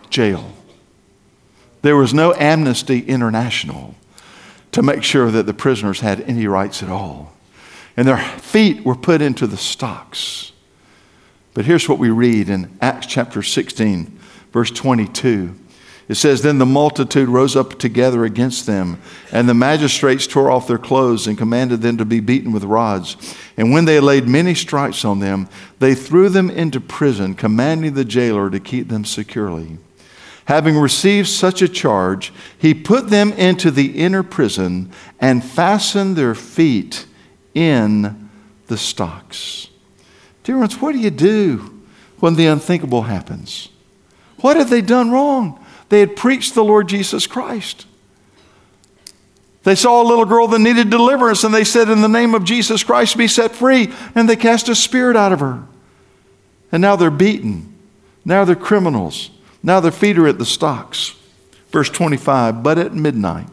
jail. 0.08 0.52
There 1.82 1.96
was 1.96 2.14
no 2.14 2.34
Amnesty 2.34 3.00
International 3.00 3.94
to 4.72 4.82
make 4.82 5.02
sure 5.02 5.30
that 5.30 5.46
the 5.46 5.54
prisoners 5.54 6.00
had 6.00 6.22
any 6.22 6.46
rights 6.46 6.82
at 6.82 6.88
all. 6.88 7.32
And 7.96 8.08
their 8.08 8.18
feet 8.18 8.84
were 8.84 8.94
put 8.94 9.22
into 9.22 9.46
the 9.46 9.56
stocks. 9.56 10.52
But 11.56 11.64
here's 11.64 11.88
what 11.88 11.98
we 11.98 12.10
read 12.10 12.50
in 12.50 12.76
Acts 12.82 13.06
chapter 13.06 13.42
16, 13.42 14.18
verse 14.52 14.70
22. 14.70 15.54
It 16.06 16.16
says, 16.16 16.42
Then 16.42 16.58
the 16.58 16.66
multitude 16.66 17.30
rose 17.30 17.56
up 17.56 17.78
together 17.78 18.26
against 18.26 18.66
them, 18.66 19.00
and 19.32 19.48
the 19.48 19.54
magistrates 19.54 20.26
tore 20.26 20.50
off 20.50 20.68
their 20.68 20.76
clothes 20.76 21.26
and 21.26 21.38
commanded 21.38 21.80
them 21.80 21.96
to 21.96 22.04
be 22.04 22.20
beaten 22.20 22.52
with 22.52 22.62
rods. 22.62 23.16
And 23.56 23.72
when 23.72 23.86
they 23.86 24.00
laid 24.00 24.28
many 24.28 24.54
stripes 24.54 25.02
on 25.02 25.20
them, 25.20 25.48
they 25.78 25.94
threw 25.94 26.28
them 26.28 26.50
into 26.50 26.78
prison, 26.78 27.34
commanding 27.34 27.94
the 27.94 28.04
jailer 28.04 28.50
to 28.50 28.60
keep 28.60 28.88
them 28.88 29.06
securely. 29.06 29.78
Having 30.44 30.76
received 30.76 31.28
such 31.28 31.62
a 31.62 31.68
charge, 31.68 32.34
he 32.58 32.74
put 32.74 33.08
them 33.08 33.32
into 33.32 33.70
the 33.70 33.98
inner 33.98 34.22
prison 34.22 34.92
and 35.18 35.42
fastened 35.42 36.16
their 36.16 36.34
feet 36.34 37.06
in 37.54 38.28
the 38.66 38.76
stocks. 38.76 39.68
Dear 40.46 40.58
ones, 40.58 40.80
what 40.80 40.92
do 40.92 40.98
you 41.00 41.10
do 41.10 41.82
when 42.20 42.36
the 42.36 42.46
unthinkable 42.46 43.02
happens? 43.02 43.68
What 44.42 44.56
had 44.56 44.68
they 44.68 44.80
done 44.80 45.10
wrong? 45.10 45.58
They 45.88 45.98
had 45.98 46.14
preached 46.14 46.54
the 46.54 46.62
Lord 46.62 46.88
Jesus 46.88 47.26
Christ. 47.26 47.84
They 49.64 49.74
saw 49.74 50.00
a 50.00 50.06
little 50.06 50.24
girl 50.24 50.46
that 50.46 50.60
needed 50.60 50.88
deliverance 50.88 51.42
and 51.42 51.52
they 51.52 51.64
said, 51.64 51.90
In 51.90 52.00
the 52.00 52.06
name 52.06 52.32
of 52.32 52.44
Jesus 52.44 52.84
Christ, 52.84 53.18
be 53.18 53.26
set 53.26 53.56
free. 53.56 53.92
And 54.14 54.28
they 54.28 54.36
cast 54.36 54.68
a 54.68 54.76
spirit 54.76 55.16
out 55.16 55.32
of 55.32 55.40
her. 55.40 55.64
And 56.70 56.80
now 56.80 56.94
they're 56.94 57.10
beaten. 57.10 57.74
Now 58.24 58.44
they're 58.44 58.54
criminals. 58.54 59.30
Now 59.64 59.80
their 59.80 59.90
feet 59.90 60.16
are 60.16 60.28
at 60.28 60.38
the 60.38 60.46
stocks. 60.46 61.16
Verse 61.72 61.90
25 61.90 62.62
But 62.62 62.78
at 62.78 62.94
midnight, 62.94 63.48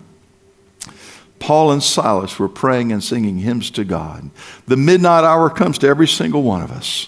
Paul 1.40 1.72
and 1.72 1.84
Silas 1.84 2.40
were 2.40 2.50
praying 2.50 2.92
and 2.92 3.04
singing 3.04 3.40
hymns 3.40 3.70
to 3.72 3.84
God. 3.84 4.30
The 4.66 4.78
midnight 4.78 5.24
hour 5.24 5.50
comes 5.50 5.78
to 5.80 5.88
every 5.88 6.08
single 6.08 6.44
one 6.44 6.62
of 6.62 6.72
us. 6.72 7.08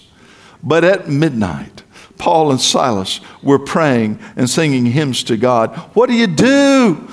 But 0.62 0.84
at 0.84 1.08
midnight, 1.08 1.82
Paul 2.18 2.50
and 2.50 2.60
Silas 2.60 3.20
were 3.42 3.58
praying 3.58 4.18
and 4.36 4.48
singing 4.48 4.86
hymns 4.86 5.22
to 5.24 5.36
God. 5.36 5.74
What 5.94 6.08
do 6.08 6.14
you 6.14 6.26
do 6.26 7.08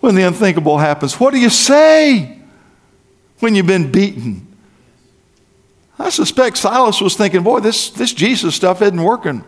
when 0.00 0.14
the 0.14 0.22
unthinkable 0.22 0.78
happens? 0.78 1.18
What 1.18 1.32
do 1.32 1.40
you 1.40 1.50
say 1.50 2.38
when 3.38 3.54
you've 3.54 3.66
been 3.66 3.90
beaten? 3.90 4.46
I 5.98 6.10
suspect 6.10 6.58
Silas 6.58 7.00
was 7.00 7.16
thinking, 7.16 7.42
boy, 7.42 7.60
this, 7.60 7.90
this 7.90 8.12
Jesus 8.12 8.54
stuff 8.54 8.82
isn't 8.82 9.02
working. 9.02 9.44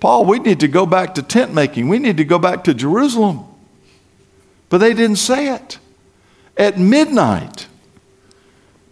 Paul, 0.00 0.24
we 0.24 0.38
need 0.38 0.60
to 0.60 0.68
go 0.68 0.86
back 0.86 1.14
to 1.14 1.22
tent 1.22 1.54
making. 1.54 1.88
We 1.88 1.98
need 1.98 2.16
to 2.16 2.24
go 2.24 2.38
back 2.38 2.64
to 2.64 2.74
Jerusalem. 2.74 3.44
But 4.68 4.78
they 4.78 4.92
didn't 4.92 5.16
say 5.16 5.54
it. 5.54 5.78
At 6.56 6.78
midnight, 6.78 7.66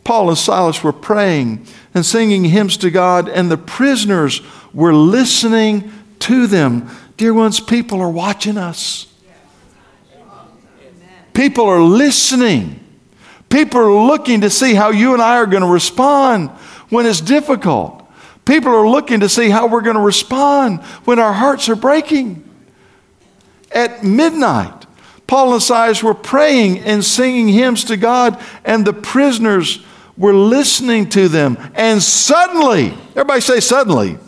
Paul 0.05 0.31
and 0.31 0.39
Silas 0.39 0.83
were 0.83 0.93
praying 0.93 1.67
and 1.95 2.05
singing 2.05 2.45
hymns 2.45 2.77
to 2.79 2.91
God, 2.91 3.29
and 3.29 3.51
the 3.51 3.57
prisoners 3.57 4.41
were 4.75 4.95
listening 4.95 5.93
to 6.21 6.47
them. 6.47 6.91
Dear 7.17 7.35
ones, 7.35 7.61
people 7.61 8.01
are 8.01 8.11
watching 8.11 8.59
us. 8.59 9.07
People 11.35 11.67
are 11.67 11.81
listening. 11.81 12.81
People 13.49 13.81
are 13.81 14.07
looking 14.07 14.41
to 14.41 14.51
see 14.51 14.75
how 14.75 14.91
you 14.91 15.13
and 15.13 15.23
I 15.23 15.37
are 15.37 15.47
going 15.47 15.63
to 15.63 15.69
respond 15.69 16.51
when 16.89 17.07
it's 17.07 17.21
difficult. 17.21 17.99
People 18.45 18.73
are 18.73 18.89
looking 18.89 19.21
to 19.21 19.29
see 19.29 19.51
how 19.51 19.69
we're 19.69 19.83
going 19.83 19.97
to 19.97 20.03
respond 20.03 20.83
when 21.05 21.19
our 21.19 21.33
hearts 21.33 21.69
are 21.69 21.77
breaking. 21.77 22.49
At 23.71 24.05
midnight, 24.05 24.87
Paul 25.33 25.55
and 25.55 25.63
Silas 25.63 26.03
were 26.03 26.13
praying 26.13 26.81
and 26.81 27.03
singing 27.03 27.49
hymns 27.49 27.85
to 27.85 27.97
God, 27.97 28.39
and 28.67 28.85
the 28.85 28.93
prisoners 28.93 29.83
were 30.15 30.35
listening 30.35 31.09
to 31.09 31.27
them. 31.27 31.57
And 31.75 32.03
suddenly, 32.03 32.93
everybody 33.13 33.41
say, 33.41 33.61
suddenly. 33.61 34.19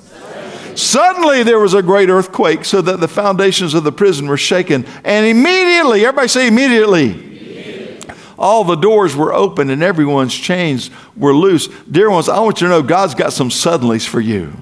Suddenly, 0.74 1.42
there 1.42 1.58
was 1.58 1.74
a 1.74 1.82
great 1.82 2.08
earthquake, 2.08 2.64
so 2.64 2.80
that 2.80 3.00
the 3.00 3.06
foundations 3.06 3.74
of 3.74 3.84
the 3.84 3.92
prison 3.92 4.26
were 4.26 4.38
shaken. 4.38 4.86
And 5.04 5.26
immediately, 5.26 6.06
everybody 6.06 6.28
say, 6.28 6.48
immediately 6.48 8.08
all 8.38 8.64
the 8.64 8.74
doors 8.74 9.14
were 9.14 9.34
open 9.34 9.68
and 9.68 9.82
everyone's 9.82 10.34
chains 10.34 10.90
were 11.18 11.34
loose. 11.34 11.68
Dear 11.90 12.08
ones, 12.08 12.30
I 12.30 12.40
want 12.40 12.62
you 12.62 12.66
to 12.66 12.70
know 12.70 12.82
God's 12.82 13.14
got 13.14 13.34
some 13.34 13.50
suddenlies 13.50 14.08
for 14.08 14.20
you. 14.20 14.54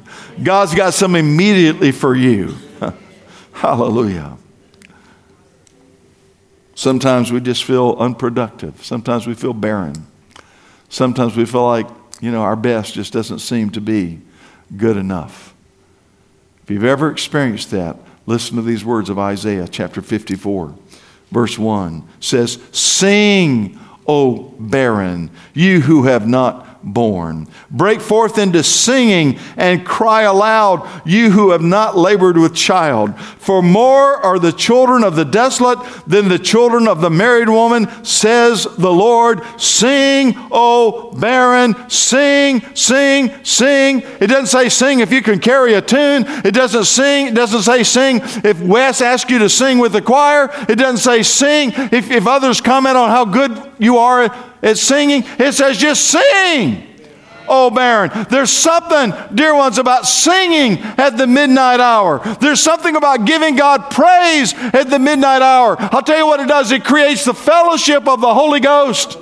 God's 0.43 0.75
got 0.75 0.93
some 0.93 1.15
immediately 1.15 1.93
for 1.93 2.17
you. 2.17 2.57
Hallelujah. 3.53 4.39
Sometimes 6.83 7.31
we 7.31 7.39
just 7.41 7.63
feel 7.63 7.95
unproductive. 8.01 8.85
Sometimes 8.85 9.25
we 9.25 9.35
feel 9.35 9.53
barren. 9.53 10.05
Sometimes 10.89 11.37
we 11.37 11.45
feel 11.45 11.65
like, 11.65 11.87
you 12.21 12.33
know, 12.33 12.43
our 12.43 12.57
best 12.57 12.95
just 12.95 13.13
doesn't 13.13 13.39
seem 13.39 13.71
to 13.71 13.81
be 13.81 14.21
good 14.77 14.97
enough. 14.97 15.55
If 16.65 16.73
you've 16.73 16.83
ever 16.83 17.09
experienced 17.09 17.71
that, 17.71 17.99
listen 18.27 18.57
to 18.57 18.63
these 18.63 18.85
words 18.85 19.11
of 19.11 19.17
Isaiah 19.17 19.69
chapter 19.69 20.03
54, 20.03 20.75
verse 21.31 21.57
1 21.57 22.03
says, 22.19 22.59
Sing, 22.73 23.79
O 24.09 24.53
barren, 24.59 25.31
you 25.55 25.83
who 25.83 26.03
have 26.03 26.27
not 26.27 26.72
born. 26.83 27.49
Break 27.71 28.01
forth 28.01 28.39
into 28.39 28.63
singing 28.63 29.39
and 29.57 29.87
cry 29.87 30.23
aloud, 30.23 30.89
you 31.05 31.31
who 31.31 31.51
have 31.51 31.63
not 31.63 31.97
labored 31.97 32.37
with 32.37 32.55
child. 32.55 33.19
For 33.21 33.63
more 33.63 34.17
are 34.17 34.39
the 34.39 34.53
children 34.53 35.05
of 35.05 35.17
the 35.17 35.25
desolate 35.25 35.79
than 36.07 36.29
the 36.29 36.39
children 36.39 36.89
of 36.89 37.01
the 37.01 37.11
married 37.11 37.49
woman, 37.49 37.89
says 38.05 38.65
the 38.79 38.93
Lord. 38.93 39.43
Sing, 39.61 40.35
O 40.51 41.13
barren, 41.13 41.75
sing, 41.89 42.63
sing, 42.75 43.33
sing. 43.45 44.03
It 44.21 44.29
doesn't 44.29 44.47
say 44.47 44.69
sing 44.69 45.01
if 45.01 45.13
you 45.13 45.23
can 45.23 45.39
carry 45.39 45.75
a 45.75 45.83
tune. 45.83 46.25
It 46.45 46.55
doesn't 46.55 46.85
sing, 46.85 47.29
it 47.29 47.35
doesn't 47.35 47.63
say 47.63 47.83
sing 47.83 48.21
if 48.45 48.61
Wes 48.61 49.01
asks 49.01 49.31
you 49.31 49.39
to 49.41 49.49
sing 49.49 49.79
with 49.79 49.93
the 49.93 50.03
choir. 50.03 50.51
It 50.69 50.77
doesn't 50.77 50.99
say 50.99 51.23
sing 51.23 51.73
if, 51.75 52.11
if 52.11 52.27
others 52.27 52.61
comment 52.61 52.97
on 52.97 53.11
how 53.11 53.25
good 53.25 53.61
you 53.79 53.99
are 53.99 54.52
it's 54.63 54.81
singing. 54.81 55.25
It 55.39 55.53
says 55.53 55.77
just 55.77 56.07
sing. 56.07 56.89
Oh, 57.49 57.71
barren. 57.71 58.11
There's 58.31 58.51
something, 58.51 59.13
dear 59.35 59.55
ones, 59.55 59.79
about 59.79 60.07
singing 60.07 60.79
at 60.81 61.17
the 61.17 61.27
midnight 61.27 61.81
hour. 61.81 62.21
There's 62.41 62.61
something 62.61 62.95
about 62.95 63.25
giving 63.27 63.57
God 63.57 63.91
praise 63.91 64.55
at 64.55 64.89
the 64.89 64.99
midnight 64.99 65.43
hour. 65.43 65.77
I'll 65.79 66.03
tell 66.03 66.19
you 66.19 66.27
what 66.27 66.41
it 66.41 66.49
does 66.49 66.71
it 66.71 66.85
creates 66.85 67.25
the 67.25 67.35
fellowship 67.35 68.07
of 68.07 68.21
the 68.21 68.33
Holy 68.33 68.61
Ghost, 68.61 69.19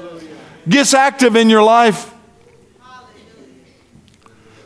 gets 0.68 0.92
active 0.92 1.34
in 1.34 1.48
your 1.48 1.62
life. 1.62 2.14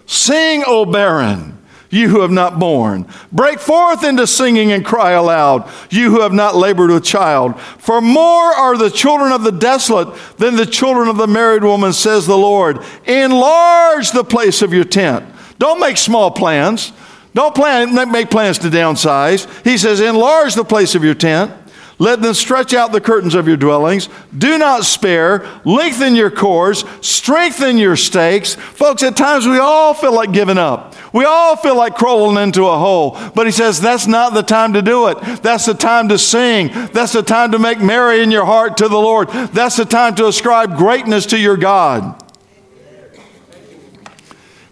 Sing, 0.07 0.65
oh, 0.67 0.81
O 0.81 0.85
barren 0.85 1.54
you 1.95 2.09
who 2.09 2.21
have 2.21 2.31
not 2.31 2.59
borne. 2.59 3.07
Break 3.31 3.61
forth 3.61 4.03
into 4.05 4.27
singing 4.27 4.73
and 4.73 4.85
cry 4.85 5.13
aloud, 5.13 5.71
you 5.91 6.11
who 6.11 6.21
have 6.21 6.33
not 6.33 6.57
labored 6.57 6.91
with 6.91 7.05
child. 7.05 7.59
For 7.61 8.01
more 8.01 8.53
are 8.53 8.77
the 8.77 8.91
children 8.91 9.33
of 9.33 9.45
the 9.45 9.53
desolate 9.53 10.15
than 10.37 10.57
the 10.57 10.67
children 10.67 11.09
of 11.09 11.17
the 11.17 11.27
married 11.27 11.65
woman, 11.65 11.93
says 11.93 12.27
the 12.27 12.37
Lord. 12.37 12.81
Enlarge 13.07 14.11
the 14.11 14.25
place 14.25 14.61
of 14.63 14.73
your 14.73 14.85
tent. 14.85 15.25
Don't 15.59 15.81
make 15.81 15.97
small 15.97 16.31
plans. 16.31 16.93
Don't 17.33 17.55
plan, 17.55 17.95
make 18.13 18.31
plans 18.31 18.59
to 18.59 18.69
downsize. 18.69 19.49
He 19.65 19.77
says, 19.77 20.01
enlarge 20.01 20.55
the 20.55 20.65
place 20.65 20.95
of 20.95 21.03
your 21.03 21.15
tent. 21.15 21.53
Let 21.99 22.23
them 22.23 22.35
stretch 22.35 22.75
out 22.75 22.93
the 22.93 23.01
curtains 23.01 23.35
of 23.35 23.47
your 23.47 23.57
dwellings. 23.57 24.09
Do 24.37 24.59
not 24.59 24.85
spare. 24.85 25.47
Lengthen 25.65 26.17
your 26.17 26.31
cords. 26.31 26.85
Strengthen 27.01 27.79
your 27.79 27.97
stakes. 27.97 28.55
Folks, 28.55 29.03
at 29.03 29.17
times 29.17 29.47
we 29.47 29.59
all 29.59 29.95
feel 29.95 30.13
like 30.13 30.33
giving 30.33 30.59
up. 30.59 30.95
We 31.13 31.25
all 31.25 31.55
feel 31.57 31.77
like 31.77 31.95
crawling 31.95 32.43
into 32.43 32.67
a 32.67 32.77
hole. 32.77 33.17
But 33.35 33.47
he 33.47 33.53
says 33.53 33.81
that's 33.81 34.09
not 34.09 34.35
the 34.35 34.43
time 34.43 34.73
to 34.73 34.83
do 34.83 35.07
it. 35.09 35.21
That's 35.43 35.67
the 35.67 35.75
time 35.75 36.09
to 36.09 36.19
sing. 36.19 36.71
That's 36.93 37.13
the 37.13 37.23
time 37.23 37.53
to 37.53 37.59
make 37.61 37.81
merry 37.81 38.23
in 38.23 38.33
your 38.33 38.45
heart 38.45 38.77
to 38.79 38.89
the 38.89 38.99
Lord. 38.99 39.29
That's 39.29 39.77
the 39.77 39.85
time 39.85 40.17
to 40.17 40.27
ascribe 40.27 40.77
greatness 40.77 41.27
to 41.27 41.39
your 41.39 41.57
God. 41.57 42.21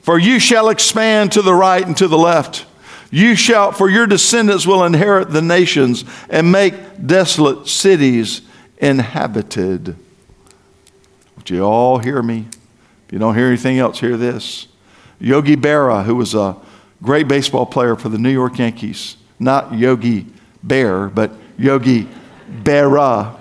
For 0.00 0.18
you 0.18 0.40
shall 0.40 0.68
expand 0.68 1.30
to 1.32 1.42
the 1.42 1.54
right 1.54 1.86
and 1.86 1.96
to 1.98 2.08
the 2.08 2.18
left. 2.18 2.66
You 3.14 3.36
shall, 3.36 3.72
for 3.72 3.90
your 3.90 4.06
descendants 4.06 4.66
will 4.66 4.82
inherit 4.84 5.30
the 5.30 5.42
nations 5.42 6.06
and 6.30 6.50
make 6.50 6.74
desolate 7.06 7.68
cities 7.68 8.40
inhabited. 8.78 9.96
Would 11.36 11.50
you 11.50 11.62
all 11.62 11.98
hear 11.98 12.22
me? 12.22 12.48
If 13.06 13.12
you 13.12 13.18
don't 13.18 13.34
hear 13.34 13.48
anything 13.48 13.78
else, 13.78 14.00
hear 14.00 14.16
this. 14.16 14.66
Yogi 15.20 15.56
Berra, 15.56 16.04
who 16.04 16.16
was 16.16 16.34
a 16.34 16.56
great 17.02 17.28
baseball 17.28 17.66
player 17.66 17.96
for 17.96 18.08
the 18.08 18.16
New 18.16 18.30
York 18.30 18.58
Yankees, 18.58 19.18
not 19.38 19.74
Yogi 19.74 20.24
Bear, 20.62 21.08
but 21.08 21.32
Yogi 21.58 22.08
Berra. 22.62 23.38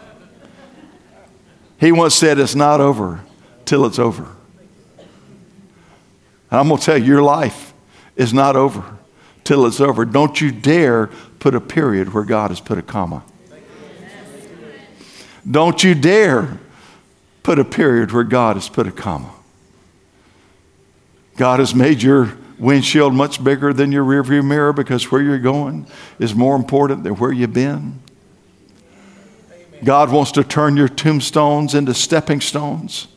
He 1.80 1.94
once 1.94 2.16
said, 2.16 2.40
It's 2.40 2.56
not 2.56 2.82
over 2.82 3.24
till 3.64 3.86
it's 3.86 4.00
over. 4.00 4.28
And 6.50 6.60
I'm 6.60 6.68
going 6.68 6.78
to 6.78 6.86
tell 6.86 6.98
you, 6.98 7.06
your 7.06 7.24
life 7.24 7.74
is 8.18 8.34
not 8.34 8.58
over 8.58 8.98
till 9.44 9.66
it's 9.66 9.80
over. 9.80 10.06
Don't 10.06 10.40
you 10.40 10.52
dare 10.52 11.10
put 11.42 11.56
a 11.56 11.60
period 11.60 12.14
where 12.14 12.24
God 12.24 12.52
has 12.52 12.62
put 12.62 12.78
a 12.78 12.84
comma. 12.84 13.24
Don't 15.50 15.84
you 15.84 15.96
dare 15.96 16.60
put 17.42 17.58
a 17.58 17.66
period 17.66 18.12
where 18.12 18.24
God 18.24 18.56
has 18.56 18.70
put 18.70 18.86
a 18.86 18.92
comma. 18.92 19.34
God 21.36 21.60
has 21.60 21.74
made 21.74 22.04
your 22.04 22.38
windshield 22.60 23.16
much 23.16 23.44
bigger 23.44 23.74
than 23.74 23.92
your 23.92 24.06
rearview 24.06 24.46
mirror 24.46 24.72
because 24.72 25.12
where 25.12 25.22
you're 25.22 25.40
going 25.40 25.88
is 26.20 26.36
more 26.36 26.56
important 26.56 27.04
than 27.04 27.16
where 27.16 27.32
you've 27.32 27.54
been. 27.54 28.00
God 29.84 30.12
wants 30.12 30.32
to 30.34 30.44
turn 30.44 30.78
your 30.78 30.88
tombstones 30.88 31.74
into 31.74 31.96
stepping 31.96 32.40
stones. 32.40 33.08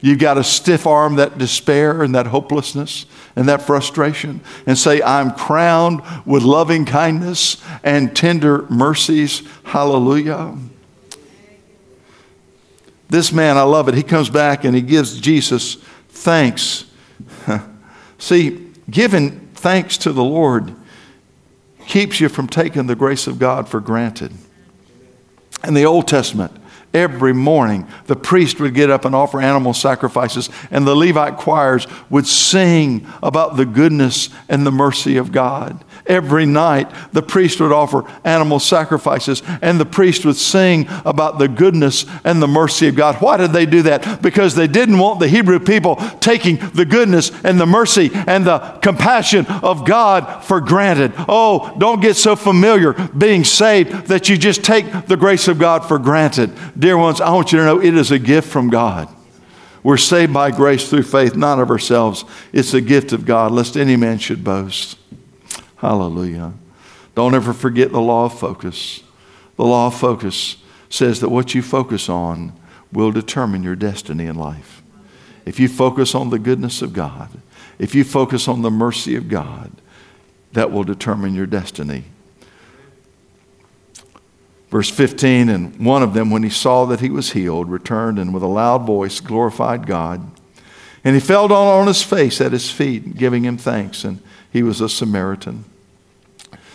You've 0.00 0.20
got 0.20 0.34
to 0.34 0.44
stiff 0.44 0.86
arm 0.86 1.16
that 1.16 1.38
despair 1.38 2.02
and 2.02 2.14
that 2.14 2.28
hopelessness 2.28 3.06
and 3.34 3.48
that 3.48 3.62
frustration 3.62 4.40
and 4.66 4.78
say, 4.78 5.02
I'm 5.02 5.32
crowned 5.32 6.02
with 6.24 6.44
loving 6.44 6.84
kindness 6.84 7.62
and 7.82 8.14
tender 8.14 8.66
mercies. 8.68 9.42
Hallelujah. 9.64 10.56
This 13.08 13.32
man, 13.32 13.56
I 13.56 13.62
love 13.62 13.88
it. 13.88 13.94
He 13.94 14.02
comes 14.02 14.30
back 14.30 14.64
and 14.64 14.74
he 14.74 14.82
gives 14.82 15.18
Jesus 15.18 15.76
thanks. 16.08 16.84
See, 18.18 18.70
giving 18.88 19.48
thanks 19.54 19.98
to 19.98 20.12
the 20.12 20.24
Lord 20.24 20.74
keeps 21.86 22.20
you 22.20 22.28
from 22.28 22.46
taking 22.46 22.86
the 22.86 22.94
grace 22.94 23.26
of 23.26 23.38
God 23.38 23.68
for 23.68 23.80
granted. 23.80 24.32
In 25.64 25.74
the 25.74 25.86
Old 25.86 26.06
Testament, 26.06 26.52
Every 26.94 27.34
morning, 27.34 27.86
the 28.06 28.16
priest 28.16 28.60
would 28.60 28.74
get 28.74 28.88
up 28.88 29.04
and 29.04 29.14
offer 29.14 29.40
animal 29.40 29.74
sacrifices, 29.74 30.48
and 30.70 30.86
the 30.86 30.94
Levite 30.94 31.36
choirs 31.36 31.86
would 32.08 32.26
sing 32.26 33.06
about 33.22 33.56
the 33.56 33.66
goodness 33.66 34.30
and 34.48 34.66
the 34.66 34.72
mercy 34.72 35.18
of 35.18 35.30
God. 35.30 35.84
Every 36.08 36.46
night, 36.46 36.90
the 37.12 37.22
priest 37.22 37.60
would 37.60 37.70
offer 37.70 38.04
animal 38.24 38.58
sacrifices, 38.58 39.42
and 39.60 39.78
the 39.78 39.86
priest 39.86 40.24
would 40.24 40.36
sing 40.36 40.86
about 41.04 41.38
the 41.38 41.48
goodness 41.48 42.06
and 42.24 42.42
the 42.42 42.48
mercy 42.48 42.88
of 42.88 42.96
God. 42.96 43.16
Why 43.16 43.36
did 43.36 43.52
they 43.52 43.66
do 43.66 43.82
that? 43.82 44.22
Because 44.22 44.54
they 44.54 44.66
didn't 44.66 44.98
want 44.98 45.20
the 45.20 45.28
Hebrew 45.28 45.60
people 45.60 45.96
taking 46.20 46.56
the 46.56 46.86
goodness 46.86 47.30
and 47.44 47.60
the 47.60 47.66
mercy 47.66 48.10
and 48.14 48.46
the 48.46 48.58
compassion 48.82 49.46
of 49.46 49.84
God 49.84 50.42
for 50.44 50.60
granted. 50.60 51.12
Oh, 51.28 51.76
don't 51.78 52.00
get 52.00 52.16
so 52.16 52.34
familiar 52.36 52.94
being 52.94 53.44
saved 53.44 54.06
that 54.06 54.28
you 54.28 54.38
just 54.38 54.64
take 54.64 55.06
the 55.06 55.16
grace 55.16 55.46
of 55.46 55.58
God 55.58 55.86
for 55.86 55.98
granted. 55.98 56.52
Dear 56.78 56.96
ones, 56.96 57.20
I 57.20 57.30
want 57.34 57.52
you 57.52 57.58
to 57.58 57.64
know 57.64 57.80
it 57.80 57.94
is 57.94 58.10
a 58.10 58.18
gift 58.18 58.48
from 58.48 58.70
God. 58.70 59.08
We're 59.82 59.96
saved 59.96 60.32
by 60.32 60.50
grace 60.50 60.88
through 60.88 61.04
faith, 61.04 61.36
not 61.36 61.60
of 61.60 61.70
ourselves. 61.70 62.24
It's 62.52 62.74
a 62.74 62.80
gift 62.80 63.12
of 63.12 63.24
God, 63.24 63.52
lest 63.52 63.76
any 63.76 63.96
man 63.96 64.18
should 64.18 64.42
boast. 64.42 64.98
Hallelujah. 65.78 66.52
Don't 67.14 67.34
ever 67.34 67.52
forget 67.52 67.90
the 67.90 68.00
law 68.00 68.26
of 68.26 68.38
focus. 68.38 69.02
The 69.56 69.64
law 69.64 69.88
of 69.88 69.94
focus 69.94 70.56
says 70.88 71.20
that 71.20 71.30
what 71.30 71.54
you 71.54 71.62
focus 71.62 72.08
on 72.08 72.52
will 72.92 73.10
determine 73.10 73.62
your 73.62 73.76
destiny 73.76 74.26
in 74.26 74.36
life. 74.36 74.82
If 75.44 75.58
you 75.58 75.68
focus 75.68 76.14
on 76.14 76.30
the 76.30 76.38
goodness 76.38 76.82
of 76.82 76.92
God, 76.92 77.30
if 77.78 77.94
you 77.94 78.04
focus 78.04 78.48
on 78.48 78.62
the 78.62 78.70
mercy 78.70 79.16
of 79.16 79.28
God, 79.28 79.72
that 80.52 80.72
will 80.72 80.84
determine 80.84 81.34
your 81.34 81.46
destiny. 81.46 82.04
Verse 84.70 84.90
15, 84.90 85.48
and 85.48 85.84
one 85.84 86.02
of 86.02 86.12
them, 86.12 86.30
when 86.30 86.42
he 86.42 86.50
saw 86.50 86.84
that 86.86 87.00
he 87.00 87.08
was 87.08 87.32
healed, 87.32 87.70
returned 87.70 88.18
and 88.18 88.34
with 88.34 88.42
a 88.42 88.48
loud 88.48 88.84
voice 88.84 89.20
glorified 89.20 89.86
God. 89.86 90.30
And 91.04 91.14
he 91.14 91.20
fell 91.20 91.48
down 91.48 91.66
on 91.66 91.86
his 91.86 92.02
face 92.02 92.40
at 92.40 92.52
his 92.52 92.70
feet, 92.70 93.16
giving 93.16 93.44
him 93.44 93.56
thanks, 93.56 94.04
and 94.04 94.20
he 94.52 94.62
was 94.62 94.80
a 94.80 94.88
Samaritan. 94.88 95.64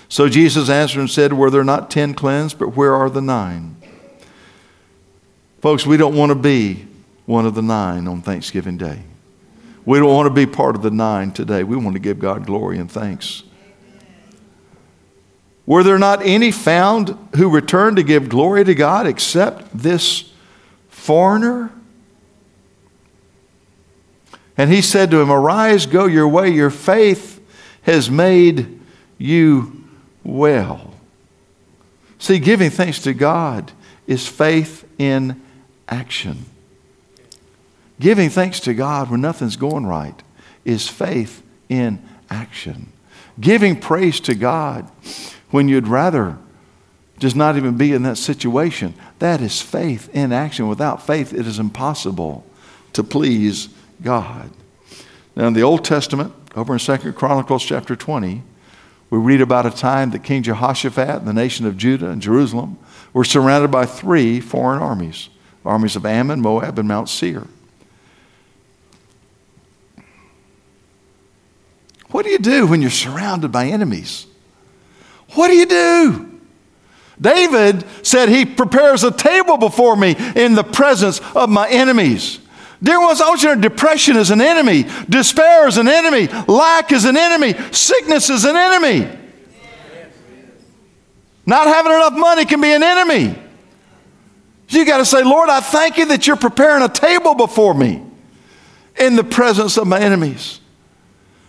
So 0.10 0.30
Jesus 0.30 0.70
answered 0.70 1.00
and 1.00 1.10
said, 1.10 1.34
Were 1.34 1.50
there 1.50 1.64
not 1.64 1.90
ten 1.90 2.14
cleansed, 2.14 2.60
but 2.60 2.76
where 2.76 2.94
are 2.94 3.10
the 3.10 3.22
nine? 3.22 3.76
Folks, 5.62 5.86
we 5.86 5.98
don't 5.98 6.16
want 6.16 6.30
to 6.30 6.36
be 6.36 6.86
one 7.26 7.46
of 7.46 7.56
the 7.56 7.62
nine 7.62 8.08
on 8.08 8.22
Thanksgiving 8.22 8.78
Day. 8.78 9.00
We 9.86 9.98
don't 9.98 10.14
want 10.14 10.28
to 10.28 10.34
be 10.34 10.46
part 10.46 10.76
of 10.76 10.82
the 10.82 10.92
nine 10.92 11.32
today. 11.32 11.64
We 11.64 11.76
want 11.76 11.94
to 11.94 12.00
give 12.00 12.20
God 12.20 12.46
glory 12.46 12.78
and 12.78 12.92
thanks. 12.92 13.44
Were 15.66 15.84
there 15.84 15.98
not 15.98 16.22
any 16.22 16.52
found 16.52 17.18
who 17.36 17.50
returned 17.50 17.98
to 17.98 18.04
give 18.04 18.30
glory 18.30 18.66
to 18.66 18.76
God 18.76 19.08
except 19.08 19.78
this 19.78 20.32
foreigner? 20.90 21.72
And 24.58 24.72
he 24.72 24.82
said 24.82 25.10
to 25.12 25.22
him, 25.22 25.32
Arise, 25.32 25.86
go 25.86 26.06
your 26.06 26.28
way, 26.28 26.50
your 26.50 26.70
faith 26.70 27.33
has 27.84 28.10
made 28.10 28.80
you 29.18 29.84
well. 30.24 30.94
See, 32.20 32.40
giving 32.40 32.70
thanks 32.70 33.00
to 33.04 33.14
God 33.14 33.72
is 34.08 34.28
faith 34.28 34.86
in 34.98 35.42
action. 35.88 36.46
Giving 38.00 38.30
thanks 38.30 38.60
to 38.62 38.74
God 38.74 39.10
when 39.10 39.22
nothing's 39.22 39.56
going 39.56 39.86
right 39.86 40.22
is 40.66 40.88
faith 40.88 41.44
in 41.70 42.02
action. 42.30 42.92
Giving 43.40 43.80
praise 43.80 44.20
to 44.22 44.36
God 44.36 44.90
when 45.52 45.68
you'd 45.68 45.88
rather 45.88 46.38
just 47.20 47.36
not 47.36 47.56
even 47.58 47.78
be 47.78 47.94
in 47.94 48.04
that 48.04 48.18
situation. 48.18 48.94
That 49.20 49.42
is 49.42 49.62
faith 49.62 50.10
in 50.14 50.32
action. 50.32 50.68
Without 50.68 51.06
faith, 51.06 51.34
it 51.34 51.48
is 51.48 51.60
impossible 51.60 52.46
to 52.94 53.04
please 53.04 53.70
God. 54.02 54.50
Now, 55.36 55.48
in 55.48 55.54
the 55.54 55.64
Old 55.64 55.86
Testament, 55.86 56.34
over 56.56 56.74
in 56.74 56.80
Second 56.80 57.16
Chronicles 57.16 57.64
chapter 57.64 57.96
20, 57.96 58.44
we 59.10 59.18
read 59.18 59.42
about 59.42 59.66
a 59.66 59.72
time 59.72 60.12
that 60.12 60.24
King 60.24 60.44
Jehoshaphat 60.44 61.20
and 61.20 61.28
the 61.28 61.34
nation 61.34 61.66
of 61.66 61.78
Judah 61.78 62.10
and 62.10 62.22
Jerusalem 62.22 62.78
were 63.14 63.24
surrounded 63.24 63.72
by 63.72 63.86
three 63.86 64.40
foreign 64.40 64.82
armies 64.82 65.30
armies 65.66 65.96
of 65.96 66.06
Ammon, 66.06 66.42
Moab, 66.42 66.78
and 66.78 66.88
Mount 66.90 67.08
Seir. 67.08 67.48
What 72.10 72.26
do 72.26 72.32
you 72.32 72.38
do 72.38 72.68
when 72.68 72.82
you're 72.82 72.92
surrounded 72.92 73.52
by 73.52 73.68
enemies? 73.68 74.28
What 75.36 75.48
do 75.48 75.56
you 75.56 75.66
do? 75.66 76.40
David 77.20 77.86
said, 78.06 78.30
He 78.30 78.46
prepares 78.46 79.04
a 79.04 79.12
table 79.12 79.58
before 79.58 79.96
me 79.96 80.16
in 80.36 80.56
the 80.56 80.64
presence 80.64 81.22
of 81.34 81.50
my 81.50 81.70
enemies. 81.70 82.40
Dear 82.84 83.00
ones, 83.00 83.22
I 83.22 83.30
want 83.30 83.42
you 83.44 83.50
to 83.50 83.56
know 83.56 83.62
depression 83.62 84.18
is 84.18 84.30
an 84.30 84.42
enemy, 84.42 84.86
despair 85.08 85.70
is 85.70 85.78
an 85.78 85.88
enemy, 85.88 86.28
lack 86.48 86.92
is 86.92 87.06
an 87.06 87.16
enemy, 87.16 87.54
sickness 87.72 88.30
is 88.30 88.44
an 88.44 88.58
enemy. 88.58 89.08
Not 91.46 91.68
having 91.68 91.94
enough 91.94 92.14
money 92.14 92.44
can 92.44 92.60
be 92.60 92.74
an 92.74 92.84
enemy. 92.84 93.40
You 94.68 94.86
got 94.86 94.98
to 94.98 95.06
say, 95.06 95.24
Lord, 95.24 95.50
I 95.50 95.62
thank 95.62 95.98
you 95.98 96.08
that 96.08 96.28
you're 96.28 96.36
preparing 96.36 96.84
a 96.84 96.90
table 96.90 97.36
before 97.36 97.74
me 97.74 98.02
in 99.00 99.16
the 99.16 99.24
presence 99.24 99.78
of 99.78 99.88
my 99.88 100.00
enemies. 100.00 100.60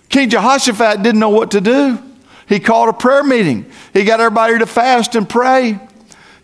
King 0.09 0.31
Jehoshaphat 0.31 1.03
didn't 1.03 1.19
know 1.19 1.31
what 1.31 1.53
to 1.53 1.61
do. 1.61 1.99
He 2.47 2.61
called 2.61 2.91
a 2.91 2.93
prayer 2.93 3.25
meeting. 3.25 3.71
He 3.93 4.05
got 4.05 4.21
everybody 4.21 4.59
to 4.59 4.67
fast 4.67 5.17
and 5.17 5.29
pray. 5.29 5.81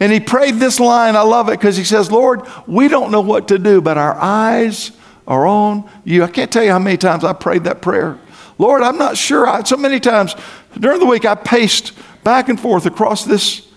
And 0.00 0.10
he 0.10 0.18
prayed 0.18 0.54
this 0.54 0.80
line. 0.80 1.14
I 1.14 1.20
love 1.20 1.48
it 1.48 1.60
because 1.60 1.76
he 1.76 1.84
says, 1.84 2.10
Lord, 2.10 2.42
we 2.66 2.88
don't 2.88 3.10
know 3.10 3.20
what 3.20 3.48
to 3.48 3.58
do, 3.58 3.82
but 3.82 3.98
our 3.98 4.14
eyes 4.14 4.92
are 5.26 5.46
on 5.46 5.88
you. 6.04 6.24
I 6.24 6.28
can't 6.28 6.50
tell 6.50 6.64
you 6.64 6.70
how 6.70 6.78
many 6.78 6.96
times 6.96 7.22
I 7.22 7.34
prayed 7.34 7.64
that 7.64 7.82
prayer. 7.82 8.18
Lord, 8.58 8.82
I'm 8.82 8.98
not 8.98 9.16
sure. 9.16 9.46
I, 9.46 9.62
so 9.62 9.76
many 9.76 10.00
times 10.00 10.34
during 10.78 11.00
the 11.00 11.06
week, 11.06 11.24
I 11.26 11.34
paced 11.34 11.92
back 12.24 12.48
and 12.48 12.58
forth 12.58 12.86
across 12.86 13.24
this 13.24 13.68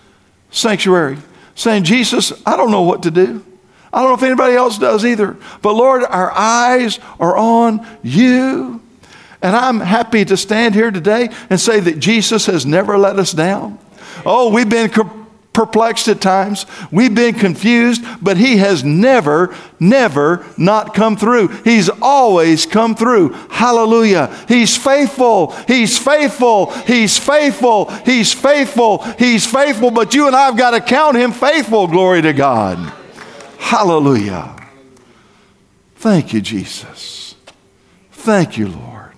sanctuary 0.50 1.18
saying, 1.54 1.84
Jesus, 1.84 2.32
I 2.46 2.56
don't 2.56 2.70
know 2.70 2.82
what 2.82 3.02
to 3.04 3.10
do. 3.10 3.44
I 3.92 4.00
don't 4.00 4.08
know 4.08 4.14
if 4.14 4.22
anybody 4.22 4.54
else 4.54 4.78
does 4.78 5.04
either. 5.04 5.36
But 5.62 5.74
Lord, 5.74 6.02
our 6.04 6.32
eyes 6.32 6.98
are 7.20 7.36
on 7.36 7.86
you. 8.02 8.82
And 9.40 9.54
I'm 9.54 9.78
happy 9.78 10.24
to 10.24 10.36
stand 10.36 10.74
here 10.74 10.90
today 10.90 11.28
and 11.50 11.60
say 11.60 11.78
that 11.80 12.00
Jesus 12.00 12.46
has 12.46 12.66
never 12.66 12.98
let 12.98 13.18
us 13.18 13.32
down. 13.32 13.78
Oh, 14.26 14.50
we've 14.52 14.68
been 14.68 14.90
perplexed 15.54 16.08
at 16.08 16.20
times. 16.20 16.66
We've 16.90 17.14
been 17.14 17.34
confused, 17.34 18.04
but 18.20 18.36
He 18.36 18.58
has 18.58 18.84
never, 18.84 19.54
never 19.80 20.44
not 20.58 20.92
come 20.92 21.16
through. 21.16 21.48
He's 21.62 21.88
always 22.02 22.66
come 22.66 22.94
through. 22.94 23.30
Hallelujah. 23.48 24.36
He's 24.46 24.76
faithful. 24.76 25.52
He's 25.66 25.98
faithful. 25.98 26.72
He's 26.82 27.16
faithful. 27.16 27.90
He's 28.04 28.34
faithful. 28.34 28.98
He's 29.14 29.46
faithful. 29.46 29.90
But 29.90 30.14
you 30.14 30.26
and 30.26 30.36
I 30.36 30.46
have 30.46 30.58
got 30.58 30.72
to 30.72 30.80
count 30.80 31.16
Him 31.16 31.32
faithful. 31.32 31.86
Glory 31.86 32.20
to 32.22 32.32
God. 32.34 32.92
Hallelujah. 33.58 34.56
Thank 35.96 36.34
you, 36.34 36.42
Jesus. 36.42 37.34
Thank 38.12 38.58
you, 38.58 38.68
Lord. 38.68 39.12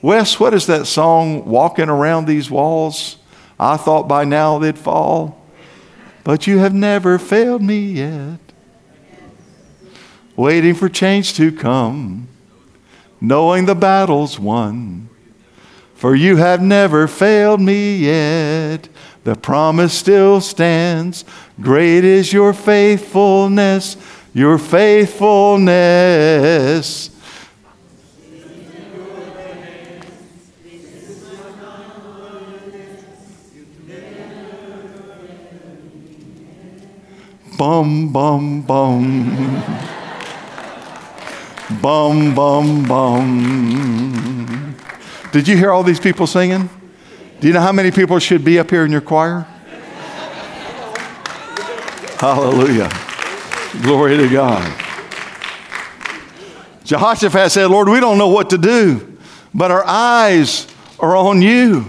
Wes, 0.00 0.40
what 0.40 0.54
is 0.54 0.66
that 0.66 0.86
song, 0.86 1.44
Walking 1.44 1.90
Around 1.90 2.24
These 2.24 2.50
Walls? 2.50 3.16
I 3.58 3.76
thought 3.76 4.08
by 4.08 4.24
now 4.24 4.58
they'd 4.58 4.78
fall, 4.78 5.39
but 6.24 6.46
you 6.46 6.58
have 6.58 6.74
never 6.74 7.18
failed 7.18 7.62
me 7.62 7.78
yet. 7.78 8.38
Waiting 10.36 10.74
for 10.74 10.88
change 10.88 11.34
to 11.34 11.52
come, 11.52 12.28
knowing 13.20 13.66
the 13.66 13.74
battle's 13.74 14.38
won. 14.38 15.10
For 15.94 16.14
you 16.14 16.36
have 16.36 16.62
never 16.62 17.06
failed 17.06 17.60
me 17.60 17.96
yet. 17.96 18.88
The 19.24 19.36
promise 19.36 19.92
still 19.92 20.40
stands. 20.40 21.26
Great 21.60 22.04
is 22.04 22.32
your 22.32 22.54
faithfulness, 22.54 23.98
your 24.32 24.56
faithfulness. 24.56 27.10
Bum, 37.60 38.10
bum, 38.10 38.62
bum. 38.62 39.62
bum, 41.82 42.34
bum, 42.34 42.88
bum. 42.88 44.76
Did 45.30 45.46
you 45.46 45.58
hear 45.58 45.70
all 45.70 45.82
these 45.82 46.00
people 46.00 46.26
singing? 46.26 46.70
Do 47.38 47.46
you 47.46 47.52
know 47.52 47.60
how 47.60 47.72
many 47.72 47.90
people 47.90 48.18
should 48.18 48.46
be 48.46 48.58
up 48.58 48.70
here 48.70 48.86
in 48.86 48.90
your 48.90 49.02
choir? 49.02 49.46
Hallelujah. 52.16 52.90
Glory 53.82 54.16
to 54.16 54.28
God. 54.30 54.64
Jehoshaphat 56.84 57.52
said, 57.52 57.66
Lord, 57.66 57.90
we 57.90 58.00
don't 58.00 58.16
know 58.16 58.28
what 58.28 58.48
to 58.50 58.58
do, 58.58 59.18
but 59.52 59.70
our 59.70 59.84
eyes 59.86 60.66
are 60.98 61.14
on 61.14 61.42
you. 61.42 61.84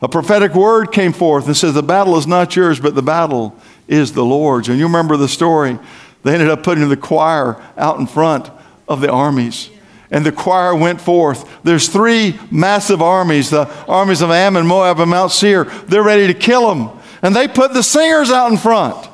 A 0.00 0.08
prophetic 0.08 0.54
word 0.54 0.92
came 0.92 1.12
forth 1.12 1.46
and 1.46 1.56
says, 1.56 1.74
The 1.74 1.82
battle 1.82 2.16
is 2.16 2.28
not 2.28 2.54
yours, 2.54 2.78
but 2.78 2.94
the 2.94 3.02
battle 3.02 3.58
is 3.88 4.12
the 4.12 4.24
Lord's. 4.24 4.68
And 4.68 4.78
you 4.78 4.86
remember 4.86 5.16
the 5.16 5.28
story. 5.28 5.78
They 6.22 6.32
ended 6.32 6.50
up 6.50 6.62
putting 6.62 6.88
the 6.88 6.96
choir 6.96 7.62
out 7.76 7.98
in 7.98 8.06
front 8.06 8.50
of 8.88 9.00
the 9.00 9.10
armies. 9.10 9.70
And 10.10 10.24
the 10.24 10.32
choir 10.32 10.74
went 10.74 11.00
forth. 11.00 11.48
There's 11.64 11.88
three 11.88 12.38
massive 12.50 13.02
armies 13.02 13.50
the 13.50 13.68
armies 13.86 14.22
of 14.22 14.30
Ammon, 14.30 14.66
Moab, 14.66 15.00
and 15.00 15.10
Mount 15.10 15.32
Seir. 15.32 15.64
They're 15.64 16.02
ready 16.02 16.26
to 16.28 16.34
kill 16.34 16.74
them. 16.74 16.90
And 17.22 17.34
they 17.34 17.48
put 17.48 17.72
the 17.72 17.82
singers 17.82 18.30
out 18.30 18.50
in 18.50 18.56
front. 18.56 19.08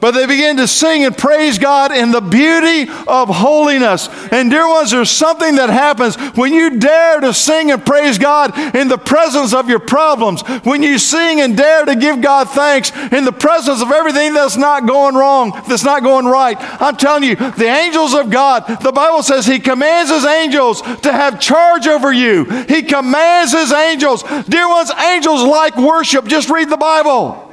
But 0.00 0.10
they 0.10 0.26
begin 0.26 0.58
to 0.58 0.68
sing 0.68 1.04
and 1.04 1.16
praise 1.16 1.58
God 1.58 1.90
in 1.90 2.10
the 2.10 2.20
beauty 2.20 2.92
of 3.08 3.28
holiness. 3.28 4.08
And, 4.30 4.50
dear 4.50 4.68
ones, 4.68 4.90
there's 4.90 5.10
something 5.10 5.54
that 5.56 5.70
happens 5.70 6.16
when 6.36 6.52
you 6.52 6.78
dare 6.78 7.20
to 7.20 7.32
sing 7.32 7.70
and 7.70 7.84
praise 7.84 8.18
God 8.18 8.58
in 8.76 8.88
the 8.88 8.98
presence 8.98 9.54
of 9.54 9.68
your 9.68 9.78
problems. 9.78 10.42
When 10.64 10.82
you 10.82 10.98
sing 10.98 11.40
and 11.40 11.56
dare 11.56 11.86
to 11.86 11.96
give 11.96 12.20
God 12.20 12.50
thanks 12.50 12.94
in 13.12 13.24
the 13.24 13.32
presence 13.32 13.80
of 13.80 13.90
everything 13.92 14.34
that's 14.34 14.58
not 14.58 14.86
going 14.86 15.14
wrong, 15.14 15.52
that's 15.68 15.84
not 15.84 16.02
going 16.02 16.26
right. 16.26 16.56
I'm 16.82 16.96
telling 16.96 17.24
you, 17.24 17.36
the 17.36 17.68
angels 17.68 18.14
of 18.14 18.30
God, 18.30 18.82
the 18.82 18.92
Bible 18.92 19.22
says 19.22 19.46
He 19.46 19.58
commands 19.58 20.10
His 20.10 20.26
angels 20.26 20.82
to 20.82 21.12
have 21.12 21.40
charge 21.40 21.86
over 21.86 22.12
you. 22.12 22.44
He 22.64 22.82
commands 22.82 23.52
His 23.52 23.72
angels. 23.72 24.22
Dear 24.48 24.68
ones, 24.68 24.90
angels 24.90 25.42
like 25.42 25.78
worship. 25.78 26.26
Just 26.26 26.50
read 26.50 26.68
the 26.68 26.76
Bible. 26.76 27.43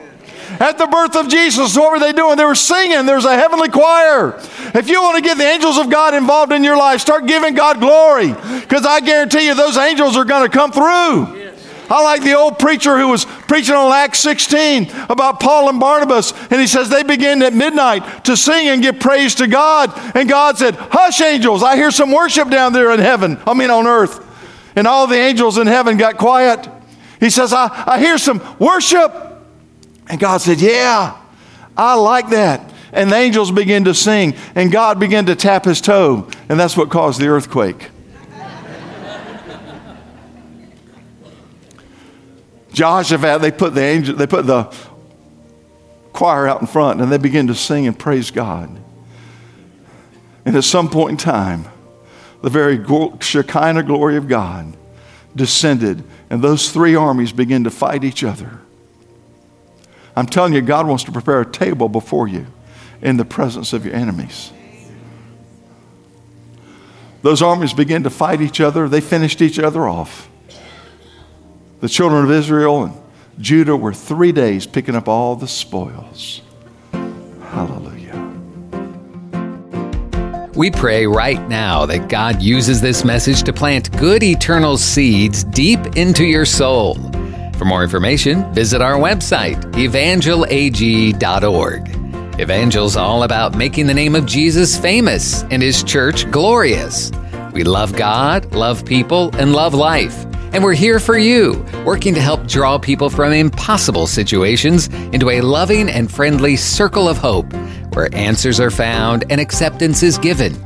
At 0.62 0.78
the 0.78 0.86
birth 0.86 1.16
of 1.16 1.28
Jesus, 1.28 1.76
what 1.76 1.92
were 1.92 2.00
they 2.00 2.14
doing? 2.14 2.38
They 2.38 2.46
were 2.46 2.54
singing. 2.54 3.08
There's 3.08 3.26
a 3.26 3.36
heavenly 3.36 3.70
choir. 3.70 4.40
If 4.76 4.90
you 4.90 5.02
want 5.02 5.16
to 5.16 5.24
get 5.24 5.40
the 5.40 5.44
angels 5.44 5.80
of 5.80 5.90
God 5.90 6.14
involved 6.14 6.52
in 6.52 6.64
your 6.64 6.78
life, 6.78 7.02
start 7.02 7.26
giving 7.26 7.56
God 7.56 7.80
glory 7.80 8.28
because 8.28 8.86
I 8.86 9.00
guarantee 9.00 9.48
you 9.48 9.56
those 9.56 9.76
angels 9.76 10.16
are 10.16 10.24
going 10.24 10.48
to 10.48 10.56
come 10.56 10.72
through. 10.72 11.50
I 11.90 12.04
like 12.04 12.22
the 12.22 12.36
old 12.36 12.60
preacher 12.60 12.96
who 13.00 13.08
was 13.08 13.26
preaching 13.26 13.74
on 13.74 13.92
Acts 13.92 14.20
16 14.20 14.92
about 15.10 15.40
Paul 15.40 15.68
and 15.68 15.80
Barnabas, 15.80 16.32
and 16.52 16.62
he 16.62 16.68
says 16.68 16.90
they 16.90 17.02
began 17.02 17.42
at 17.42 17.54
midnight 17.54 18.26
to 18.26 18.38
sing 18.38 18.68
and 18.68 18.84
give 18.84 19.00
praise 19.00 19.34
to 19.36 19.48
God. 19.48 19.92
And 20.16 20.30
God 20.30 20.60
said, 20.60 20.76
Hush, 20.76 21.22
angels, 21.22 21.64
I 21.64 21.76
hear 21.76 21.90
some 21.90 22.12
worship 22.12 22.52
down 22.52 22.72
there 22.72 22.92
in 22.92 23.00
heaven, 23.00 23.40
I 23.48 23.56
mean 23.56 23.72
on 23.72 23.88
earth. 23.88 24.28
And 24.76 24.86
all 24.86 25.08
the 25.08 25.18
angels 25.18 25.58
in 25.58 25.66
heaven 25.66 25.98
got 25.98 26.18
quiet. 26.18 26.70
He 27.20 27.32
says, 27.32 27.52
I, 27.52 27.84
I 27.88 28.00
hear 28.00 28.20
some 28.20 28.42
worship. 28.60 29.31
And 30.08 30.20
God 30.20 30.40
said, 30.40 30.60
Yeah, 30.60 31.18
I 31.78 31.96
like 31.96 32.32
that. 32.32 32.74
And 32.94 33.12
the 33.12 33.16
angels 33.16 33.52
began 33.52 33.86
to 33.86 33.94
sing, 33.94 34.36
and 34.54 34.70
God 34.72 35.00
began 35.00 35.28
to 35.28 35.36
tap 35.36 35.64
his 35.64 35.80
toe, 35.80 36.28
and 36.50 36.60
that's 36.60 36.76
what 36.76 36.90
caused 36.90 37.22
the 37.22 37.28
earthquake. 37.28 37.90
Jehoshaphat, 42.74 43.42
they 43.42 43.52
put 43.52 43.74
the 43.74 43.82
angel, 43.82 44.16
they 44.16 44.28
put 44.28 44.46
the 44.46 44.74
choir 46.14 46.48
out 46.48 46.62
in 46.62 46.68
front 46.68 47.02
and 47.02 47.12
they 47.12 47.18
begin 47.18 47.48
to 47.48 47.56
sing 47.56 47.88
and 47.88 47.98
praise 47.98 48.32
God. 48.32 48.70
And 50.46 50.56
at 50.56 50.64
some 50.64 50.90
point 50.90 51.12
in 51.12 51.18
time, 51.18 51.66
the 52.42 52.50
very 52.50 52.84
Shekinah 53.20 53.84
glory 53.84 54.18
of 54.18 54.28
God 54.28 54.76
descended, 55.36 56.04
and 56.30 56.42
those 56.42 56.72
three 56.72 56.96
armies 56.96 57.32
began 57.32 57.64
to 57.64 57.70
fight 57.70 58.04
each 58.04 58.24
other. 58.24 58.60
I'm 60.16 60.26
telling 60.26 60.54
you, 60.54 60.62
God 60.62 60.88
wants 60.88 61.04
to 61.06 61.12
prepare 61.12 61.42
a 61.42 61.46
table 61.46 61.90
before 61.90 62.28
you 62.28 62.48
in 63.02 63.18
the 63.18 63.26
presence 63.26 63.74
of 63.74 63.86
your 63.86 63.96
enemies. 63.96 64.52
Those 67.22 67.42
armies 67.42 67.74
began 67.74 68.04
to 68.04 68.10
fight 68.10 68.42
each 68.42 68.60
other, 68.60 68.90
they 68.90 69.02
finished 69.02 69.42
each 69.42 69.60
other 69.60 69.88
off. 69.88 70.30
The 71.80 71.90
children 71.90 72.24
of 72.24 72.32
Israel 72.32 72.84
and 72.84 72.96
Judah 73.40 73.76
were 73.76 73.94
three 73.94 74.32
days 74.32 74.68
picking 74.68 74.96
up 74.96 75.08
all 75.08 75.36
the 75.36 75.48
spoils. 75.48 76.42
Hallelujah. 76.92 78.02
We 80.56 80.70
pray 80.70 81.08
right 81.08 81.48
now 81.48 81.86
that 81.86 82.10
God 82.10 82.42
uses 82.42 82.82
this 82.82 83.04
message 83.04 83.44
to 83.44 83.54
plant 83.54 83.98
good 83.98 84.22
eternal 84.22 84.78
seeds 84.78 85.44
deep 85.44 85.80
into 85.96 86.26
your 86.26 86.46
soul. 86.46 86.96
For 87.62 87.66
more 87.66 87.84
information, 87.84 88.52
visit 88.56 88.82
our 88.82 88.96
website, 88.96 89.62
evangelag.org. 89.74 90.40
Evangel's 92.42 92.98
all 92.98 93.22
about 93.22 93.56
making 93.56 93.86
the 93.86 93.94
name 93.94 94.16
of 94.16 94.26
Jesus 94.26 94.80
famous 94.80 95.44
and 95.52 95.62
his 95.62 95.84
church 95.84 96.28
glorious. 96.32 97.12
We 97.54 97.64
love 97.64 97.96
God, 97.96 98.56
love 98.56 98.84
people, 98.84 99.30
and 99.36 99.54
love 99.54 99.76
life. 99.76 100.26
And 100.54 100.64
we're 100.64 100.74
here 100.74 101.00
for 101.00 101.20
you, 101.20 101.64
working 101.86 102.16
to 102.16 102.20
help 102.20 102.48
draw 102.48 102.80
people 102.80 103.12
from 103.12 103.32
impossible 103.32 104.08
situations 104.08 104.88
into 105.14 105.30
a 105.30 105.42
loving 105.42 105.88
and 105.88 106.12
friendly 106.12 106.56
circle 106.56 107.08
of 107.08 107.20
hope 107.20 107.54
where 107.94 108.10
answers 108.16 108.60
are 108.60 108.72
found 108.72 109.24
and 109.30 109.40
acceptance 109.40 110.02
is 110.02 110.18
given. 110.18 110.58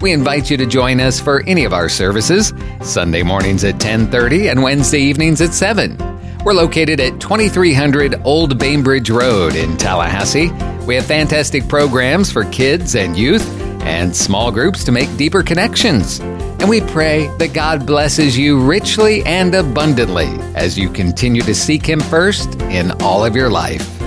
We 0.00 0.12
invite 0.12 0.50
you 0.50 0.56
to 0.56 0.64
join 0.64 0.98
us 0.98 1.20
for 1.20 1.42
any 1.42 1.64
of 1.64 1.74
our 1.74 1.90
services, 1.90 2.54
Sunday 2.80 3.22
mornings 3.22 3.64
at 3.64 3.78
10:30 3.78 4.48
and 4.48 4.62
Wednesday 4.62 5.00
evenings 5.00 5.42
at 5.42 5.52
7. 5.52 5.98
We're 6.44 6.54
located 6.54 7.00
at 7.00 7.20
2300 7.20 8.22
Old 8.24 8.58
Bainbridge 8.58 9.10
Road 9.10 9.54
in 9.54 9.76
Tallahassee. 9.76 10.50
We 10.86 10.94
have 10.94 11.04
fantastic 11.04 11.68
programs 11.68 12.30
for 12.30 12.44
kids 12.44 12.94
and 12.94 13.18
youth 13.18 13.46
and 13.82 14.14
small 14.14 14.50
groups 14.50 14.84
to 14.84 14.92
make 14.92 15.14
deeper 15.16 15.42
connections. 15.42 16.20
And 16.20 16.68
we 16.68 16.80
pray 16.80 17.28
that 17.38 17.52
God 17.52 17.86
blesses 17.86 18.38
you 18.38 18.60
richly 18.60 19.22
and 19.24 19.54
abundantly 19.54 20.28
as 20.54 20.78
you 20.78 20.88
continue 20.88 21.42
to 21.42 21.54
seek 21.54 21.84
Him 21.84 22.00
first 22.00 22.54
in 22.62 22.92
all 23.02 23.24
of 23.24 23.36
your 23.36 23.50
life. 23.50 23.97